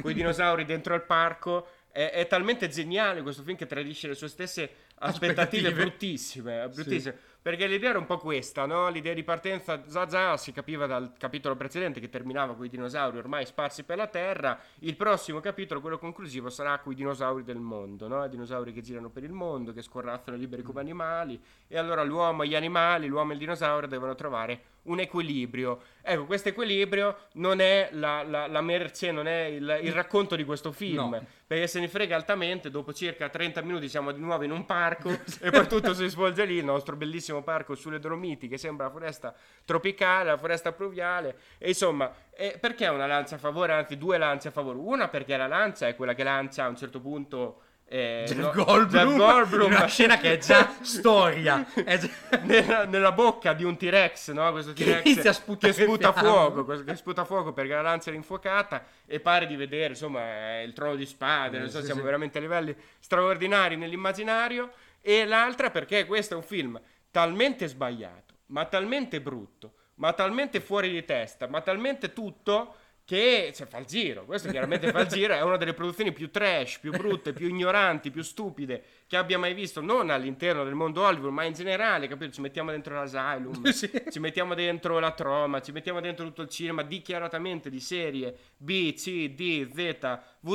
con 0.00 0.10
i 0.10 0.14
dinosauri 0.14 0.64
dentro 0.64 0.94
al 0.94 1.04
parco. 1.04 1.66
È, 1.90 2.10
è, 2.10 2.26
talmente 2.28 2.68
geniale 2.68 3.20
questo 3.22 3.42
film 3.42 3.56
che 3.56 3.66
tradisce 3.66 4.06
le 4.06 4.14
sue 4.14 4.28
stesse 4.28 4.70
aspettative, 4.98 5.42
aspettative. 5.42 5.72
bruttissime. 5.72 6.68
bruttissime. 6.68 7.16
Sì. 7.18 7.28
Perché 7.42 7.66
l'idea 7.66 7.88
era 7.90 7.98
un 7.98 8.04
po' 8.04 8.18
questa, 8.18 8.66
no? 8.66 8.90
L'idea 8.90 9.14
di 9.14 9.22
partenza, 9.22 9.82
già 10.06 10.36
si 10.36 10.52
capiva 10.52 10.84
dal 10.86 11.14
capitolo 11.16 11.56
precedente 11.56 11.98
che 11.98 12.10
terminava 12.10 12.54
con 12.54 12.66
i 12.66 12.68
dinosauri 12.68 13.16
ormai 13.16 13.46
sparsi 13.46 13.82
per 13.82 13.96
la 13.96 14.08
Terra. 14.08 14.60
Il 14.80 14.94
prossimo 14.94 15.40
capitolo, 15.40 15.80
quello 15.80 15.96
conclusivo, 15.96 16.50
sarà 16.50 16.78
con 16.80 16.92
i 16.92 16.96
dinosauri 16.96 17.42
del 17.42 17.58
mondo, 17.58 18.08
no? 18.08 18.22
I 18.22 18.28
dinosauri 18.28 18.74
che 18.74 18.82
girano 18.82 19.08
per 19.08 19.24
il 19.24 19.32
mondo, 19.32 19.72
che 19.72 19.80
scorrazzano 19.80 20.36
liberi 20.36 20.60
come 20.60 20.80
animali. 20.80 21.42
E 21.66 21.78
allora 21.78 22.02
l'uomo 22.02 22.42
e 22.42 22.48
gli 22.48 22.54
animali, 22.54 23.06
l'uomo 23.06 23.30
e 23.30 23.32
il 23.34 23.38
dinosauro 23.38 23.86
devono 23.86 24.14
trovare 24.14 24.62
un 24.84 25.00
equilibrio. 25.00 25.80
Ecco, 26.02 26.24
questo 26.24 26.48
equilibrio 26.48 27.16
non 27.34 27.60
è 27.60 27.90
la, 27.92 28.22
la, 28.22 28.46
la 28.46 28.60
merce, 28.60 29.10
non 29.10 29.26
è 29.26 29.42
il, 29.44 29.80
il, 29.82 29.92
racconto 29.92 30.36
di 30.36 30.44
questo 30.44 30.72
film, 30.72 31.10
no. 31.10 31.26
perché 31.46 31.66
se 31.66 31.80
ne 31.80 31.88
frega 31.88 32.16
altamente, 32.16 32.70
dopo 32.70 32.92
circa 32.92 33.28
30 33.28 33.60
minuti 33.62 33.88
siamo 33.88 34.12
di 34.12 34.20
nuovo 34.20 34.44
in 34.44 34.50
un 34.50 34.64
parco 34.64 35.10
e 35.40 35.50
poi 35.50 35.66
tutto 35.66 35.92
si 35.92 36.08
svolge 36.08 36.44
lì, 36.44 36.54
il 36.54 36.64
nostro 36.64 36.96
bellissimo 36.96 37.42
parco 37.42 37.74
sulle 37.74 37.98
Dolomiti 37.98 38.48
che 38.48 38.56
sembra 38.56 38.86
la 38.86 38.92
foresta 38.92 39.34
tropicale, 39.64 40.30
la 40.30 40.38
foresta 40.38 40.72
pluviale, 40.72 41.36
e 41.58 41.68
insomma, 41.68 42.12
eh, 42.34 42.56
perché 42.58 42.86
una 42.88 43.06
lancia 43.06 43.34
a 43.34 43.38
favore, 43.38 43.72
anzi 43.72 43.98
due 43.98 44.16
lance 44.16 44.48
a 44.48 44.52
favore? 44.52 44.78
Una 44.78 45.08
perché 45.08 45.36
la 45.36 45.46
lancia 45.46 45.86
è 45.86 45.94
quella 45.94 46.14
che 46.14 46.22
lancia 46.22 46.64
a 46.64 46.68
un 46.68 46.76
certo 46.76 47.00
punto 47.00 47.62
eh, 47.92 48.22
Jeff, 48.24 48.36
no, 48.38 48.52
Goldblum, 48.52 49.08
Jeff 49.08 49.16
Goldblum 49.16 49.66
una 49.72 49.86
scena 49.86 50.16
che 50.16 50.34
è 50.34 50.38
già 50.38 50.76
storia 50.80 51.66
è 51.74 51.98
già... 51.98 52.08
Nella, 52.42 52.84
nella, 52.84 53.10
bocca 53.10 53.52
di 53.52 53.64
un 53.64 53.76
T-Rex 53.76 54.30
no? 54.30 54.48
questo 54.52 54.72
T-Rex 54.72 55.02
che, 55.02 55.56
che 55.58 55.72
sputa 55.72 56.12
fuoco 56.12 56.64
che 56.84 56.94
sputa 56.94 57.24
fuoco 57.24 57.52
perché 57.52 57.74
la 57.74 57.82
lancia 57.82 58.10
era 58.10 58.16
infuocata 58.16 58.84
e 59.04 59.18
pare 59.18 59.48
di 59.48 59.56
vedere 59.56 59.88
insomma 59.88 60.60
il 60.60 60.72
trono 60.72 60.94
di 60.94 61.04
spade 61.04 61.56
eh, 61.56 61.60
non 61.60 61.68
so, 61.68 61.80
sì, 61.80 61.86
siamo 61.86 61.98
sì. 61.98 62.06
veramente 62.06 62.38
a 62.38 62.40
livelli 62.40 62.76
straordinari 63.00 63.74
nell'immaginario 63.74 64.70
e 65.00 65.24
l'altra 65.24 65.70
perché 65.70 66.06
questo 66.06 66.34
è 66.34 66.36
un 66.36 66.44
film 66.44 66.80
talmente 67.10 67.66
sbagliato 67.66 68.34
ma 68.46 68.66
talmente 68.66 69.20
brutto 69.20 69.72
ma 69.96 70.12
talmente 70.12 70.60
fuori 70.60 70.90
di 70.90 71.04
testa 71.04 71.48
ma 71.48 71.60
talmente 71.60 72.12
tutto 72.12 72.76
che 73.10 73.50
cioè, 73.52 73.66
fa 73.66 73.78
il 73.78 73.86
giro. 73.86 74.24
Questo 74.24 74.48
chiaramente 74.50 74.92
fa 74.92 75.00
il 75.00 75.08
giro. 75.10 75.34
È 75.34 75.42
una 75.42 75.56
delle 75.56 75.74
produzioni 75.74 76.12
più 76.12 76.30
trash, 76.30 76.78
più 76.78 76.92
brutte, 76.92 77.32
più 77.32 77.48
ignoranti, 77.48 78.12
più 78.12 78.22
stupide 78.22 78.84
che 79.08 79.16
abbia 79.16 79.36
mai 79.36 79.52
visto, 79.52 79.80
non 79.80 80.10
all'interno 80.10 80.62
del 80.62 80.74
mondo 80.74 81.02
Hollywood, 81.02 81.32
ma 81.32 81.42
in 81.42 81.52
generale. 81.52 82.06
Capito? 82.06 82.30
Ci 82.30 82.40
mettiamo 82.40 82.70
dentro 82.70 82.94
l'Asylum, 82.94 83.64
sì. 83.74 83.90
ci 84.12 84.20
mettiamo 84.20 84.54
dentro 84.54 85.00
la 85.00 85.10
Troma, 85.10 85.60
ci 85.60 85.72
mettiamo 85.72 86.00
dentro 86.00 86.24
tutto 86.24 86.42
il 86.42 86.48
cinema 86.50 86.84
dichiaratamente 86.84 87.68
di 87.68 87.80
serie 87.80 88.32
B, 88.56 88.94
C, 88.94 89.30
D, 89.30 89.68
Z, 89.74 90.18
W. 90.42 90.54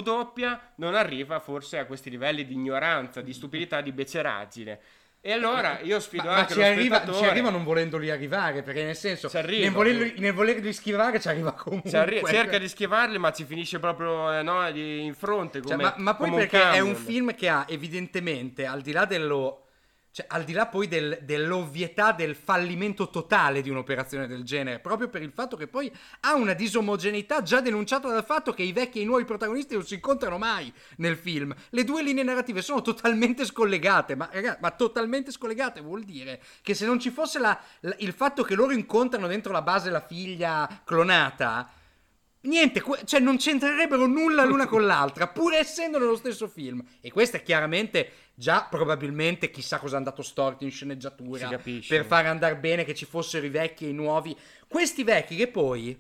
Non 0.76 0.96
arriva 0.96 1.42
forse 1.42 1.80
a 1.80 1.86
questi 1.86 2.10
livelli 2.10 2.46
di 2.46 2.54
ignoranza, 2.54 3.20
di 3.20 3.34
stupidità, 3.34 3.82
di 3.82 3.92
beceraggine. 3.92 4.80
E 5.28 5.32
allora 5.32 5.80
io 5.82 6.00
sfido 6.00 6.26
ma, 6.26 6.36
anche 6.36 6.54
ma 6.54 6.62
ci 6.62 6.70
arriva, 6.70 7.12
ci 7.12 7.26
arriva 7.26 7.50
non 7.50 7.64
volendoli 7.64 8.12
arrivare, 8.12 8.62
perché 8.62 8.84
nel 8.84 8.96
senso, 8.96 9.28
nel, 9.34 9.72
volerli, 9.72 10.14
nel 10.20 10.34
volerli 10.34 10.72
schivare 10.72 11.20
ci 11.20 11.28
arriva 11.28 11.52
comunque. 11.54 11.90
Ci 11.90 11.98
arri- 11.98 12.22
cerca 12.24 12.60
di 12.60 12.68
schivarli, 12.68 13.18
ma 13.18 13.32
ci 13.32 13.44
finisce 13.44 13.80
proprio 13.80 14.32
eh, 14.32 14.44
no, 14.44 14.68
in 14.68 15.16
fronte. 15.16 15.64
Cioè, 15.64 15.72
come, 15.72 15.84
cioè, 15.84 15.94
ma, 15.98 16.04
ma 16.04 16.14
poi 16.14 16.30
perché 16.30 16.58
un 16.58 16.72
è 16.74 16.80
un 16.80 16.94
film 16.94 17.34
che 17.34 17.50
ha 17.50 17.66
evidentemente, 17.68 18.68
al 18.68 18.82
di 18.82 18.92
là 18.92 19.06
dello 19.06 19.65
cioè, 20.16 20.28
al 20.30 20.46
di 20.46 20.54
là 20.54 20.68
poi 20.68 20.88
del, 20.88 21.20
dell'ovvietà 21.24 22.14
del 22.14 22.36
fallimento 22.36 23.10
totale 23.10 23.62
di 23.62 23.70
un'operazione 23.70 24.28
del 24.28 24.46
genere, 24.46 24.80
proprio 24.80 25.10
per 25.10 25.22
il 25.22 25.34
fatto 25.34 25.58
che 25.58 25.68
poi 25.68 25.92
ha 26.22 26.36
una 26.36 26.54
disomogeneità 26.54 27.42
già 27.42 27.60
denunciata 27.60 28.08
dal 28.08 28.24
fatto 28.24 28.54
che 28.54 28.64
i 28.64 28.72
vecchi 28.72 29.00
e 29.00 29.02
i 29.02 29.06
nuovi 29.06 29.26
protagonisti 29.26 29.74
non 29.74 29.86
si 29.86 29.96
incontrano 29.96 30.38
mai 30.38 30.72
nel 31.00 31.18
film. 31.18 31.54
Le 31.72 31.84
due 31.84 32.02
linee 32.02 32.24
narrative 32.24 32.62
sono 32.62 32.82
totalmente 32.82 33.44
scollegate, 33.44 34.16
ma, 34.16 34.30
ragazzi, 34.32 34.60
ma 34.62 34.72
totalmente 34.72 35.32
scollegate 35.32 35.82
vuol 35.82 36.06
dire 36.06 36.42
che 36.62 36.74
se 36.74 36.86
non 36.86 36.98
ci 36.98 37.10
fosse 37.10 37.38
la, 37.38 37.60
la, 37.82 37.96
il 37.98 38.14
fatto 38.14 38.44
che 38.44 38.56
loro 38.56 38.72
incontrano 38.72 39.28
dentro 39.28 39.52
la 39.52 39.64
base 39.64 39.90
la 39.90 40.00
figlia 40.00 40.82
clonata, 40.86 41.70
Niente, 42.46 42.84
cioè 43.06 43.20
non 43.20 43.38
c'entrerebbero 43.38 44.06
nulla 44.06 44.46
l'una 44.46 44.68
con 44.68 44.86
l'altra, 44.86 45.28
pur 45.28 45.54
essendo 45.54 45.98
nello 45.98 46.16
stesso 46.16 46.48
film. 46.48 46.84
E 47.02 47.12
questo 47.12 47.38
è 47.38 47.44
chiaramente 47.44 48.12
già 48.36 48.68
probabilmente 48.70 49.50
chissà 49.50 49.80
cosa 49.80 49.96
è 49.96 49.98
andato 49.98 50.22
storto 50.22 50.64
in 50.64 50.72
sceneggiatura 50.72 51.60
per 51.88 52.06
far 52.06 52.26
andare 52.26 52.58
bene 52.58 52.84
che 52.84 52.94
ci 52.94 53.06
fossero 53.06 53.46
i 53.46 53.50
vecchi 53.50 53.86
e 53.86 53.90
i 53.90 53.94
nuovi. 53.94 54.36
Questi 54.68 55.04
vecchi 55.04 55.36
che 55.36 55.48
poi, 55.48 56.00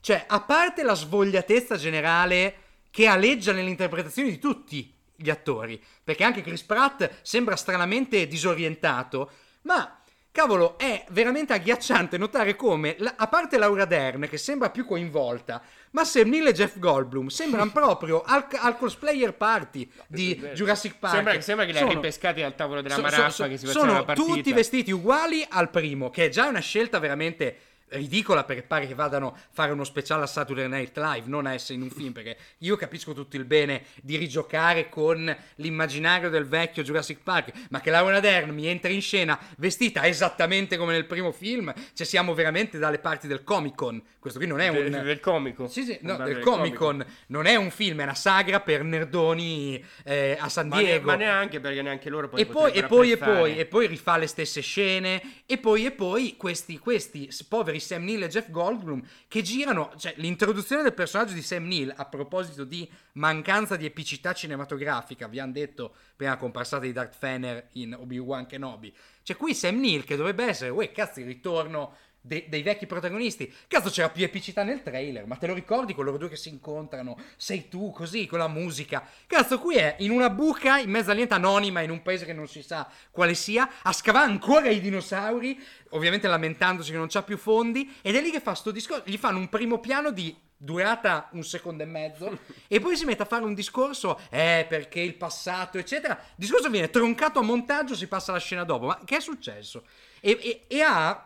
cioè, 0.00 0.24
a 0.26 0.40
parte 0.42 0.82
la 0.82 0.94
svogliatezza 0.94 1.76
generale 1.76 2.54
che 2.90 3.06
aleggia 3.06 3.52
nell'interpretazione 3.52 4.30
di 4.30 4.38
tutti 4.38 4.94
gli 5.14 5.30
attori, 5.30 5.82
perché 6.04 6.22
anche 6.22 6.42
Chris 6.42 6.62
Pratt 6.62 7.20
sembra 7.22 7.56
stranamente 7.56 8.26
disorientato, 8.28 9.30
ma 9.62 9.97
Cavolo, 10.38 10.78
è 10.78 11.04
veramente 11.08 11.52
agghiacciante 11.52 12.16
notare 12.16 12.54
come, 12.54 12.96
a 13.16 13.26
parte 13.26 13.58
Laura 13.58 13.84
Dern, 13.84 14.28
che 14.28 14.38
sembra 14.38 14.70
più 14.70 14.86
coinvolta, 14.86 15.60
ma 15.90 16.04
Sam 16.04 16.28
Neill 16.28 16.46
e 16.46 16.52
Jeff 16.52 16.78
Goldblum 16.78 17.26
sembrano 17.26 17.72
proprio 17.72 18.22
al, 18.24 18.46
al 18.60 18.76
cosplayer 18.76 19.34
party 19.34 19.90
di 20.06 20.36
Jurassic 20.54 20.94
Park. 21.00 21.14
Sembra, 21.16 21.40
sembra 21.40 21.66
che 21.66 21.72
li 21.72 21.78
ha 21.78 21.88
ripescati 21.88 22.42
al 22.42 22.54
tavolo 22.54 22.82
della 22.82 22.94
so, 22.94 23.00
maraspa 23.00 23.30
so, 23.30 23.42
so, 23.42 23.48
che 23.48 23.58
si 23.58 23.66
faceva 23.66 23.86
la 23.86 24.04
partita. 24.04 24.22
Sono 24.22 24.36
tutti 24.36 24.52
vestiti 24.52 24.92
uguali 24.92 25.44
al 25.48 25.70
primo, 25.70 26.08
che 26.08 26.26
è 26.26 26.28
già 26.28 26.46
una 26.46 26.60
scelta 26.60 27.00
veramente 27.00 27.56
ridicola 27.90 28.44
perché 28.44 28.62
pare 28.62 28.86
che 28.86 28.94
vadano 28.94 29.28
a 29.28 29.38
fare 29.50 29.72
uno 29.72 29.84
speciale 29.84 30.22
a 30.22 30.26
Saturday 30.26 30.68
Night 30.68 30.96
Live, 30.96 31.26
non 31.26 31.46
a 31.46 31.54
essere 31.54 31.74
in 31.74 31.82
un 31.82 31.90
film, 31.90 32.12
perché 32.12 32.36
io 32.58 32.76
capisco 32.76 33.12
tutto 33.12 33.36
il 33.36 33.44
bene 33.44 33.84
di 34.02 34.16
rigiocare 34.16 34.88
con 34.88 35.34
l'immaginario 35.56 36.30
del 36.30 36.46
vecchio 36.46 36.82
Jurassic 36.82 37.18
Park, 37.22 37.52
ma 37.70 37.80
che 37.80 37.90
Laura 37.90 38.20
Dern 38.20 38.50
mi 38.50 38.66
entra 38.66 38.90
in 38.90 39.00
scena 39.00 39.38
vestita 39.56 40.06
esattamente 40.06 40.76
come 40.76 40.92
nel 40.92 41.06
primo 41.06 41.32
film, 41.32 41.72
cioè 41.94 42.06
siamo 42.06 42.34
veramente 42.34 42.78
dalle 42.78 42.98
parti 42.98 43.26
del 43.26 43.42
Comic 43.44 43.74
Con. 43.74 44.02
Questo 44.18 44.38
qui 44.38 44.48
non 44.48 44.60
è 44.60 44.68
un... 44.68 44.90
Del, 44.90 45.02
del 45.02 45.20
comico. 45.20 45.68
Sì, 45.68 45.84
sì, 45.84 45.98
no, 46.02 46.16
del 46.16 46.40
Comic 46.40 46.74
Con. 46.74 47.04
Non 47.28 47.46
è 47.46 47.56
un 47.56 47.70
film, 47.70 48.00
è 48.00 48.02
una 48.02 48.14
sagra 48.14 48.60
per 48.60 48.82
nerdoni 48.82 49.82
eh, 50.04 50.36
a 50.38 50.48
San 50.48 50.68
Diego. 50.68 51.06
Ma, 51.06 51.14
ne, 51.14 51.24
ma, 51.24 51.30
neanche 51.32 51.60
perché 51.60 51.82
neanche 51.82 52.10
loro 52.10 52.28
poi 52.28 52.40
e 52.40 52.46
poi, 52.46 52.72
e 52.72 52.84
poi, 52.84 53.10
e 53.12 53.16
poi, 53.16 53.58
e 53.58 53.66
poi 53.66 53.86
rifà 53.86 54.16
le 54.16 54.26
stesse 54.26 54.60
scene, 54.60 55.42
e 55.46 55.58
poi, 55.58 55.86
e 55.86 55.90
poi, 55.92 56.36
questi, 56.36 56.78
questi 56.78 57.28
poveri 57.48 57.77
poveri 57.78 57.80
Sam 57.80 58.04
Neill 58.04 58.22
e 58.22 58.28
Jeff 58.28 58.50
Goldblum 58.50 59.02
che 59.28 59.42
girano, 59.42 59.92
cioè 59.96 60.14
l'introduzione 60.16 60.82
del 60.82 60.92
personaggio 60.92 61.32
di 61.32 61.42
Sam 61.42 61.66
Neill 61.66 61.92
a 61.96 62.04
proposito 62.04 62.64
di 62.64 62.88
mancanza 63.12 63.76
di 63.76 63.86
epicità 63.86 64.32
cinematografica, 64.32 65.28
vi 65.28 65.38
hanno 65.38 65.52
detto 65.52 65.94
prima 66.16 66.36
comparsata 66.36 66.84
di 66.84 66.92
Darth 66.92 67.16
Fener 67.16 67.68
in 67.72 67.94
Obi-Wan 67.94 68.46
Kenobi, 68.46 68.92
cioè 69.22 69.36
qui 69.36 69.54
Sam 69.54 69.78
Neill 69.78 70.04
che 70.04 70.16
dovrebbe 70.16 70.44
essere, 70.44 70.70
uè 70.70 70.90
cazzo 70.92 71.20
il 71.20 71.26
ritorno 71.26 71.96
de- 72.20 72.46
dei 72.48 72.62
vecchi 72.62 72.86
protagonisti. 72.86 73.52
Cazzo, 73.66 73.90
c'era 73.90 74.10
più 74.10 74.24
epicità 74.24 74.62
nel 74.62 74.82
trailer, 74.82 75.26
ma 75.26 75.36
te 75.36 75.46
lo 75.46 75.54
ricordi 75.54 75.94
con 75.94 76.04
loro 76.04 76.18
due 76.18 76.28
che 76.28 76.36
si 76.36 76.48
incontrano? 76.48 77.16
Sei 77.36 77.68
tu, 77.68 77.90
così, 77.90 78.26
con 78.26 78.38
la 78.38 78.48
musica. 78.48 79.06
Cazzo, 79.26 79.58
qui 79.58 79.76
è 79.76 79.96
in 79.98 80.10
una 80.10 80.30
buca, 80.30 80.78
in 80.78 80.90
mezzo 80.90 81.10
a 81.10 81.14
niente 81.14 81.34
anonima, 81.34 81.80
in 81.80 81.90
un 81.90 82.02
paese 82.02 82.24
che 82.24 82.32
non 82.32 82.48
si 82.48 82.62
sa 82.62 82.88
quale 83.10 83.34
sia, 83.34 83.68
a 83.82 83.92
scavare 83.92 84.30
ancora 84.30 84.68
i 84.68 84.80
dinosauri, 84.80 85.58
ovviamente 85.90 86.28
lamentandosi 86.28 86.90
che 86.90 86.96
non 86.96 87.08
c'ha 87.08 87.22
più 87.22 87.36
fondi, 87.36 87.96
ed 88.02 88.14
è 88.16 88.20
lì 88.20 88.30
che 88.30 88.40
fa 88.40 88.54
sto 88.54 88.70
discorso. 88.70 89.04
Gli 89.06 89.16
fanno 89.16 89.38
un 89.38 89.48
primo 89.48 89.78
piano 89.78 90.10
di 90.10 90.46
durata 90.60 91.28
un 91.32 91.44
secondo 91.44 91.84
e 91.84 91.86
mezzo 91.86 92.36
e 92.66 92.80
poi 92.80 92.96
si 92.96 93.04
mette 93.04 93.22
a 93.22 93.26
fare 93.26 93.44
un 93.44 93.54
discorso 93.54 94.18
eh 94.28 94.66
perché 94.68 94.98
il 94.98 95.14
passato 95.14 95.78
eccetera 95.78 96.14
il 96.14 96.34
discorso 96.34 96.68
viene 96.68 96.90
troncato 96.90 97.38
a 97.38 97.42
montaggio 97.42 97.94
si 97.94 98.08
passa 98.08 98.32
alla 98.32 98.40
scena 98.40 98.64
dopo 98.64 98.86
ma 98.86 99.00
che 99.04 99.18
è 99.18 99.20
successo 99.20 99.84
e, 100.20 100.36
e, 100.42 100.64
e 100.66 100.80
ha 100.80 101.24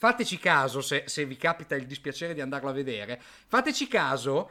fateci 0.00 0.38
caso 0.38 0.80
se, 0.80 1.04
se, 1.06 1.26
vi 1.26 1.36
capita 1.36 1.74
il 1.74 1.84
dispiacere 1.84 2.32
di 2.32 2.40
andarlo 2.40 2.70
a 2.70 2.72
vedere, 2.72 3.20
fateci 3.20 3.86
caso, 3.86 4.50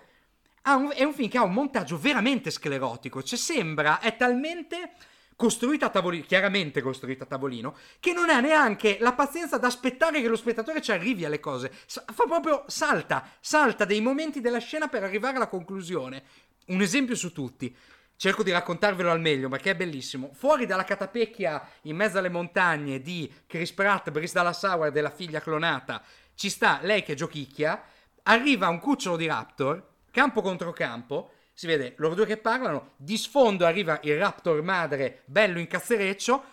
un, 0.66 0.92
è 0.94 1.04
un 1.04 1.12
film 1.12 1.28
che 1.28 1.40
ha 1.40 1.44
un 1.44 1.54
montaggio 1.54 1.98
veramente 1.98 2.52
sclerotico, 2.52 3.24
cioè 3.24 3.40
sembra, 3.40 4.00
è 4.00 4.16
talmente 4.16 4.92
costruita 5.36 5.88
a 5.88 5.90
tavolino, 5.90 6.24
chiaramente 6.28 6.84
costruita 6.84 7.24
a 7.24 7.28
tavolino, 7.28 7.76
che 8.00 8.14
non 8.14 8.30
ha 8.30 8.40
neanche 8.40 8.98
la 9.00 9.14
pazienza 9.14 9.58
di 9.58 9.66
aspettare 9.66 10.22
che 10.22 10.28
lo 10.28 10.36
spettatore 10.36 10.84
ci 10.84 10.92
arrivi 10.92 11.26
alle 11.26 11.40
cose, 11.40 11.72
fa 11.88 12.26
proprio, 12.28 12.66
salta, 12.68 13.28
salta 13.40 13.86
dei 13.86 14.02
momenti 14.02 14.42
della 14.42 14.60
scena 14.60 14.88
per 14.88 15.02
arrivare 15.02 15.38
alla 15.38 15.48
conclusione. 15.48 16.22
Un 16.68 16.82
esempio 16.82 17.16
su 17.16 17.32
tutti 17.32 17.76
cerco 18.20 18.44
di 18.44 18.52
raccontarvelo 18.52 19.10
al 19.10 19.22
meglio 19.22 19.48
perché 19.48 19.72
è 19.72 19.76
bellissimo. 19.78 20.32
Fuori 20.34 20.66
dalla 20.66 20.84
catapecchia 20.84 21.66
in 21.84 21.96
mezzo 21.96 22.18
alle 22.18 22.28
montagne 22.28 23.00
di 23.00 23.34
Chris 23.48 23.72
Pratt, 23.72 24.10
Brice 24.12 24.34
Dallas 24.34 24.62
Howard 24.64 24.94
e 24.94 25.00
la 25.00 25.10
figlia 25.10 25.40
clonata, 25.40 26.04
ci 26.36 26.50
sta 26.50 26.80
lei 26.82 27.02
che 27.02 27.16
giochicchia, 27.16 27.82
arriva 28.24 28.68
un 28.68 28.80
cucciolo 28.80 29.16
di 29.16 29.26
Raptor, 29.26 29.82
campo 30.12 30.42
contro 30.42 30.74
campo, 30.74 31.32
si 31.54 31.66
vede 31.66 31.94
loro 31.96 32.14
due 32.14 32.26
che 32.26 32.36
parlano, 32.36 32.92
di 32.98 33.16
sfondo 33.16 33.66
arriva 33.66 33.98
il 34.04 34.18
Raptor 34.18 34.62
madre 34.64 35.22
bello 35.24 35.58
in 35.58 35.68
cazzereccio, 35.68 36.44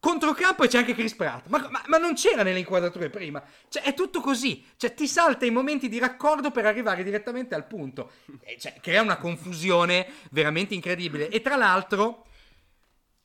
Controcampo 0.00 0.64
e 0.64 0.68
c'è 0.68 0.78
anche 0.78 0.94
Chris 0.94 1.14
Pratt. 1.14 1.48
Ma, 1.48 1.68
ma, 1.70 1.82
ma, 1.86 1.98
non 1.98 2.14
c'era 2.14 2.42
nelle 2.42 2.60
inquadrature 2.60 3.10
prima. 3.10 3.42
Cioè, 3.68 3.82
è 3.82 3.92
tutto 3.92 4.20
così. 4.20 4.64
Cioè, 4.76 4.94
ti 4.94 5.06
salta 5.06 5.44
i 5.44 5.50
momenti 5.50 5.90
di 5.90 5.98
raccordo 5.98 6.50
per 6.50 6.64
arrivare 6.64 7.04
direttamente 7.04 7.54
al 7.54 7.66
punto. 7.66 8.12
E, 8.40 8.56
cioè, 8.58 8.76
crea 8.80 9.02
una 9.02 9.18
confusione 9.18 10.06
veramente 10.30 10.72
incredibile. 10.72 11.28
E 11.28 11.42
tra 11.42 11.56
l'altro, 11.56 12.26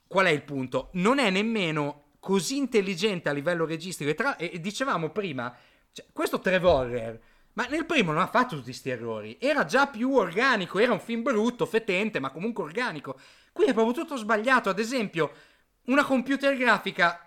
qual 0.06 0.26
è 0.26 0.32
il 0.32 0.44
punto? 0.44 0.90
Non 0.94 1.18
è 1.18 1.30
nemmeno 1.30 2.16
così 2.20 2.58
intelligente 2.58 3.30
a 3.30 3.32
livello 3.32 3.66
registico. 3.66 4.10
E, 4.10 4.14
tra, 4.14 4.36
e 4.36 4.60
dicevamo 4.60 5.12
prima, 5.12 5.56
cioè, 5.94 6.06
questo 6.12 6.42
Trevor. 6.42 7.20
Ma 7.54 7.68
nel 7.68 7.86
primo 7.86 8.12
non 8.12 8.22
ha 8.22 8.28
fatto 8.28 8.56
tutti 8.56 8.66
questi 8.66 8.90
errori. 8.90 9.38
Era 9.40 9.64
già 9.64 9.88
più 9.88 10.14
organico. 10.14 10.78
Era 10.78 10.92
un 10.92 11.00
film 11.00 11.24
brutto, 11.24 11.66
fetente, 11.66 12.20
ma 12.20 12.32
comunque 12.32 12.66
organico. 12.66 13.18
Qui 13.54 13.64
è 13.64 13.74
proprio 13.74 13.94
tutto 13.94 14.18
sbagliato. 14.18 14.68
Ad 14.68 14.80
esempio 14.80 15.32
una 15.86 16.04
computer 16.04 16.56
grafica 16.56 17.20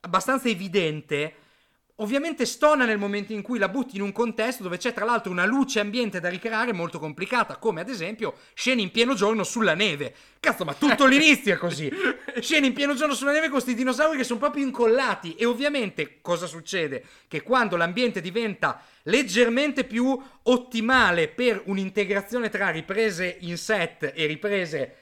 abbastanza 0.00 0.48
evidente 0.48 1.36
ovviamente 2.02 2.46
stona 2.46 2.84
nel 2.84 2.98
momento 2.98 3.32
in 3.32 3.42
cui 3.42 3.58
la 3.58 3.68
butti 3.68 3.96
in 3.96 4.02
un 4.02 4.12
contesto 4.12 4.62
dove 4.62 4.76
c'è 4.76 4.92
tra 4.92 5.04
l'altro 5.04 5.30
una 5.30 5.44
luce 5.44 5.80
ambiente 5.80 6.20
da 6.20 6.28
ricreare 6.28 6.72
molto 6.72 6.98
complicata, 6.98 7.56
come 7.56 7.80
ad 7.80 7.88
esempio 7.88 8.34
scene 8.54 8.82
in 8.82 8.90
pieno 8.90 9.14
giorno 9.14 9.44
sulla 9.44 9.74
neve. 9.74 10.14
Cazzo, 10.40 10.64
ma 10.64 10.74
tutto 10.74 11.06
l'inizio 11.06 11.54
è 11.54 11.56
così. 11.56 11.90
Scene 12.40 12.66
in 12.66 12.72
pieno 12.72 12.94
giorno 12.94 13.14
sulla 13.14 13.30
neve 13.30 13.44
con 13.44 13.52
questi 13.52 13.74
dinosauri 13.74 14.16
che 14.16 14.24
sono 14.24 14.40
proprio 14.40 14.64
incollati 14.64 15.36
e 15.36 15.44
ovviamente 15.44 16.20
cosa 16.20 16.46
succede? 16.46 17.04
Che 17.28 17.42
quando 17.42 17.76
l'ambiente 17.76 18.20
diventa 18.20 18.82
leggermente 19.04 19.84
più 19.84 20.20
ottimale 20.42 21.28
per 21.28 21.62
un'integrazione 21.66 22.48
tra 22.48 22.70
riprese 22.70 23.36
in 23.40 23.56
set 23.56 24.12
e 24.14 24.26
riprese 24.26 24.96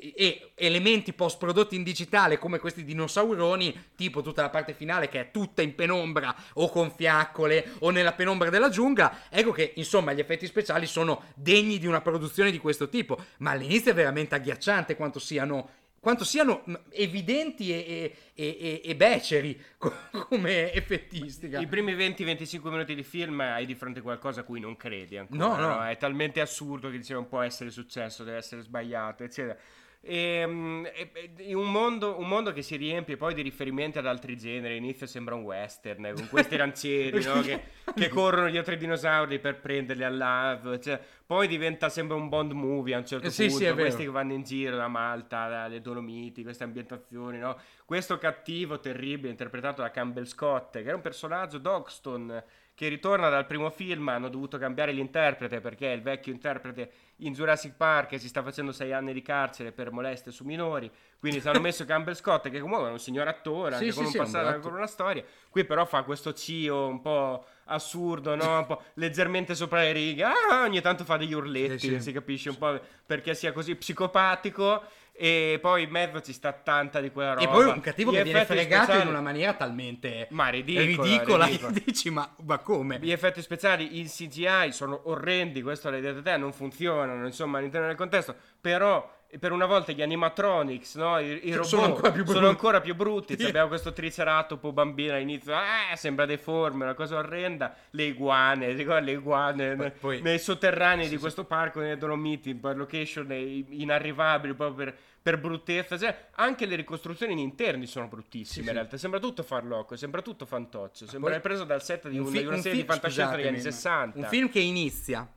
e 0.00 0.52
elementi 0.54 1.12
post 1.12 1.38
prodotti 1.38 1.76
in 1.76 1.82
digitale 1.82 2.38
come 2.38 2.58
questi 2.58 2.84
dinosauroni, 2.84 3.92
tipo 3.94 4.22
tutta 4.22 4.42
la 4.42 4.50
parte 4.50 4.72
finale 4.72 5.08
che 5.08 5.20
è 5.20 5.30
tutta 5.30 5.62
in 5.62 5.74
penombra 5.74 6.34
o 6.54 6.70
con 6.70 6.90
fiaccole 6.90 7.72
o 7.80 7.90
nella 7.90 8.12
penombra 8.12 8.50
della 8.50 8.70
giungla, 8.70 9.28
ecco 9.28 9.52
che 9.52 9.72
insomma 9.76 10.12
gli 10.12 10.20
effetti 10.20 10.46
speciali 10.46 10.86
sono 10.86 11.24
degni 11.34 11.78
di 11.78 11.86
una 11.86 12.00
produzione 12.00 12.50
di 12.50 12.58
questo 12.58 12.88
tipo, 12.88 13.18
ma 13.38 13.50
all'inizio 13.50 13.90
è 13.90 13.94
veramente 13.94 14.34
agghiacciante 14.34 14.96
quanto 14.96 15.18
siano 15.18 15.78
quanto 16.00 16.24
siano 16.24 16.64
evidenti 16.92 17.70
e, 17.70 18.16
e, 18.32 18.56
e, 18.58 18.80
e 18.82 18.96
beceri 18.96 19.60
come 19.76 20.72
effettistica. 20.72 21.60
I 21.60 21.66
primi 21.66 21.94
20-25 21.94 22.70
minuti 22.70 22.94
di 22.94 23.02
film 23.02 23.40
hai 23.40 23.66
di 23.66 23.74
fronte 23.74 23.98
a 23.98 24.02
qualcosa 24.02 24.40
a 24.40 24.44
cui 24.44 24.60
non 24.60 24.76
credi 24.76 25.18
ancora. 25.18 25.46
No, 25.46 25.56
no. 25.56 25.74
no? 25.74 25.86
È 25.86 25.96
talmente 25.98 26.40
assurdo 26.40 26.90
che 26.90 26.96
dice 26.96 27.12
non 27.12 27.28
può 27.28 27.42
essere 27.42 27.70
successo, 27.70 28.24
deve 28.24 28.38
essere 28.38 28.62
sbagliato, 28.62 29.24
eccetera. 29.24 29.58
Ehm, 30.02 30.88
e, 31.36 31.54
un, 31.54 31.70
mondo, 31.70 32.18
un, 32.18 32.26
mondo, 32.26 32.52
che 32.52 32.62
si 32.62 32.76
riempie 32.76 33.18
poi 33.18 33.34
di 33.34 33.42
riferimenti 33.42 33.98
ad 33.98 34.06
altri 34.06 34.36
generi. 34.36 34.76
Inizio 34.76 35.06
sembra 35.06 35.34
un 35.34 35.42
western 35.42 36.12
con 36.14 36.28
questi 36.28 36.56
rancieri 36.56 37.22
no? 37.22 37.40
che, 37.42 37.62
che, 37.94 38.08
corrono 38.10 38.48
dietro 38.48 38.72
i 38.72 38.78
dinosauri 38.78 39.38
per 39.38 39.60
prenderli 39.60 40.04
all'ave. 40.04 40.80
Cioè, 40.80 40.98
poi 41.26 41.46
diventa 41.46 41.90
sempre 41.90 42.16
un 42.16 42.28
Bond 42.28 42.52
movie 42.52 42.94
a 42.94 42.98
un 42.98 43.06
certo 43.06 43.28
sì, 43.28 43.48
punto. 43.48 43.64
Sì, 43.64 43.72
questi 43.72 44.04
che 44.04 44.10
vanno 44.10 44.32
in 44.32 44.42
giro 44.42 44.76
da 44.76 44.88
Malta, 44.88 45.48
dalle 45.48 45.82
Dolomiti, 45.82 46.42
queste 46.42 46.64
ambientazioni. 46.64 47.38
No? 47.38 47.58
Questo 47.84 48.16
cattivo 48.16 48.80
terribile 48.80 49.28
interpretato 49.28 49.82
da 49.82 49.90
Campbell 49.90 50.24
Scott, 50.24 50.72
che 50.72 50.86
era 50.86 50.94
un 50.94 51.02
personaggio 51.02 51.58
Dogston 51.58 52.42
che 52.80 52.88
ritorna 52.88 53.28
dal 53.28 53.44
primo 53.44 53.68
film. 53.68 54.08
Hanno 54.08 54.30
dovuto 54.30 54.56
cambiare 54.56 54.92
l'interprete 54.92 55.60
perché 55.60 55.88
il 55.88 56.00
vecchio 56.00 56.32
interprete 56.32 56.90
in 57.16 57.34
Jurassic 57.34 57.74
Park 57.76 58.18
si 58.18 58.26
sta 58.26 58.42
facendo 58.42 58.72
sei 58.72 58.94
anni 58.94 59.12
di 59.12 59.20
carcere 59.20 59.70
per 59.70 59.90
molestie 59.90 60.32
su 60.32 60.44
minori. 60.44 60.90
Quindi 61.18 61.42
si 61.42 61.48
hanno 61.50 61.60
messo 61.60 61.84
Campbell 61.84 62.14
Scott, 62.14 62.48
che 62.48 62.58
comunque 62.58 62.88
è 62.88 62.92
un 62.92 62.98
signor 62.98 63.28
attore, 63.28 63.74
anche 63.74 63.90
sì, 63.90 63.98
con 63.98 64.06
sì, 64.06 64.16
un 64.16 64.24
passato, 64.24 64.46
anche 64.46 64.60
con 64.60 64.72
una 64.72 64.86
storia. 64.86 65.22
Qui 65.50 65.66
però 65.66 65.84
fa 65.84 66.04
questo 66.04 66.32
cio 66.32 66.86
un 66.86 67.02
po' 67.02 67.44
assurdo, 67.64 68.34
no? 68.34 68.60
un 68.60 68.66
po' 68.66 68.82
leggermente 68.94 69.54
sopra 69.54 69.80
le 69.80 69.92
righe. 69.92 70.24
Ah, 70.24 70.62
ogni 70.62 70.80
tanto 70.80 71.04
fa 71.04 71.18
degli 71.18 71.34
urletti, 71.34 72.00
si 72.00 72.12
capisce 72.12 72.48
un 72.48 72.56
po' 72.56 72.80
perché 73.04 73.34
sia 73.34 73.52
così 73.52 73.74
psicopatico 73.74 74.82
e 75.22 75.58
poi 75.60 75.82
in 75.82 75.90
mezzo 75.90 76.22
ci 76.22 76.32
sta 76.32 76.50
tanta 76.50 76.98
di 76.98 77.10
quella 77.10 77.34
roba. 77.34 77.42
E 77.42 77.48
poi 77.48 77.66
un 77.66 77.80
cattivo 77.80 78.10
Gli 78.10 78.14
che 78.14 78.22
viene 78.22 78.46
fregato 78.46 78.84
speciali... 78.84 79.02
in 79.02 79.08
una 79.08 79.20
maniera 79.20 79.52
talmente 79.52 80.28
ma 80.30 80.48
ridicola, 80.48 80.86
ridicola, 80.86 81.44
ridicola. 81.44 81.72
dici 81.84 82.08
ma, 82.08 82.34
ma, 82.46 82.56
come? 82.60 82.98
Gli 83.02 83.12
effetti 83.12 83.42
speciali 83.42 83.98
in 83.98 84.06
CGI 84.06 84.72
sono 84.72 84.98
orrendi, 85.10 85.60
questo 85.60 85.90
l'hai 85.90 86.00
detto 86.00 86.22
te, 86.22 86.38
non 86.38 86.54
funzionano, 86.54 87.26
insomma 87.26 87.58
all'interno 87.58 87.88
del 87.88 87.96
contesto, 87.96 88.34
però 88.58 89.18
per 89.38 89.52
una 89.52 89.66
volta 89.66 89.92
gli 89.92 90.02
animatronics, 90.02 90.96
no? 90.96 91.18
I, 91.20 91.48
i 91.48 91.52
robot 91.52 91.68
sono 91.68 91.84
ancora 91.84 92.10
più 92.10 92.22
brutti. 92.22 92.38
Sono 92.38 92.48
ancora 92.48 92.80
più 92.80 92.94
brutti. 92.96 93.36
Sì. 93.38 93.44
Abbiamo 93.44 93.68
questo 93.68 93.92
triceratopo 93.92 94.72
bambino 94.72 95.14
all'inizio, 95.14 95.52
eh, 95.52 95.96
sembra 95.96 96.26
deforme, 96.26 96.84
una 96.84 96.94
cosa 96.94 97.16
orrenda. 97.16 97.74
Le 97.90 98.04
iguane, 98.04 98.72
ricordi 98.72 99.06
le 99.06 99.12
iguane 99.12 99.76
poi, 99.76 99.90
poi... 99.92 100.22
nei 100.22 100.38
sotterranei 100.38 101.04
sì, 101.04 101.10
di 101.10 101.18
questo 101.18 101.44
parco, 101.44 101.80
nei 101.80 101.96
Dolomiti, 101.96 102.54
per 102.54 102.76
location 102.76 103.30
inarrivabili 103.30 104.54
proprio 104.54 104.84
per, 104.84 104.96
per 105.22 105.38
bruttezza. 105.38 105.98
Cioè, 105.98 106.28
anche 106.32 106.66
le 106.66 106.76
ricostruzioni 106.76 107.32
in 107.32 107.38
interni 107.38 107.86
sono 107.86 108.08
bruttissime 108.08 108.66
in 108.66 108.72
realtà. 108.72 108.96
Sembra 108.96 109.20
tutto 109.20 109.42
farlocco, 109.42 109.96
sembra 109.96 110.22
tutto 110.22 110.46
fantoccio. 110.46 111.06
Sembra 111.06 111.32
poi... 111.32 111.40
preso 111.40 111.64
dal 111.64 111.82
set 111.82 112.08
di 112.08 112.18
un, 112.18 112.26
un, 112.26 112.32
fi- 112.32 112.44
una 112.44 112.56
serie 112.56 112.72
un 112.72 112.78
di 112.80 112.84
fantascienza 112.84 113.36
degli 113.36 113.46
anni 113.46 113.60
60. 113.60 114.18
Un 114.18 114.24
film 114.24 114.50
che 114.50 114.60
inizia 114.60 115.30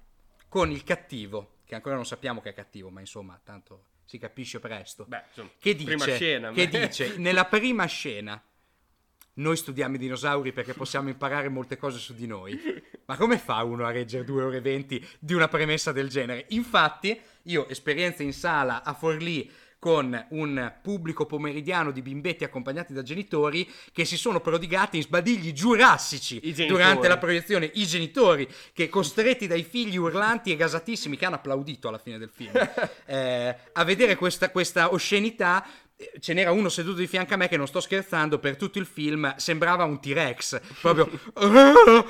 con 0.47 0.71
il 0.71 0.83
cattivo 0.83 1.53
che 1.65 1.75
ancora 1.75 1.95
non 1.95 2.05
sappiamo 2.05 2.39
che 2.41 2.49
è 2.49 2.53
cattivo, 2.53 2.89
ma 2.89 2.99
insomma, 2.99 3.39
tanto 3.43 3.85
si 4.05 4.17
capisce 4.17 4.59
presto. 4.59 5.05
Beh, 5.05 5.23
insomma, 5.29 5.49
che 5.57 5.75
dice, 5.75 6.15
scena, 6.15 6.51
che 6.51 6.67
dice 6.69 7.17
nella 7.17 7.45
prima 7.45 7.85
scena 7.85 8.41
noi 9.35 9.57
studiamo 9.57 9.95
i 9.95 9.97
dinosauri 9.97 10.51
perché 10.51 10.73
possiamo 10.73 11.09
imparare 11.09 11.49
molte 11.49 11.77
cose 11.77 11.97
su 11.97 12.13
di 12.13 12.27
noi. 12.27 12.59
Ma 13.05 13.17
come 13.17 13.37
fa 13.37 13.63
uno 13.63 13.85
a 13.85 13.91
reggere 13.91 14.23
2 14.23 14.43
ore 14.43 14.57
e 14.57 14.61
20 14.61 15.07
di 15.19 15.33
una 15.33 15.47
premessa 15.47 15.91
del 15.91 16.09
genere? 16.09 16.45
Infatti, 16.49 17.19
io 17.43 17.67
esperienza 17.67 18.21
in 18.21 18.33
sala 18.33 18.83
a 18.83 18.93
Forlì 18.93 19.51
con 19.83 20.27
un 20.29 20.73
pubblico 20.81 21.25
pomeridiano 21.25 21.91
di 21.91 22.01
bimbetti 22.01 22.45
accompagnati 22.45 22.93
da 22.93 23.03
genitori 23.03 23.69
che 23.91 24.05
si 24.05 24.15
sono 24.15 24.39
prodigati 24.39 24.95
in 24.95 25.03
sbadigli 25.03 25.51
giurassici 25.51 26.39
durante 26.65 27.09
la 27.09 27.17
proiezione. 27.17 27.69
I 27.73 27.85
genitori 27.85 28.47
che 28.71 28.87
costretti 28.87 29.45
dai 29.45 29.63
figli 29.63 29.97
urlanti 29.97 30.53
e 30.53 30.55
gasatissimi 30.55 31.17
che 31.17 31.25
hanno 31.25 31.35
applaudito 31.35 31.89
alla 31.89 31.97
fine 31.97 32.17
del 32.17 32.31
film 32.33 32.53
eh, 33.07 33.57
a 33.73 33.83
vedere 33.83 34.15
questa, 34.15 34.51
questa 34.51 34.93
oscenità 34.93 35.65
ce 36.19 36.33
n'era 36.33 36.51
uno 36.51 36.69
seduto 36.69 36.97
di 36.97 37.07
fianco 37.07 37.33
a 37.33 37.37
me 37.37 37.47
che 37.47 37.55
non 37.55 37.67
sto 37.67 37.79
scherzando 37.79 38.39
per 38.39 38.57
tutto 38.57 38.79
il 38.79 38.85
film 38.85 39.35
sembrava 39.37 39.83
un 39.83 40.01
T-Rex 40.01 40.59
proprio 40.81 41.07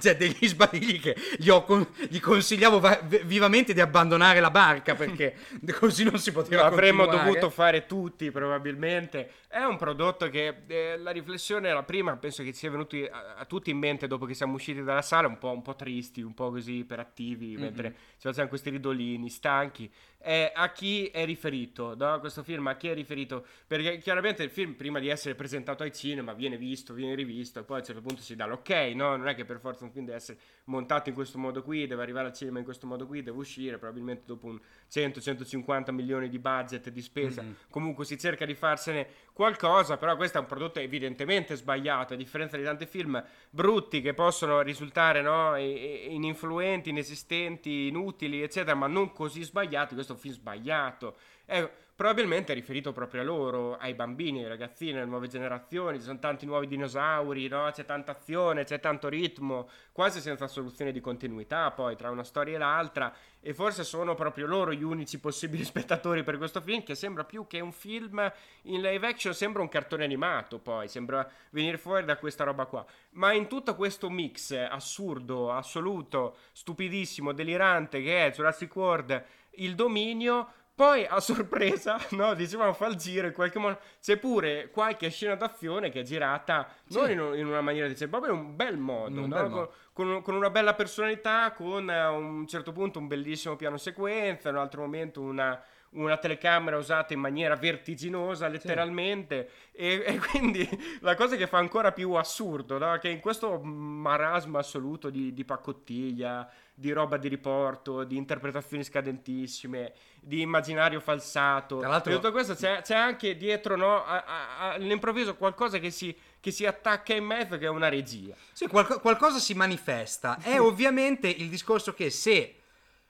cioè, 0.00 0.16
degli 0.16 0.46
sbadigli 0.46 1.00
che 1.00 1.16
gli, 1.38 1.50
con- 1.64 1.86
gli 2.08 2.20
consigliavo 2.20 2.80
va- 2.80 3.00
vivamente 3.24 3.72
di 3.72 3.80
abbandonare 3.80 4.40
la 4.40 4.50
barca 4.50 4.94
perché 4.94 5.34
così 5.78 6.04
non 6.04 6.18
si 6.18 6.32
poteva 6.32 6.66
avremmo 6.66 7.04
continuare. 7.04 7.30
dovuto 7.30 7.50
fare 7.50 7.86
tutti 7.86 8.30
probabilmente 8.30 9.30
è 9.52 9.64
un 9.64 9.76
prodotto 9.76 10.28
che 10.28 10.62
eh, 10.68 10.96
la 10.96 11.10
riflessione 11.10 11.72
la 11.72 11.82
prima 11.82 12.16
penso 12.16 12.44
che 12.44 12.52
sia 12.52 12.70
venuta 12.70 12.96
a, 13.10 13.34
a, 13.38 13.44
tutti 13.46 13.70
in 13.70 13.78
mente 13.78 14.06
dopo 14.06 14.24
che 14.24 14.32
siamo 14.32 14.54
usciti 14.54 14.80
dalla 14.84 15.02
sala 15.02 15.26
un 15.26 15.38
po', 15.38 15.50
un 15.50 15.60
po 15.60 15.74
tristi 15.74 16.22
un 16.22 16.34
po' 16.34 16.50
così 16.50 16.76
iperattivi 16.76 17.48
mm-hmm. 17.48 17.60
mentre 17.60 17.90
ci 17.90 18.28
facciamo 18.28 18.46
questi 18.46 18.70
ridolini 18.70 19.28
stanchi 19.28 19.90
è 20.22 20.52
a 20.54 20.70
chi 20.70 21.06
è 21.06 21.24
riferito, 21.24 21.96
no? 21.96 22.20
questo 22.20 22.42
film 22.42 22.66
a 22.66 22.76
chi 22.76 22.88
è 22.88 22.94
riferito, 22.94 23.46
perché 23.66 23.96
chiaramente 23.96 24.42
il 24.42 24.50
film 24.50 24.74
prima 24.74 24.98
di 24.98 25.08
essere 25.08 25.34
presentato 25.34 25.82
ai 25.82 25.94
cinema 25.94 26.34
viene 26.34 26.58
visto, 26.58 26.92
viene 26.92 27.14
rivisto 27.14 27.60
e 27.60 27.62
poi 27.62 27.76
a 27.76 27.80
un 27.80 27.86
certo 27.86 28.02
punto 28.02 28.20
si 28.20 28.36
dà 28.36 28.44
l'ok, 28.44 28.68
no? 28.94 29.16
non 29.16 29.28
è 29.28 29.34
che 29.34 29.46
per 29.46 29.60
forza 29.60 29.84
un 29.84 29.90
film 29.90 30.04
deve 30.04 30.18
essere 30.18 30.38
montato 30.64 31.08
in 31.08 31.14
questo 31.14 31.38
modo 31.38 31.62
qui, 31.62 31.86
deve 31.86 32.02
arrivare 32.02 32.28
al 32.28 32.34
cinema 32.34 32.58
in 32.58 32.64
questo 32.64 32.86
modo 32.86 33.06
qui, 33.06 33.22
deve 33.22 33.38
uscire 33.38 33.78
probabilmente 33.78 34.24
dopo 34.26 34.46
un 34.46 34.60
100-150 34.92 35.90
milioni 35.90 36.28
di 36.28 36.38
budget 36.38 36.90
di 36.90 37.00
spesa, 37.00 37.40
mm-hmm. 37.42 37.52
comunque 37.70 38.04
si 38.04 38.18
cerca 38.18 38.44
di 38.44 38.54
farsene 38.54 39.08
qualcosa, 39.40 39.96
però 39.96 40.16
questo 40.16 40.36
è 40.36 40.40
un 40.42 40.46
prodotto 40.46 40.80
evidentemente 40.80 41.54
sbagliato, 41.54 42.12
a 42.12 42.16
differenza 42.16 42.58
di 42.58 42.62
tanti 42.62 42.84
film 42.84 43.24
brutti 43.48 44.02
che 44.02 44.12
possono 44.12 44.60
risultare 44.60 45.22
no? 45.22 45.56
ininfluenti, 45.56 46.90
inesistenti, 46.90 47.86
inutili, 47.86 48.42
eccetera, 48.42 48.74
ma 48.74 48.86
non 48.86 49.12
così 49.12 49.42
sbagliati, 49.42 49.94
questo 49.94 50.12
è 50.12 50.14
un 50.16 50.20
film 50.20 50.34
sbagliato. 50.34 51.16
Ecco, 51.46 51.70
probabilmente 52.00 52.52
è 52.52 52.54
riferito 52.54 52.94
proprio 52.94 53.20
a 53.20 53.24
loro, 53.24 53.76
ai 53.76 53.92
bambini, 53.92 54.42
ai 54.42 54.48
ragazzini, 54.48 54.96
alle 54.96 55.04
nuove 55.04 55.28
generazioni, 55.28 55.98
ci 55.98 56.04
sono 56.04 56.18
tanti 56.18 56.46
nuovi 56.46 56.66
dinosauri, 56.66 57.46
no? 57.46 57.68
c'è 57.70 57.84
tanta 57.84 58.12
azione, 58.12 58.64
c'è 58.64 58.80
tanto 58.80 59.08
ritmo, 59.08 59.68
quasi 59.92 60.22
senza 60.22 60.46
soluzione 60.46 60.92
di 60.92 61.00
continuità 61.00 61.70
poi 61.72 61.96
tra 61.96 62.08
una 62.08 62.24
storia 62.24 62.54
e 62.54 62.58
l'altra 62.58 63.14
e 63.38 63.52
forse 63.52 63.84
sono 63.84 64.14
proprio 64.14 64.46
loro 64.46 64.72
gli 64.72 64.82
unici 64.82 65.20
possibili 65.20 65.62
spettatori 65.62 66.22
per 66.22 66.38
questo 66.38 66.62
film 66.62 66.82
che 66.82 66.94
sembra 66.94 67.24
più 67.24 67.46
che 67.46 67.60
un 67.60 67.70
film 67.70 68.32
in 68.62 68.80
live 68.80 69.06
action, 69.06 69.34
sembra 69.34 69.60
un 69.60 69.68
cartone 69.68 70.04
animato 70.04 70.58
poi, 70.58 70.88
sembra 70.88 71.30
venire 71.50 71.76
fuori 71.76 72.06
da 72.06 72.16
questa 72.16 72.44
roba 72.44 72.64
qua. 72.64 72.82
Ma 73.10 73.34
in 73.34 73.46
tutto 73.46 73.74
questo 73.74 74.08
mix 74.08 74.52
assurdo, 74.52 75.52
assoluto, 75.52 76.38
stupidissimo, 76.52 77.34
delirante 77.34 78.00
che 78.00 78.24
è 78.24 78.30
Jurassic 78.30 78.74
World, 78.74 79.24
il 79.56 79.74
dominio 79.74 80.52
poi 80.80 81.04
a 81.06 81.20
sorpresa, 81.20 82.00
no, 82.16 82.32
dicevamo 82.32 82.72
fa 82.72 82.86
il 82.86 82.96
giro 82.96 83.26
in 83.26 83.34
qualche 83.34 83.58
modo, 83.58 83.78
c'è 84.00 84.16
pure 84.16 84.70
qualche 84.70 85.10
scena 85.10 85.34
d'azione 85.34 85.90
che 85.90 86.00
è 86.00 86.02
girata 86.02 86.72
sì. 86.88 86.96
non 86.96 87.10
in, 87.10 87.40
in, 87.40 87.46
una 87.48 87.60
maniera 87.60 87.86
decente, 87.86 88.08
proprio 88.08 88.32
in 88.32 88.38
un 88.46 88.56
bel 88.56 88.78
modo, 88.78 89.20
un 89.20 89.28
no? 89.28 89.36
bel 89.36 89.50
modo. 89.50 89.72
Con, 89.92 90.06
con, 90.06 90.22
con, 90.22 90.34
una 90.36 90.48
bella 90.48 90.72
personalità, 90.72 91.52
con 91.52 91.90
a 91.90 92.12
un 92.12 92.46
certo 92.46 92.72
punto 92.72 92.98
un 92.98 93.08
bellissimo 93.08 93.56
piano 93.56 93.76
sequenza, 93.76 94.48
in 94.48 94.54
un 94.54 94.62
altro 94.62 94.80
momento 94.80 95.20
una, 95.20 95.62
una 95.90 96.16
telecamera 96.16 96.78
usata 96.78 97.12
in 97.12 97.20
maniera 97.20 97.56
vertiginosa 97.56 98.48
letteralmente 98.48 99.50
sì. 99.72 99.80
e, 99.80 100.02
e, 100.06 100.18
quindi 100.30 100.66
la 101.00 101.14
cosa 101.14 101.36
che 101.36 101.46
fa 101.46 101.58
ancora 101.58 101.92
più 101.92 102.12
assurdo 102.12 102.78
no? 102.78 102.96
che 102.96 103.10
in 103.10 103.20
questo 103.20 103.60
marasma 103.60 104.60
assoluto 104.60 105.10
di, 105.10 105.34
di 105.34 105.44
pacottiglia 105.44 106.48
di 106.80 106.92
roba 106.92 107.18
di 107.18 107.28
riporto, 107.28 108.04
di 108.04 108.16
interpretazioni 108.16 108.82
scadentissime, 108.82 109.92
di 110.18 110.40
immaginario 110.40 110.98
falsato. 110.98 111.78
Tra 111.80 111.88
l'altro, 111.88 112.14
tutto 112.14 112.32
questo 112.32 112.54
c'è, 112.54 112.80
c'è 112.80 112.96
anche 112.96 113.36
dietro, 113.36 113.76
no, 113.76 114.02
a, 114.02 114.24
a, 114.24 114.72
all'improvviso 114.72 115.36
qualcosa 115.36 115.76
che 115.76 115.90
si, 115.90 116.16
che 116.40 116.50
si, 116.50 116.64
attacca 116.64 117.12
in 117.12 117.24
mezzo, 117.24 117.58
che 117.58 117.66
è 117.66 117.68
una 117.68 117.90
regia. 117.90 118.34
Sì, 118.52 118.66
qual- 118.66 118.98
qualcosa 118.98 119.38
si 119.38 119.52
manifesta. 119.52 120.38
È 120.40 120.58
ovviamente 120.58 121.28
il 121.28 121.50
discorso 121.50 121.92
che 121.92 122.08
se 122.08 122.54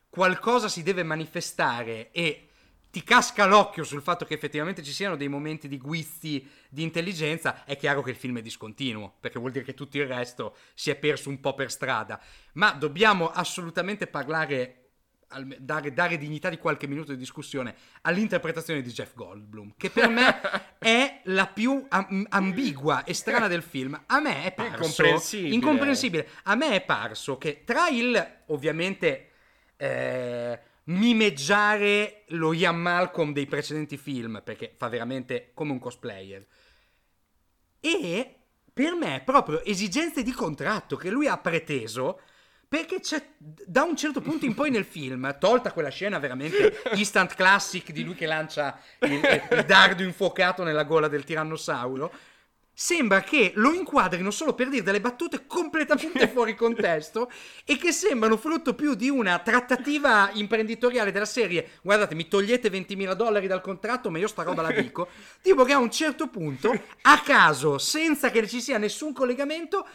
qualcosa 0.08 0.66
si 0.66 0.82
deve 0.82 1.04
manifestare 1.04 2.10
e 2.10 2.49
ti 2.90 3.04
casca 3.04 3.46
l'occhio 3.46 3.84
sul 3.84 4.02
fatto 4.02 4.24
che 4.24 4.34
effettivamente 4.34 4.82
ci 4.82 4.92
siano 4.92 5.16
dei 5.16 5.28
momenti 5.28 5.68
di 5.68 5.78
guizzi 5.78 6.46
di 6.68 6.82
intelligenza, 6.82 7.64
è 7.64 7.76
chiaro 7.76 8.02
che 8.02 8.10
il 8.10 8.16
film 8.16 8.38
è 8.38 8.42
discontinuo, 8.42 9.14
perché 9.20 9.38
vuol 9.38 9.52
dire 9.52 9.64
che 9.64 9.74
tutto 9.74 9.96
il 9.96 10.06
resto 10.06 10.56
si 10.74 10.90
è 10.90 10.96
perso 10.96 11.28
un 11.28 11.40
po' 11.40 11.54
per 11.54 11.70
strada. 11.70 12.20
Ma 12.54 12.72
dobbiamo 12.72 13.30
assolutamente 13.30 14.08
parlare, 14.08 14.90
dare, 15.58 15.92
dare 15.92 16.18
dignità 16.18 16.48
di 16.48 16.58
qualche 16.58 16.88
minuto 16.88 17.12
di 17.12 17.18
discussione 17.18 17.76
all'interpretazione 18.02 18.82
di 18.82 18.90
Jeff 18.90 19.14
Goldblum, 19.14 19.74
che 19.76 19.90
per 19.90 20.08
me 20.08 20.40
è 20.78 21.20
la 21.24 21.46
più 21.46 21.86
am- 21.88 22.26
ambigua 22.28 23.04
e 23.04 23.14
strana 23.14 23.46
del 23.46 23.62
film. 23.62 24.00
A 24.06 24.18
me 24.18 24.42
è 24.42 24.52
parso... 24.52 24.74
Incomprensibile. 24.74 25.54
Incomprensibile. 25.54 26.28
A 26.42 26.56
me 26.56 26.70
è 26.74 26.80
parso 26.80 27.38
che 27.38 27.62
tra 27.64 27.88
il, 27.88 28.42
ovviamente... 28.46 29.26
Eh, 29.76 30.60
mimeggiare 30.90 32.24
lo 32.28 32.52
Ian 32.52 32.76
Malcolm 32.76 33.32
dei 33.32 33.46
precedenti 33.46 33.96
film, 33.96 34.42
perché 34.44 34.74
fa 34.76 34.88
veramente 34.88 35.50
come 35.54 35.72
un 35.72 35.78
cosplayer. 35.78 36.46
E 37.80 38.34
per 38.72 38.94
me 38.94 39.22
proprio 39.24 39.62
esigenze 39.64 40.22
di 40.22 40.32
contratto 40.32 40.96
che 40.96 41.10
lui 41.10 41.26
ha 41.26 41.38
preteso 41.38 42.20
perché 42.68 43.00
c'è 43.00 43.30
da 43.36 43.82
un 43.82 43.96
certo 43.96 44.20
punto 44.20 44.44
in 44.44 44.54
poi 44.54 44.70
nel 44.70 44.84
film, 44.84 45.36
tolta 45.40 45.72
quella 45.72 45.88
scena 45.88 46.20
veramente 46.20 46.80
instant 46.94 47.34
classic 47.34 47.90
di 47.90 48.04
lui 48.04 48.14
che 48.14 48.26
lancia 48.26 48.80
il, 49.00 49.20
il 49.50 49.64
dardo 49.66 50.04
infuocato 50.04 50.62
nella 50.62 50.84
gola 50.84 51.08
del 51.08 51.24
tirannosauro, 51.24 52.12
sembra 52.72 53.20
che 53.22 53.52
lo 53.56 53.72
inquadrino 53.72 54.30
solo 54.30 54.54
per 54.54 54.68
dire 54.68 54.82
delle 54.82 55.00
battute 55.00 55.46
completamente 55.46 56.28
fuori 56.32 56.54
contesto 56.54 57.30
e 57.64 57.76
che 57.76 57.92
sembrano 57.92 58.36
frutto 58.36 58.74
più 58.74 58.94
di 58.94 59.08
una 59.08 59.38
trattativa 59.40 60.30
imprenditoriale 60.32 61.12
della 61.12 61.24
serie 61.24 61.70
guardate 61.82 62.14
mi 62.14 62.28
togliete 62.28 62.70
20.000 62.70 63.12
dollari 63.12 63.46
dal 63.46 63.60
contratto 63.60 64.10
ma 64.10 64.18
io 64.18 64.28
sta 64.28 64.42
roba 64.42 64.62
la 64.62 64.72
dico 64.72 65.08
tipo 65.42 65.64
che 65.64 65.72
a 65.72 65.78
un 65.78 65.90
certo 65.90 66.28
punto 66.28 66.72
a 67.02 67.20
caso 67.20 67.78
senza 67.78 68.30
che 68.30 68.48
ci 68.48 68.60
sia 68.60 68.78
nessun 68.78 69.12
collegamento 69.12 69.86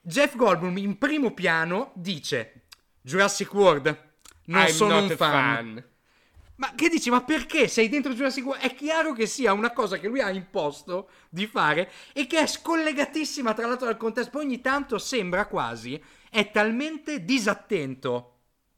Jeff 0.00 0.36
Goldblum 0.36 0.76
in 0.76 0.98
primo 0.98 1.32
piano 1.32 1.92
dice 1.94 2.66
Jurassic 3.00 3.52
World 3.54 4.12
non 4.46 4.62
I'm 4.62 4.68
sono 4.68 4.98
un 4.98 5.08
fan. 5.08 5.16
fan. 5.16 5.84
Ma 6.56 6.72
che 6.74 6.88
dici? 6.88 7.10
Ma 7.10 7.22
perché 7.22 7.66
sei 7.66 7.88
dentro 7.88 8.12
Jurassic 8.12 8.44
World? 8.44 8.62
È 8.62 8.74
chiaro 8.74 9.12
che 9.12 9.26
sia 9.26 9.52
una 9.52 9.72
cosa 9.72 9.98
che 9.98 10.06
lui 10.06 10.20
ha 10.20 10.30
imposto 10.30 11.08
di 11.28 11.46
fare 11.46 11.90
e 12.12 12.26
che 12.26 12.38
è 12.38 12.46
scollegatissima 12.46 13.54
tra 13.54 13.66
l'altro 13.66 13.86
dal 13.86 13.96
contesto. 13.96 14.38
Ogni 14.38 14.60
tanto 14.60 14.98
sembra 14.98 15.46
quasi 15.46 16.00
è 16.30 16.50
talmente 16.50 17.24
disattento 17.24 18.30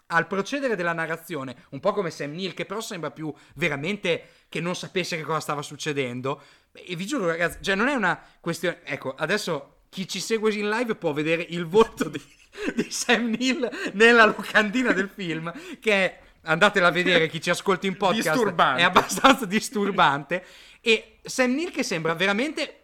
al 0.09 0.27
procedere 0.27 0.77
della 0.77 0.93
narrazione, 0.93 1.67
un 1.71 1.81
po' 1.81 1.93
come 1.93 2.11
Sam 2.11 2.33
Neill, 2.33 2.55
che 2.55 2.65
però 2.65 2.81
sembra 2.81 3.11
più 3.11 3.33
veramente 3.57 4.45
che 4.49 4.61
non 4.61 4.77
sapesse 4.77 5.17
che 5.17 5.23
cosa 5.23 5.41
stava 5.41 5.63
succedendo. 5.63 6.43
E 6.73 6.95
vi 6.97 7.07
giuro, 7.07 7.27
ragazzi, 7.27 7.59
cioè 7.63 7.75
non 7.75 7.89
è 7.89 7.95
una 7.95 8.21
questione. 8.41 8.81
Ecco, 8.85 9.15
adesso 9.15 9.81
chi 9.89 10.07
ci 10.07 10.21
segue 10.21 10.55
in 10.55 10.69
live 10.69 10.95
può 10.95 11.13
vedere 11.13 11.43
il 11.43 11.67
volto 11.67 12.09
di, 12.09 12.23
di 12.75 12.91
Sam 12.91 13.31
Neill 13.31 13.69
nella 13.95 14.27
locandina 14.27 14.93
del 14.93 15.09
film, 15.09 15.53
che 15.81 15.93
è 15.93 16.21
andatela 16.47 16.89
a 16.89 16.91
vedere 16.91 17.29
chi 17.29 17.41
ci 17.41 17.51
ascolta 17.51 17.87
in 17.87 17.97
podcast. 17.97 18.31
Disturbante. 18.31 18.81
è 18.81 18.85
abbastanza 18.85 19.45
disturbante. 19.45 20.45
E 20.81 21.19
Sam 21.23 21.55
Neill 21.55 21.71
che 21.71 21.83
sembra 21.83 22.15
veramente 22.15 22.81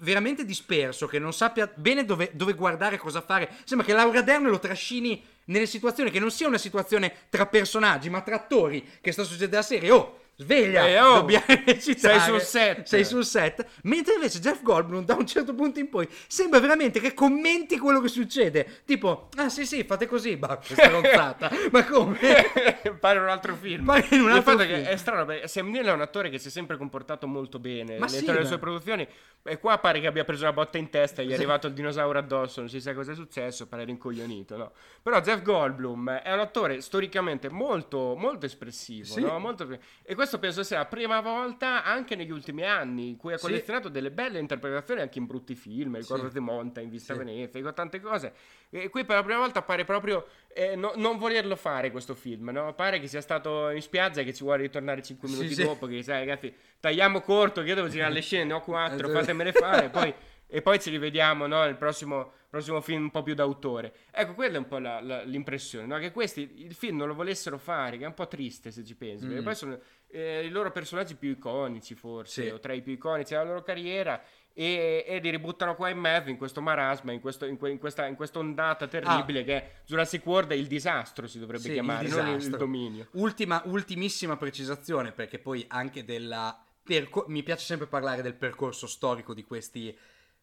veramente 0.00 0.44
disperso 0.44 1.08
che 1.08 1.18
non 1.18 1.32
sappia 1.32 1.68
bene 1.74 2.04
dove, 2.04 2.30
dove 2.34 2.54
guardare 2.54 2.98
cosa 2.98 3.20
fare. 3.20 3.50
Sembra 3.64 3.86
che 3.86 3.92
Laura 3.92 4.22
Dern 4.22 4.44
lo 4.44 4.60
trascini 4.60 5.20
nelle 5.46 5.66
situazioni 5.66 6.10
che 6.10 6.20
non 6.20 6.30
sia 6.30 6.46
una 6.46 6.58
situazione 6.58 7.12
tra 7.30 7.46
personaggi 7.46 8.08
ma 8.08 8.20
tra 8.20 8.36
attori 8.36 8.86
che 9.00 9.10
sta 9.12 9.24
succedendo 9.24 9.56
alla 9.56 9.64
serie. 9.64 9.90
Oh 9.90 10.20
sveglia, 10.38 10.86
eh, 10.86 11.00
oh, 11.00 11.14
dobbiamo 11.16 11.44
recitare. 11.66 12.18
Sei 12.18 12.20
sul 12.20 12.40
set. 12.40 12.86
Sei 12.86 13.04
sul 13.04 13.24
set. 13.24 13.66
Mentre 13.82 14.14
invece 14.14 14.38
Jeff 14.38 14.62
Goldblum, 14.62 15.04
da 15.04 15.14
un 15.14 15.26
certo 15.26 15.54
punto 15.54 15.80
in 15.80 15.88
poi, 15.88 16.08
sembra 16.28 16.60
veramente 16.60 17.00
che 17.00 17.12
commenti 17.12 17.78
quello 17.78 18.00
che 18.00 18.08
succede. 18.08 18.82
Tipo, 18.84 19.28
ah 19.36 19.48
sì 19.48 19.66
sì, 19.66 19.82
fate 19.84 20.06
così, 20.06 20.36
bah, 20.36 20.58
stronzata. 20.62 21.50
Ma 21.72 21.84
come? 21.84 22.18
Pare 23.00 23.18
un 23.18 23.28
altro 23.28 23.54
film. 23.54 23.84
Pare 23.84 24.06
in 24.10 24.20
un 24.20 24.30
altro 24.30 24.58
film. 24.58 24.84
è 24.84 24.96
strano, 24.96 25.24
perché 25.24 25.48
Sam 25.48 25.70
Neill 25.70 25.86
è 25.86 25.92
un 25.92 26.00
attore 26.00 26.30
che 26.30 26.38
si 26.38 26.48
è 26.48 26.50
sempre 26.50 26.76
comportato 26.76 27.26
molto 27.26 27.58
bene 27.58 27.98
Ma 27.98 28.08
sì, 28.08 28.24
delle 28.24 28.44
sue 28.44 28.58
produzioni. 28.58 29.06
E 29.42 29.58
qua 29.58 29.78
pare 29.78 30.00
che 30.00 30.06
abbia 30.06 30.24
preso 30.24 30.42
una 30.44 30.52
botta 30.52 30.78
in 30.78 30.90
testa, 30.90 31.22
gli 31.22 31.30
è 31.30 31.34
arrivato 31.34 31.68
il 31.68 31.72
dinosauro 31.72 32.18
addosso, 32.18 32.60
non 32.60 32.68
si 32.68 32.80
sa 32.80 32.92
cosa 32.92 33.12
è 33.12 33.14
successo, 33.14 33.66
pare 33.66 33.84
rincoglionito, 33.84 34.56
no? 34.56 34.72
Però 35.02 35.20
Jeff 35.20 35.42
Goldblum 35.42 36.10
è 36.10 36.32
un 36.32 36.40
attore 36.40 36.80
storicamente 36.80 37.48
molto, 37.48 38.14
molto 38.16 38.46
espressivo, 38.46 39.06
Sì. 39.06 39.20
no? 39.22 39.38
Molto... 39.38 39.66
E 40.02 40.14
questo 40.14 40.27
questo 40.28 40.38
penso 40.38 40.62
sia 40.62 40.78
la 40.78 40.86
prima 40.86 41.20
volta 41.20 41.82
anche 41.84 42.14
negli 42.14 42.30
ultimi 42.30 42.64
anni 42.64 43.08
in 43.08 43.16
cui 43.16 43.32
ha 43.32 43.36
Sì. 43.38 43.44
collezionato 43.46 43.88
delle 43.88 44.10
belle 44.10 44.38
interpretazioni 44.38 45.00
anche 45.00 45.18
in 45.18 45.26
brutti 45.26 45.54
film, 45.54 45.96
il 45.96 46.04
Sì. 46.04 46.14
Di 46.32 46.40
Monta, 46.40 46.80
in 46.80 46.90
Vista 46.90 47.14
Sì. 47.14 47.18
Venezia, 47.20 47.62
con 47.62 47.74
tante 47.74 48.00
cose. 48.00 48.32
E 48.70 48.88
qui 48.90 49.04
per 49.04 49.16
la 49.16 49.22
prima 49.22 49.38
volta 49.38 49.62
pare 49.62 49.84
proprio 49.84 50.26
eh, 50.54 50.74
no- 50.76 50.92
non 50.96 51.18
volerlo 51.18 51.54
fare 51.56 51.90
questo 51.90 52.14
film, 52.14 52.50
no? 52.50 52.74
Pare 52.74 52.98
che 53.00 53.06
sia 53.06 53.20
stato 53.20 53.70
in 53.70 53.80
spiaggia 53.80 54.20
e 54.20 54.24
che 54.24 54.34
ci 54.34 54.42
vuole 54.42 54.62
ritornare 54.62 55.02
5 55.02 55.28
Sì, 55.28 55.34
minuti 55.36 55.54
sì. 55.54 55.62
dopo, 55.62 55.86
che 55.86 56.02
sai 56.02 56.18
ragazzi, 56.18 56.52
tagliamo 56.80 57.20
corto, 57.20 57.62
che 57.62 57.68
io 57.68 57.74
devo 57.76 57.88
girare 57.88 58.12
le 58.12 58.20
scene, 58.20 58.44
ne 58.44 58.52
ho 58.54 58.60
4, 58.60 58.94
Esatto. 59.06 59.12
fatemele 59.12 59.52
fare, 59.52 59.88
poi... 59.90 60.14
E 60.50 60.62
poi 60.62 60.80
ci 60.80 60.88
rivediamo 60.88 61.46
no, 61.46 61.60
nel 61.64 61.76
prossimo, 61.76 62.32
prossimo 62.48 62.80
film 62.80 63.02
un 63.02 63.10
po' 63.10 63.22
più 63.22 63.34
d'autore. 63.34 63.92
Ecco, 64.10 64.32
quella 64.32 64.54
è 64.54 64.58
un 64.58 64.66
po' 64.66 64.78
la- 64.78 64.98
la- 65.02 65.22
l'impressione, 65.22 65.84
no? 65.84 65.98
che 65.98 66.10
questi 66.10 66.64
il 66.64 66.72
film 66.72 66.96
non 66.96 67.06
lo 67.06 67.12
volessero 67.12 67.58
fare, 67.58 67.98
che 67.98 68.04
è 68.04 68.06
un 68.06 68.14
po' 68.14 68.26
triste 68.28 68.70
se 68.70 68.82
ci 68.82 68.96
pensi. 68.96 69.26
Mm. 69.26 69.28
perché 69.28 69.42
poi 69.42 69.54
sono 69.54 69.78
eh, 70.10 70.44
i 70.44 70.48
loro 70.50 70.70
personaggi 70.70 71.14
più 71.16 71.30
iconici, 71.30 71.94
forse, 71.94 72.44
Sì. 72.44 72.48
o 72.50 72.58
tra 72.58 72.72
i 72.72 72.82
più 72.82 72.92
iconici 72.92 73.32
della 73.34 73.44
loro 73.44 73.62
carriera. 73.62 74.22
E, 74.52 75.04
e 75.06 75.18
li 75.20 75.30
ributtano 75.30 75.76
qua 75.76 75.88
in 75.88 75.98
mezzo, 75.98 76.30
in 76.30 76.36
questo 76.36 76.60
marasma, 76.60 77.12
in, 77.12 77.20
questo- 77.20 77.44
in 77.46 77.56
que- 77.56 77.70
in 77.70 77.78
questa, 77.78 78.06
in 78.06 78.16
questa 78.16 78.40
ondata 78.40 78.88
terribile 78.88 79.44
che 79.44 79.54
è 79.56 79.70
Jurassic 79.86 80.26
World 80.26 80.50
è 80.50 80.54
il 80.56 80.66
disastro, 80.66 81.28
si 81.28 81.38
dovrebbe 81.38 81.60
Ah. 81.60 81.62
Sì, 81.62 81.68
il 81.68 81.74
chiamare, 81.74 82.08
non 82.08 82.18
il, 82.26 82.26
il 82.32 82.34
disastro. 82.38 82.58
dominio. 82.58 83.06
Ultima, 83.12 83.62
ultimissima 83.66 84.36
precisazione, 84.36 85.12
perché 85.12 85.38
poi 85.38 85.64
anche 85.68 86.04
della... 86.04 86.60
perco- 86.82 87.26
mi 87.28 87.44
piace 87.44 87.66
sempre 87.66 87.86
parlare 87.86 88.20
del 88.20 88.34
percorso 88.34 88.88
storico 88.88 89.32
di 89.32 89.44
questi 89.44 89.96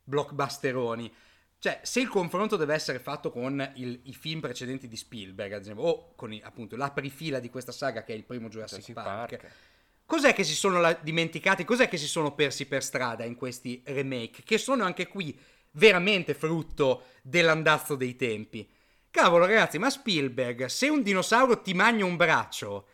blockbusteroni. 0.05 1.13
Cioè, 1.65 1.79
se 1.81 1.99
il 1.99 2.09
confronto 2.09 2.57
deve 2.57 2.75
essere 2.75 2.99
fatto 2.99 3.31
con 3.31 3.71
il- 3.77 3.99
i 4.03 4.13
film 4.13 4.39
precedenti 4.39 4.87
di 4.87 4.95
Spielberg, 4.95 5.51
ad 5.53 5.61
esempio, 5.61 5.83
o 5.83 6.13
con 6.13 6.31
i- 6.31 6.39
appunto 6.43 6.75
l'aprifila 6.75 7.39
di 7.39 7.49
questa 7.49 7.71
saga 7.71 8.03
che 8.03 8.13
è 8.13 8.15
il 8.15 8.23
primo 8.23 8.49
Jurassic, 8.49 8.85
Jurassic 8.85 8.93
Park, 8.93 9.37
Park. 9.37 9.51
cos'è 10.05 10.35
che 10.35 10.43
si 10.43 10.53
sono 10.53 10.79
la- 10.79 10.93
dimenticati, 10.93 11.65
cos'è 11.65 11.87
che 11.89 11.97
si 11.97 12.05
sono 12.05 12.35
persi 12.35 12.67
per 12.67 12.83
strada 12.83 13.23
in 13.23 13.33
questi 13.35 13.81
remake, 13.85 14.43
che 14.43 14.59
sono 14.59 14.83
anche 14.83 15.07
qui 15.07 15.35
veramente 15.71 16.35
frutto 16.35 17.05
dell'andazzo 17.23 17.95
dei 17.95 18.15
tempi? 18.15 18.69
Cavolo 19.09 19.47
ragazzi, 19.47 19.79
ma 19.79 19.89
Spielberg, 19.89 20.65
se 20.65 20.87
un 20.89 21.01
dinosauro 21.01 21.61
ti 21.61 21.73
magna 21.73 22.05
un 22.05 22.15
braccio, 22.15 22.87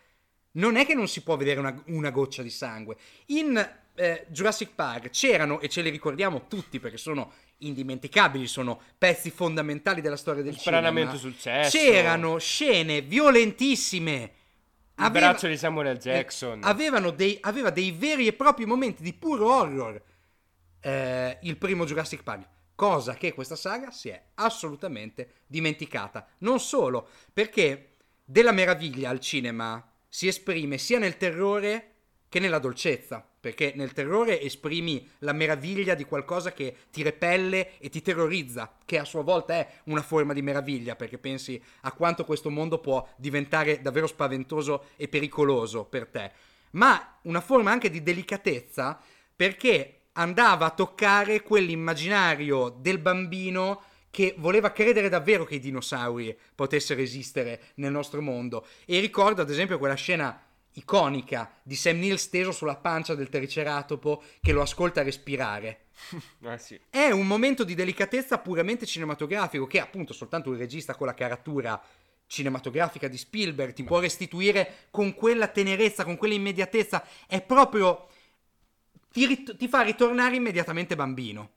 non 0.52 0.76
è 0.76 0.86
che 0.86 0.94
non 0.94 1.08
si 1.08 1.22
può 1.22 1.36
vedere 1.36 1.60
una, 1.60 1.82
una 1.88 2.10
goccia 2.10 2.42
di 2.42 2.48
sangue. 2.48 2.96
In 3.26 3.80
eh, 3.94 4.26
Jurassic 4.28 4.70
Park 4.74 5.10
c'erano, 5.10 5.60
e 5.60 5.68
ce 5.68 5.82
li 5.82 5.90
ricordiamo 5.90 6.46
tutti 6.48 6.80
perché 6.80 6.96
sono 6.96 7.32
indimenticabili, 7.58 8.46
sono 8.46 8.80
pezzi 8.98 9.30
fondamentali 9.30 10.00
della 10.00 10.16
storia 10.16 10.42
del 10.42 10.56
Stranamente 10.58 11.16
cinema. 11.16 11.32
successo. 11.34 11.76
C'erano 11.78 12.38
scene 12.38 13.00
violentissime. 13.02 14.32
Il 14.94 15.04
Aveva- 15.04 15.28
braccio 15.30 15.46
di 15.46 15.56
Samuel. 15.56 15.96
Jackson. 15.98 16.58
eh, 16.58 16.68
avevano 16.68 17.10
dei, 17.10 17.38
aveva 17.40 17.70
dei 17.70 17.90
veri 17.92 18.26
e 18.26 18.32
propri 18.32 18.66
momenti 18.66 19.02
di 19.02 19.12
puro 19.12 19.52
horror. 19.52 20.02
eh, 20.84 21.38
il 21.42 21.56
primo 21.56 21.84
Jurassic 21.84 22.22
Park. 22.24 22.48
Cosa 22.74 23.14
che 23.14 23.32
questa 23.32 23.54
saga 23.54 23.90
si 23.92 24.08
è 24.08 24.20
assolutamente 24.34 25.34
dimenticata. 25.46 26.26
Non 26.38 26.58
solo, 26.58 27.08
perché 27.32 27.90
della 28.24 28.50
meraviglia 28.50 29.08
al 29.10 29.20
cinema 29.20 29.86
si 30.08 30.26
esprime 30.26 30.78
sia 30.78 30.98
nel 30.98 31.16
terrore 31.16 31.90
che 32.28 32.40
nella 32.40 32.58
dolcezza. 32.58 33.24
Perché 33.42 33.72
nel 33.74 33.92
terrore 33.92 34.40
esprimi 34.40 35.04
la 35.18 35.32
meraviglia 35.32 35.94
di 35.94 36.04
qualcosa 36.04 36.52
che 36.52 36.76
ti 36.92 37.02
repelle 37.02 37.76
e 37.80 37.88
ti 37.88 38.00
terrorizza, 38.00 38.72
che 38.84 39.00
a 39.00 39.04
sua 39.04 39.22
volta 39.22 39.54
è 39.54 39.68
una 39.86 40.00
forma 40.00 40.32
di 40.32 40.42
meraviglia, 40.42 40.94
perché 40.94 41.18
pensi 41.18 41.60
a 41.80 41.90
quanto 41.90 42.24
questo 42.24 42.50
mondo 42.50 42.78
può 42.78 43.04
diventare 43.16 43.80
davvero 43.80 44.06
spaventoso 44.06 44.90
e 44.94 45.08
pericoloso 45.08 45.82
per 45.82 46.06
te. 46.06 46.30
Ma 46.74 47.18
una 47.22 47.40
forma 47.40 47.72
anche 47.72 47.90
di 47.90 48.00
delicatezza, 48.00 49.00
perché 49.34 50.02
andava 50.12 50.66
a 50.66 50.70
toccare 50.70 51.42
quell'immaginario 51.42 52.68
del 52.68 52.98
bambino 52.98 53.82
che 54.08 54.36
voleva 54.38 54.70
credere 54.70 55.08
davvero 55.08 55.44
che 55.44 55.56
i 55.56 55.58
dinosauri 55.58 56.38
potessero 56.54 57.00
esistere 57.00 57.60
nel 57.74 57.90
nostro 57.90 58.22
mondo. 58.22 58.64
E 58.84 59.00
ricordo 59.00 59.42
ad 59.42 59.50
esempio 59.50 59.78
quella 59.78 59.94
scena 59.94 60.40
iconica 60.74 61.52
di 61.62 61.74
Sam 61.74 61.98
Neill 61.98 62.16
steso 62.16 62.52
sulla 62.52 62.76
pancia 62.76 63.14
del 63.14 63.28
triceratopo 63.28 64.22
che 64.40 64.52
lo 64.52 64.62
ascolta 64.62 65.02
respirare. 65.02 65.86
Eh 66.42 66.58
sì. 66.58 66.78
È 66.90 67.10
un 67.10 67.26
momento 67.26 67.62
di 67.64 67.74
delicatezza 67.74 68.38
puramente 68.38 68.86
cinematografico 68.86 69.66
che 69.66 69.78
appunto 69.78 70.12
soltanto 70.12 70.50
un 70.50 70.56
regista 70.56 70.94
con 70.94 71.06
la 71.06 71.14
caratura 71.14 71.80
cinematografica 72.26 73.08
di 73.08 73.18
Spielberg 73.18 73.72
ti 73.74 73.84
può 73.84 74.00
restituire 74.00 74.88
con 74.90 75.14
quella 75.14 75.48
tenerezza, 75.48 76.04
con 76.04 76.16
quella 76.16 76.34
immediatezza. 76.34 77.04
È 77.26 77.40
proprio... 77.42 78.08
ti, 79.12 79.26
rit- 79.26 79.56
ti 79.56 79.68
fa 79.68 79.82
ritornare 79.82 80.36
immediatamente 80.36 80.96
bambino. 80.96 81.50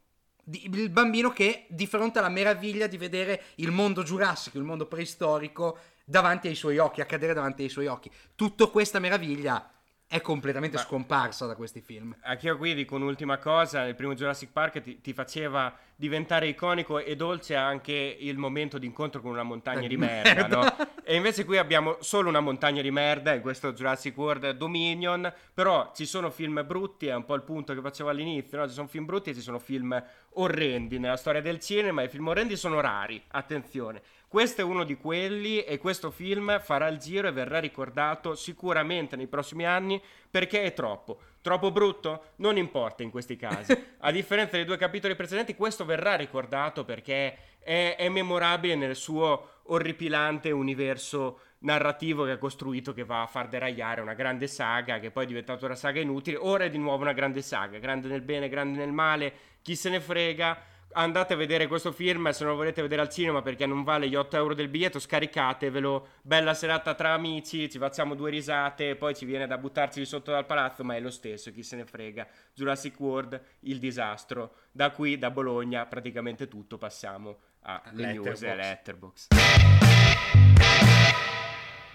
Il 0.52 0.90
bambino 0.90 1.32
che 1.32 1.66
di 1.70 1.88
fronte 1.88 2.20
alla 2.20 2.30
meraviglia 2.30 2.88
di 2.88 2.98
vedere 2.98 3.46
il 3.56 3.72
mondo 3.72 4.04
giurassico, 4.04 4.60
il 4.60 4.64
mondo 4.64 4.86
preistorico 4.86 5.80
davanti 6.06 6.48
ai 6.48 6.56
suoi 6.56 6.78
occhi, 6.78 7.02
accadere 7.02 7.34
davanti 7.34 7.64
ai 7.64 7.70
suoi 7.70 7.88
occhi. 7.88 8.10
Tutta 8.36 8.68
questa 8.68 9.00
meraviglia 9.00 9.70
è 10.08 10.22
completamente 10.22 10.78
Ma- 10.78 10.84
scomparsa 10.84 11.48
da 11.48 11.56
questi 11.56 11.82
film. 11.82 12.16
Anch'io 12.22 12.56
qui 12.58 12.76
dico 12.76 12.96
un'ultima 12.96 13.40
cosa, 13.40 13.86
il 13.88 13.96
primo 13.96 14.14
Jurassic 14.14 14.52
Park 14.52 14.80
ti, 14.80 15.02
ti 15.02 15.14
faceva 15.14 15.76
diventare 15.98 16.48
iconico 16.48 17.00
e 17.00 17.16
dolce 17.16 17.56
anche 17.56 18.18
il 18.20 18.38
momento 18.38 18.78
di 18.78 18.86
incontro 18.86 19.20
con 19.20 19.32
una 19.32 19.44
montagna 19.44 19.88
di 19.88 19.98
merda, 19.98 20.34
Merda. 20.34 20.58
no? 20.78 20.88
E 21.04 21.16
invece 21.16 21.44
qui 21.44 21.58
abbiamo 21.58 21.98
solo 22.02 22.30
una 22.30 22.40
montagna 22.40 22.82
di 22.82 22.92
merda 22.92 23.34
in 23.34 23.42
questo 23.42 23.74
Jurassic 23.74 24.16
World 24.16 24.52
Dominion, 24.52 25.34
però 25.54 25.92
ci 25.96 26.06
sono 26.06 26.30
film 26.30 26.64
brutti, 26.66 27.08
è 27.08 27.16
un 27.16 27.26
po' 27.26 27.34
il 27.36 27.42
punto 27.44 27.74
che 27.74 27.82
facevo 27.82 28.10
all'inizio, 28.10 28.58
no? 28.60 28.68
Ci 28.68 28.74
sono 28.74 28.88
film 28.88 29.06
brutti 29.06 29.32
e 29.32 29.34
ci 29.34 29.42
sono 29.42 29.58
film 29.58 30.02
orrendi 30.34 31.00
nella 31.00 31.18
storia 31.18 31.42
del 31.42 31.60
cinema 31.60 32.02
e 32.02 32.06
i 32.06 32.10
film 32.10 32.28
orrendi 32.28 32.56
sono 32.56 32.80
rari, 32.80 33.22
attenzione. 33.30 34.02
Questo 34.36 34.60
è 34.60 34.66
uno 34.66 34.84
di 34.84 34.98
quelli 34.98 35.64
e 35.64 35.78
questo 35.78 36.12
film 36.12 36.60
farà 36.60 36.90
il 36.90 36.98
giro 36.98 37.30
e 37.30 37.32
verrà 37.32 37.60
ricordato 37.60 38.36
sicuramente 38.36 39.16
nei 39.16 39.28
prossimi 39.28 39.66
anni 39.66 40.02
perché 40.30 40.64
è 40.64 40.74
troppo. 40.74 41.20
Troppo 41.40 41.72
brutto? 41.72 42.32
Non 42.40 42.58
importa 42.58 43.02
in 43.02 43.12
questi 43.12 43.38
casi. 43.38 43.72
A 44.00 44.12
differenza 44.12 44.58
dei 44.58 44.66
due 44.66 44.76
capitoli 44.76 45.16
precedenti, 45.16 45.56
questo 45.56 45.86
verrà 45.86 46.16
ricordato 46.16 46.84
perché 46.84 47.38
è, 47.60 47.96
è 47.98 48.10
memorabile 48.10 48.76
nel 48.76 48.98
suo 48.98 49.52
orripilante 49.68 50.52
universo 50.52 51.40
narrativo 51.60 52.26
che 52.26 52.32
ha 52.32 52.38
costruito 52.38 52.94
che 52.94 53.06
va 53.06 53.22
a 53.22 53.28
far 53.28 53.48
deragliare 53.48 54.02
una 54.02 54.16
grande 54.16 54.48
saga 54.48 55.00
che 55.00 55.12
poi 55.12 55.24
è 55.24 55.28
diventata 55.28 55.66
una 55.66 55.76
saga 55.76 56.02
inutile. 56.02 56.36
Ora 56.36 56.66
è 56.66 56.70
di 56.70 56.78
nuovo 56.78 57.04
una 57.04 57.14
grande 57.14 57.42
saga, 57.42 57.78
grande 57.78 58.10
nel 58.10 58.22
bene, 58.22 58.50
grande 58.50 58.80
nel 58.80 58.92
male, 58.92 59.34
chi 59.62 59.78
se 59.78 59.90
ne 59.90 60.02
frega. 60.02 60.74
Andate 60.98 61.34
a 61.34 61.36
vedere 61.36 61.68
questo 61.68 61.92
film 61.92 62.30
se 62.30 62.44
non 62.46 62.54
lo 62.54 62.60
volete 62.60 62.82
vedere 62.82 63.02
al 63.02 63.10
cinema 63.10 63.42
perché 63.42 63.66
non 63.66 63.84
vale 63.84 64.08
gli 64.08 64.16
8 64.16 64.38
euro 64.38 64.54
del 64.54 64.70
biglietto, 64.70 64.98
scaricatevelo. 64.98 66.08
Bella 66.22 66.54
serata 66.54 66.94
tra 66.94 67.12
amici, 67.12 67.70
ci 67.70 67.78
facciamo 67.78 68.16
due 68.16 68.30
risate, 68.30 68.96
poi 68.96 69.14
ci 69.14 69.26
viene 69.26 69.46
da 69.46 69.58
buttarci 69.58 70.00
di 70.00 70.06
sotto 70.06 70.32
dal 70.32 70.46
palazzo, 70.46 70.86
ma 70.86 70.96
è 70.96 71.02
lo 71.02 71.10
stesso, 71.10 71.52
chi 71.52 71.64
se 71.64 71.76
ne 71.76 71.86
frega. 71.86 72.26
Jurassic 72.54 72.98
World, 72.98 73.42
il 73.62 73.80
disastro. 73.80 74.54
Da 74.72 74.92
qui, 74.92 75.18
da 75.18 75.32
Bologna, 75.32 75.86
praticamente 75.86 76.48
tutto, 76.48 76.78
passiamo 76.78 77.40
alle 77.64 78.14
news 78.14 78.42
e 78.44 78.56
Letterboxd. 78.56 80.45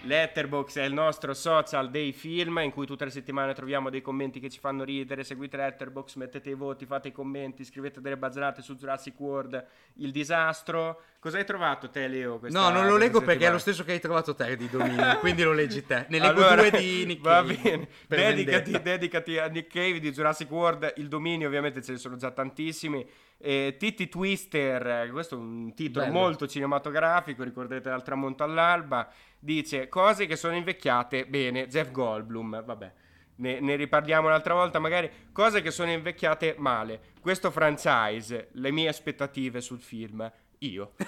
Letterbox. 0.03 0.77
È 0.77 0.83
il 0.83 0.93
nostro 0.93 1.33
social 1.33 1.89
dei 1.89 2.11
film 2.11 2.59
in 2.59 2.71
cui 2.71 2.85
tutte 2.85 3.05
le 3.05 3.11
settimane 3.11 3.53
troviamo 3.53 3.89
dei 3.89 4.01
commenti 4.01 4.39
che 4.39 4.49
ci 4.49 4.59
fanno 4.59 4.83
ridere. 4.83 5.23
Seguite 5.23 5.57
Letterbox, 5.57 6.15
mettete 6.15 6.49
i 6.49 6.53
voti, 6.53 6.85
fate 6.85 7.09
i 7.09 7.11
commenti, 7.11 7.63
scrivete 7.63 8.01
delle 8.01 8.17
bazzate 8.17 8.61
su 8.61 8.75
Jurassic 8.75 9.19
World, 9.19 9.65
il 9.95 10.11
disastro. 10.11 11.01
Cosa 11.19 11.37
hai 11.37 11.45
trovato 11.45 11.89
te, 11.89 12.07
Leo? 12.07 12.39
No, 12.49 12.69
non 12.69 12.87
lo 12.87 12.97
leggo 12.97 13.19
perché 13.19 13.45
è 13.45 13.51
lo 13.51 13.57
settimana? 13.57 13.59
stesso 13.59 13.83
che 13.83 13.91
hai 13.91 13.99
trovato 13.99 14.33
te 14.33 14.55
di 14.57 14.67
dominio, 14.67 15.17
quindi 15.21 15.43
lo 15.43 15.53
leggi 15.53 15.85
te. 15.85 16.05
Ne 16.09 16.19
leggo 16.19 16.45
Allora, 16.45 16.67
due 16.67 16.79
di 16.79 17.05
Nick 17.05 17.21
Va 17.21 17.43
Cave, 17.43 17.59
bene, 17.61 17.87
per 18.07 18.19
dedicati, 18.33 18.81
dedicati 18.81 19.37
a 19.37 19.45
Nick 19.47 19.71
Cave 19.71 19.99
di 19.99 20.11
Jurassic 20.11 20.49
World, 20.49 20.93
il 20.97 21.07
dominio 21.07 21.47
ovviamente 21.47 21.81
ce 21.83 21.91
ne 21.91 21.97
sono 21.97 22.15
già 22.15 22.31
tantissimi. 22.31 23.07
E 23.41 23.75
Titi 23.79 24.07
Twister, 24.07 24.85
eh, 24.85 25.09
questo 25.11 25.35
è 25.35 25.39
un 25.39 25.73
titolo 25.73 26.05
Bello. 26.05 26.17
molto 26.17 26.47
cinematografico, 26.47 27.43
ricorderete 27.43 27.89
dal 27.89 28.03
tramonto 28.03 28.43
all'alba, 28.43 29.09
dice 29.39 29.89
cose 29.89 30.27
che 30.27 30.35
sono 30.35 30.55
invecchiate 30.55 31.25
bene, 31.25 31.67
Jeff 31.67 31.91
Goldblum, 31.91 32.63
vabbè. 32.63 32.93
Ne, 33.37 33.59
ne 33.59 33.75
riparliamo 33.75 34.27
un'altra 34.27 34.53
volta, 34.53 34.77
magari 34.77 35.09
cose 35.31 35.61
che 35.61 35.71
sono 35.71 35.89
invecchiate 35.89 36.55
male. 36.59 36.99
Questo 37.19 37.49
franchise, 37.49 38.49
le 38.51 38.71
mie 38.71 38.87
aspettative 38.87 39.61
sul 39.61 39.79
film, 39.79 40.31
io. 40.59 40.93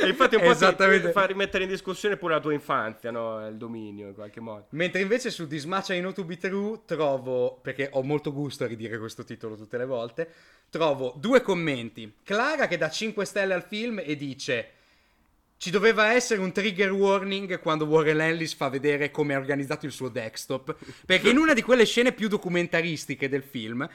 e 0.00 0.08
infatti 0.08 0.36
un 0.36 0.42
po' 0.42 0.54
ti- 0.54 1.00
ti 1.00 1.12
fa 1.12 1.26
rimettere 1.26 1.64
in 1.64 1.70
discussione 1.70 2.16
pure 2.16 2.34
la 2.34 2.40
tua 2.40 2.52
infanzia, 2.52 3.10
no? 3.10 3.46
Il 3.46 3.56
dominio 3.56 4.08
in 4.08 4.14
qualche 4.14 4.40
modo. 4.40 4.66
Mentre 4.70 5.00
invece 5.00 5.30
su 5.30 5.46
This 5.46 5.64
Much 5.64 5.90
I 5.90 5.98
Know 5.98 6.12
To 6.12 6.24
Be 6.24 6.36
True 6.36 6.80
trovo, 6.84 7.58
perché 7.62 7.88
ho 7.92 8.02
molto 8.02 8.32
gusto 8.32 8.64
a 8.64 8.66
ridire 8.66 8.98
questo 8.98 9.24
titolo 9.24 9.56
tutte 9.56 9.76
le 9.76 9.86
volte, 9.86 10.28
trovo 10.70 11.14
due 11.16 11.42
commenti. 11.42 12.12
Clara 12.22 12.66
che 12.66 12.76
dà 12.76 12.88
5 12.88 13.24
stelle 13.24 13.54
al 13.54 13.64
film 13.64 14.00
e 14.04 14.16
dice 14.16 14.72
ci 15.60 15.70
doveva 15.70 16.14
essere 16.14 16.40
un 16.40 16.52
trigger 16.52 16.90
warning 16.90 17.60
quando 17.60 17.84
Warren 17.84 18.22
Ellis 18.22 18.54
fa 18.54 18.70
vedere 18.70 19.10
come 19.10 19.34
è 19.34 19.36
organizzato 19.36 19.84
il 19.84 19.92
suo 19.92 20.08
desktop. 20.08 20.74
Perché 21.04 21.28
in 21.28 21.36
una 21.36 21.52
di 21.52 21.60
quelle 21.60 21.84
scene 21.84 22.12
più 22.12 22.28
documentaristiche 22.28 23.28
del 23.28 23.42
film 23.42 23.86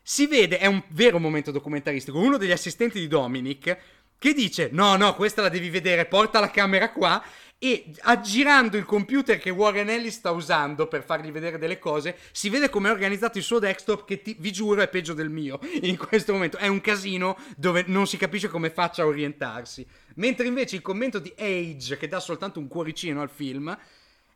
si 0.00 0.28
vede, 0.28 0.58
è 0.58 0.66
un 0.66 0.80
vero 0.90 1.18
momento 1.18 1.50
documentaristico, 1.50 2.18
uno 2.18 2.36
degli 2.36 2.52
assistenti 2.52 3.00
di 3.00 3.08
Dominic 3.08 3.76
che 4.18 4.34
dice 4.34 4.68
no 4.72 4.96
no 4.96 5.14
questa 5.14 5.42
la 5.42 5.48
devi 5.48 5.70
vedere 5.70 6.06
porta 6.06 6.40
la 6.40 6.50
camera 6.50 6.90
qua. 6.90 7.22
E 7.60 7.86
aggirando 8.02 8.76
il 8.76 8.84
computer 8.84 9.36
che 9.36 9.50
Warren 9.50 9.90
Ellis 9.90 10.14
sta 10.14 10.30
usando 10.30 10.86
per 10.86 11.02
fargli 11.02 11.32
vedere 11.32 11.58
delle 11.58 11.80
cose 11.80 12.16
si 12.30 12.50
vede 12.50 12.68
come 12.68 12.88
è 12.88 12.92
organizzato 12.92 13.36
il 13.36 13.42
suo 13.42 13.58
desktop 13.58 14.04
che 14.04 14.22
ti, 14.22 14.36
vi 14.38 14.52
giuro 14.52 14.80
è 14.80 14.86
peggio 14.86 15.12
del 15.12 15.28
mio 15.28 15.58
in 15.82 15.96
questo 15.96 16.32
momento. 16.32 16.56
È 16.56 16.68
un 16.68 16.80
casino 16.80 17.36
dove 17.56 17.82
non 17.88 18.06
si 18.06 18.16
capisce 18.16 18.46
come 18.46 18.70
faccia 18.70 19.02
a 19.02 19.06
orientarsi. 19.06 19.84
Mentre 20.14 20.46
invece 20.46 20.76
il 20.76 20.82
commento 20.82 21.18
di 21.18 21.34
Age 21.36 21.96
che 21.96 22.06
dà 22.06 22.20
soltanto 22.20 22.60
un 22.60 22.68
cuoricino 22.68 23.20
al 23.20 23.30
film 23.30 23.76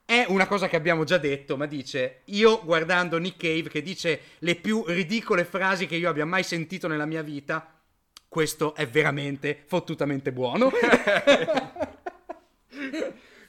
è 0.04 0.26
una 0.28 0.46
cosa 0.46 0.68
che 0.68 0.76
abbiamo 0.76 1.04
già 1.04 1.16
detto, 1.16 1.56
ma 1.56 1.66
dice: 1.66 2.22
Io 2.26 2.62
guardando 2.64 3.18
Nick 3.18 3.38
Cave 3.38 3.68
che 3.68 3.82
dice 3.82 4.20
le 4.38 4.56
più 4.56 4.84
ridicole 4.86 5.44
frasi 5.44 5.86
che 5.86 5.96
io 5.96 6.10
abbia 6.10 6.26
mai 6.26 6.42
sentito 6.42 6.88
nella 6.88 7.06
mia 7.06 7.22
vita, 7.22 7.71
questo 8.32 8.74
è 8.74 8.88
veramente 8.88 9.62
fottutamente 9.66 10.32
buono. 10.32 10.70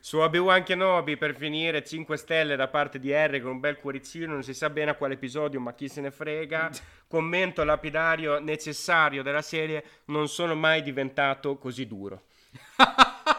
Su 0.02 0.18
Obi-Wan 0.18 0.64
Kenobi 0.64 1.16
per 1.16 1.38
finire 1.38 1.86
5 1.86 2.18
stelle 2.18 2.58
da 2.58 2.68
parte 2.68 3.00
di 3.00 3.14
R 3.14 3.40
con 3.40 3.52
un 3.52 3.60
bel 3.62 3.78
cuoricino, 3.78 4.34
non 4.34 4.44
si 4.44 4.54
sa 4.54 4.70
bene 4.70 4.92
a 4.92 4.96
quale 4.96 5.14
episodio, 5.14 5.62
ma 5.62 5.74
chi 5.74 5.88
se 5.88 6.02
ne 6.02 6.12
frega. 6.12 6.70
Commento 7.08 7.64
lapidario 7.64 8.40
necessario 8.40 9.24
della 9.24 9.42
serie, 9.42 9.86
non 10.08 10.28
sono 10.28 10.54
mai 10.54 10.82
diventato 10.82 11.58
così 11.58 11.88
duro. 11.88 12.24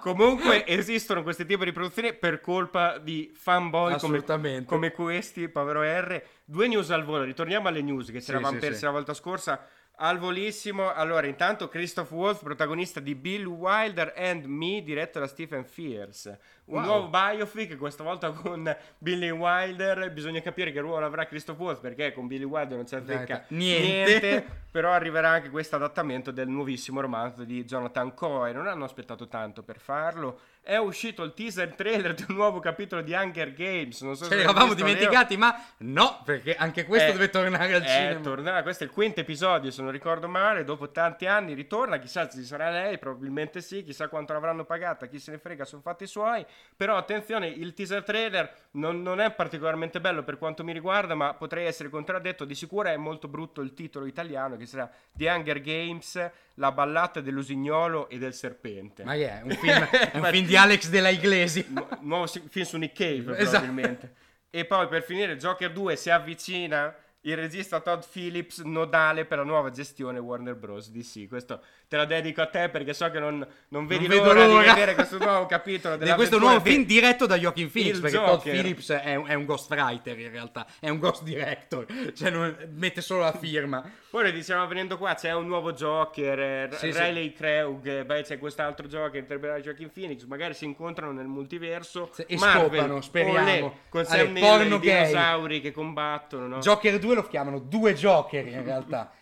Comunque 0.00 0.66
esistono 0.66 1.22
questi 1.22 1.44
tipi 1.44 1.64
di 1.64 1.72
produzioni 1.72 2.14
per 2.14 2.40
colpa 2.40 2.98
di 2.98 3.30
fanboy 3.34 3.98
come, 3.98 4.64
come, 4.64 4.90
questi, 4.92 5.48
povero 5.48 5.82
R. 5.82 6.22
Due 6.44 6.66
news 6.66 6.90
al 6.90 7.04
volo, 7.04 7.24
ritorniamo 7.24 7.68
alle 7.68 7.82
news 7.82 8.10
che 8.10 8.22
ci 8.22 8.30
eravamo 8.30 8.54
sì, 8.54 8.58
persi 8.58 8.78
sì. 8.78 8.84
la 8.84 8.90
volta 8.90 9.14
scorsa. 9.14 9.66
Al 9.96 10.18
volissimo, 10.18 10.92
allora 10.92 11.26
intanto 11.26 11.68
Christoph 11.68 12.10
Wolf, 12.12 12.42
protagonista 12.42 12.98
di 12.98 13.14
Bill 13.14 13.44
Wilder 13.44 14.14
and 14.16 14.46
Me, 14.46 14.82
diretto 14.82 15.20
da 15.20 15.26
Stephen 15.26 15.64
Fierce. 15.64 16.40
Un 16.64 16.76
wow. 16.76 16.84
nuovo 16.84 17.08
biopic, 17.08 17.76
questa 17.76 18.02
volta 18.02 18.30
con 18.30 18.74
Billy 18.98 19.30
Wilder. 19.30 20.10
Bisogna 20.12 20.40
capire 20.40 20.72
che 20.72 20.80
ruolo 20.80 21.04
avrà 21.04 21.26
Christoph 21.26 21.58
Wolf 21.58 21.80
perché 21.80 22.12
con 22.12 22.26
Billy 22.26 22.44
Wilder 22.44 22.76
non 22.76 22.86
c'è 22.86 22.98
azzecca 22.98 23.44
niente. 23.48 24.20
niente. 24.20 24.46
Però 24.70 24.90
arriverà 24.90 25.30
anche 25.30 25.50
questo 25.50 25.76
adattamento 25.76 26.30
del 26.30 26.48
nuovissimo 26.48 27.00
romanzo 27.00 27.44
di 27.44 27.64
Jonathan 27.64 28.14
Coe. 28.14 28.52
Non 28.52 28.68
hanno 28.68 28.84
aspettato 28.84 29.28
tanto 29.28 29.62
per 29.62 29.78
farlo 29.78 30.38
è 30.64 30.76
uscito 30.76 31.24
il 31.24 31.34
teaser 31.34 31.74
trailer 31.74 32.14
di 32.14 32.24
un 32.28 32.36
nuovo 32.36 32.60
capitolo 32.60 33.02
di 33.02 33.12
Hunger 33.12 33.52
Games. 33.52 34.00
Non 34.02 34.14
so 34.14 34.28
Ce 34.28 34.36
l'eravamo 34.36 34.74
dimenticati, 34.74 35.36
ma 35.36 35.60
no, 35.78 36.22
perché 36.24 36.54
anche 36.54 36.84
questo 36.84 37.08
è, 37.08 37.12
deve 37.12 37.30
tornare 37.30 37.74
al 37.74 37.84
cinema. 37.84 38.20
Tornerà, 38.20 38.62
questo 38.62 38.84
è 38.84 38.86
il 38.86 38.92
quinto 38.92 39.18
episodio, 39.18 39.72
se 39.72 39.82
non 39.82 39.90
ricordo 39.90 40.28
male. 40.28 40.62
Dopo 40.62 40.92
tanti 40.92 41.26
anni 41.26 41.54
ritorna. 41.54 41.98
Chissà 41.98 42.30
se 42.30 42.38
ci 42.38 42.44
sarà 42.44 42.70
lei, 42.70 42.96
probabilmente 42.98 43.60
sì. 43.60 43.82
Chissà 43.82 44.06
quanto 44.06 44.32
l'avranno 44.34 44.64
pagata. 44.64 45.06
Chi 45.06 45.18
se 45.18 45.32
ne 45.32 45.38
frega, 45.38 45.64
sono 45.64 45.82
fatti 45.82 46.06
suoi. 46.06 46.46
Però 46.76 46.96
attenzione, 46.96 47.46
il 47.46 47.74
teaser 47.74 48.02
trailer 48.02 48.52
non, 48.72 49.02
non 49.02 49.20
è 49.20 49.30
particolarmente 49.30 50.00
bello 50.00 50.24
per 50.24 50.36
quanto 50.36 50.64
mi 50.64 50.72
riguarda, 50.72 51.14
ma 51.14 51.32
potrei 51.34 51.66
essere 51.66 51.88
contraddetto. 51.88 52.44
Di 52.44 52.54
sicuro 52.54 52.88
è 52.88 52.96
molto 52.96 53.28
brutto 53.28 53.60
il 53.60 53.72
titolo 53.72 54.06
italiano, 54.06 54.56
che 54.56 54.66
sarà 54.66 54.90
The 55.12 55.28
Hunger 55.28 55.60
Games 55.60 56.30
la 56.54 56.72
ballata 56.72 57.20
dell'usignolo 57.20 58.08
e 58.08 58.18
del 58.18 58.34
serpente. 58.34 59.04
Ma 59.04 59.14
è 59.14 59.40
un 59.44 59.50
film, 59.50 59.82
è 59.90 60.16
un 60.18 60.24
film 60.24 60.46
di 60.46 60.56
Alex 60.56 60.88
della 60.88 61.10
Iglesi. 61.10 61.66
Nu- 61.68 61.86
nuovo 62.00 62.26
film 62.26 62.64
su 62.64 62.76
Nick 62.78 62.96
Cave, 62.96 63.36
esatto. 63.38 63.64
probabilmente. 63.64 64.14
E 64.50 64.64
poi 64.64 64.88
per 64.88 65.02
finire, 65.02 65.36
Joker 65.36 65.70
2 65.70 65.96
si 65.96 66.10
avvicina 66.10 66.94
il 67.22 67.36
regista 67.36 67.80
Todd 67.80 68.02
Phillips 68.10 68.58
nodale 68.60 69.24
per 69.24 69.38
la 69.38 69.44
nuova 69.44 69.70
gestione 69.70 70.18
Warner 70.18 70.56
Bros. 70.56 70.90
DC. 70.90 71.28
Questo 71.28 71.60
te 71.86 71.96
la 71.96 72.04
dedico 72.04 72.40
a 72.40 72.46
te 72.46 72.68
perché 72.68 72.94
so 72.94 73.10
che 73.10 73.20
non, 73.20 73.46
non 73.68 73.86
vedi 73.86 74.08
non 74.08 74.16
l'ora, 74.16 74.46
l'ora, 74.46 74.62
di 74.62 74.68
vedere 74.68 74.94
questo 74.94 75.18
nuovo 75.18 75.46
capitolo 75.46 75.96
di 76.02 76.10
questo 76.12 76.38
nuovo 76.38 76.60
film 76.60 76.84
diretto 76.84 77.26
da 77.26 77.36
Joaquin 77.36 77.70
Phoenix 77.70 78.00
perché 78.00 78.16
Joker. 78.16 78.34
Todd 78.34 78.42
Phillips 78.42 78.90
è 78.90 79.14
un, 79.14 79.26
è 79.28 79.34
un 79.34 79.44
ghostwriter 79.44 80.18
in 80.18 80.30
realtà, 80.30 80.66
è 80.80 80.88
un 80.88 80.98
ghost 80.98 81.22
director, 81.22 81.86
cioè 82.14 82.30
non, 82.30 82.56
mette 82.74 83.00
solo 83.00 83.20
la 83.20 83.32
firma. 83.32 83.88
Poi 84.10 84.32
dicevamo 84.32 84.66
venendo 84.66 84.98
qua 84.98 85.14
c'è 85.14 85.32
un 85.32 85.46
nuovo 85.46 85.72
Joker, 85.72 86.38
eh, 86.38 86.68
sì, 86.72 86.90
Riley 86.90 87.28
sì. 87.28 87.32
Craig, 87.34 88.04
beh, 88.04 88.22
c'è 88.22 88.38
quest'altro 88.38 88.86
Joker 88.88 89.20
interpretato 89.20 89.60
da 89.60 89.64
Joaquin 89.64 89.90
Phoenix, 89.92 90.24
magari 90.24 90.54
si 90.54 90.64
incontrano 90.64 91.12
nel 91.12 91.26
multiverso 91.26 92.10
e 92.26 92.36
Marvel, 92.36 92.80
scopano, 92.80 93.00
speriamo, 93.00 93.38
olè, 93.38 93.72
con 93.88 94.04
Sam 94.04 94.32
Neill, 94.32 94.72
i 94.72 94.78
dinosauri 94.80 95.60
che 95.60 95.72
combattono, 95.72 96.46
no? 96.46 96.58
Joker 96.58 96.98
2 96.98 97.11
lo 97.14 97.26
chiamano 97.26 97.58
due 97.58 97.94
Joker 97.94 98.46
in 98.46 98.64
realtà. 98.64 99.12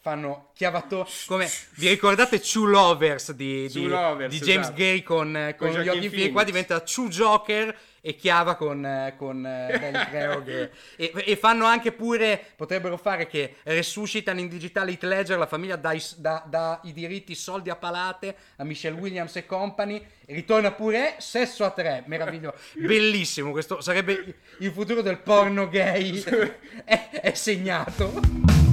Fanno 0.00 0.50
chiavato 0.54 1.04
come 1.26 1.50
vi 1.74 1.88
ricordate 1.88 2.38
True 2.38 2.70
Lovers 2.70 3.32
di, 3.32 3.68
di, 3.68 3.88
Lovers, 3.88 4.30
di 4.30 4.38
James 4.38 4.66
esatto. 4.66 4.76
Gay 4.76 5.02
con, 5.02 5.54
con, 5.58 5.72
con 5.72 5.82
Joaquin 5.82 6.10
Phoenix 6.10 6.30
qua 6.30 6.44
diventa 6.44 6.78
True 6.78 7.08
Joker 7.08 7.76
e 8.06 8.14
Chiava 8.14 8.54
con, 8.54 9.12
con 9.16 9.44
eh, 9.44 10.06
che, 10.12 10.70
e, 10.94 11.12
e, 11.26 11.36
fanno 11.36 11.64
anche 11.64 11.90
pure 11.90 12.40
potrebbero 12.54 12.96
fare 12.96 13.26
che 13.26 13.56
resuscitano 13.64 14.38
in 14.38 14.46
digitale 14.46 14.92
Hit 14.92 15.02
Ledger 15.02 15.36
la 15.36 15.46
famiglia 15.46 15.74
dà, 15.74 15.92
da, 16.16 16.44
da, 16.46 16.80
i 16.84 16.92
diritti 16.92 17.34
soldi 17.34 17.68
a 17.68 17.74
palate 17.74 18.36
a 18.58 18.64
Michelle 18.64 18.96
Williams 18.96 19.34
e 19.34 19.44
company. 19.44 20.00
Ritorna 20.26 20.70
pure 20.70 21.16
sesso 21.18 21.64
a 21.64 21.70
tre 21.70 22.04
meraviglioso 22.06 22.56
bellissimo 22.74 23.50
questo 23.50 23.80
sarebbe 23.80 24.36
il 24.60 24.70
futuro 24.70 25.02
del 25.02 25.18
porno 25.18 25.68
gay. 25.68 26.22
È, 26.84 27.08
è 27.10 27.34
segnato 27.34 28.65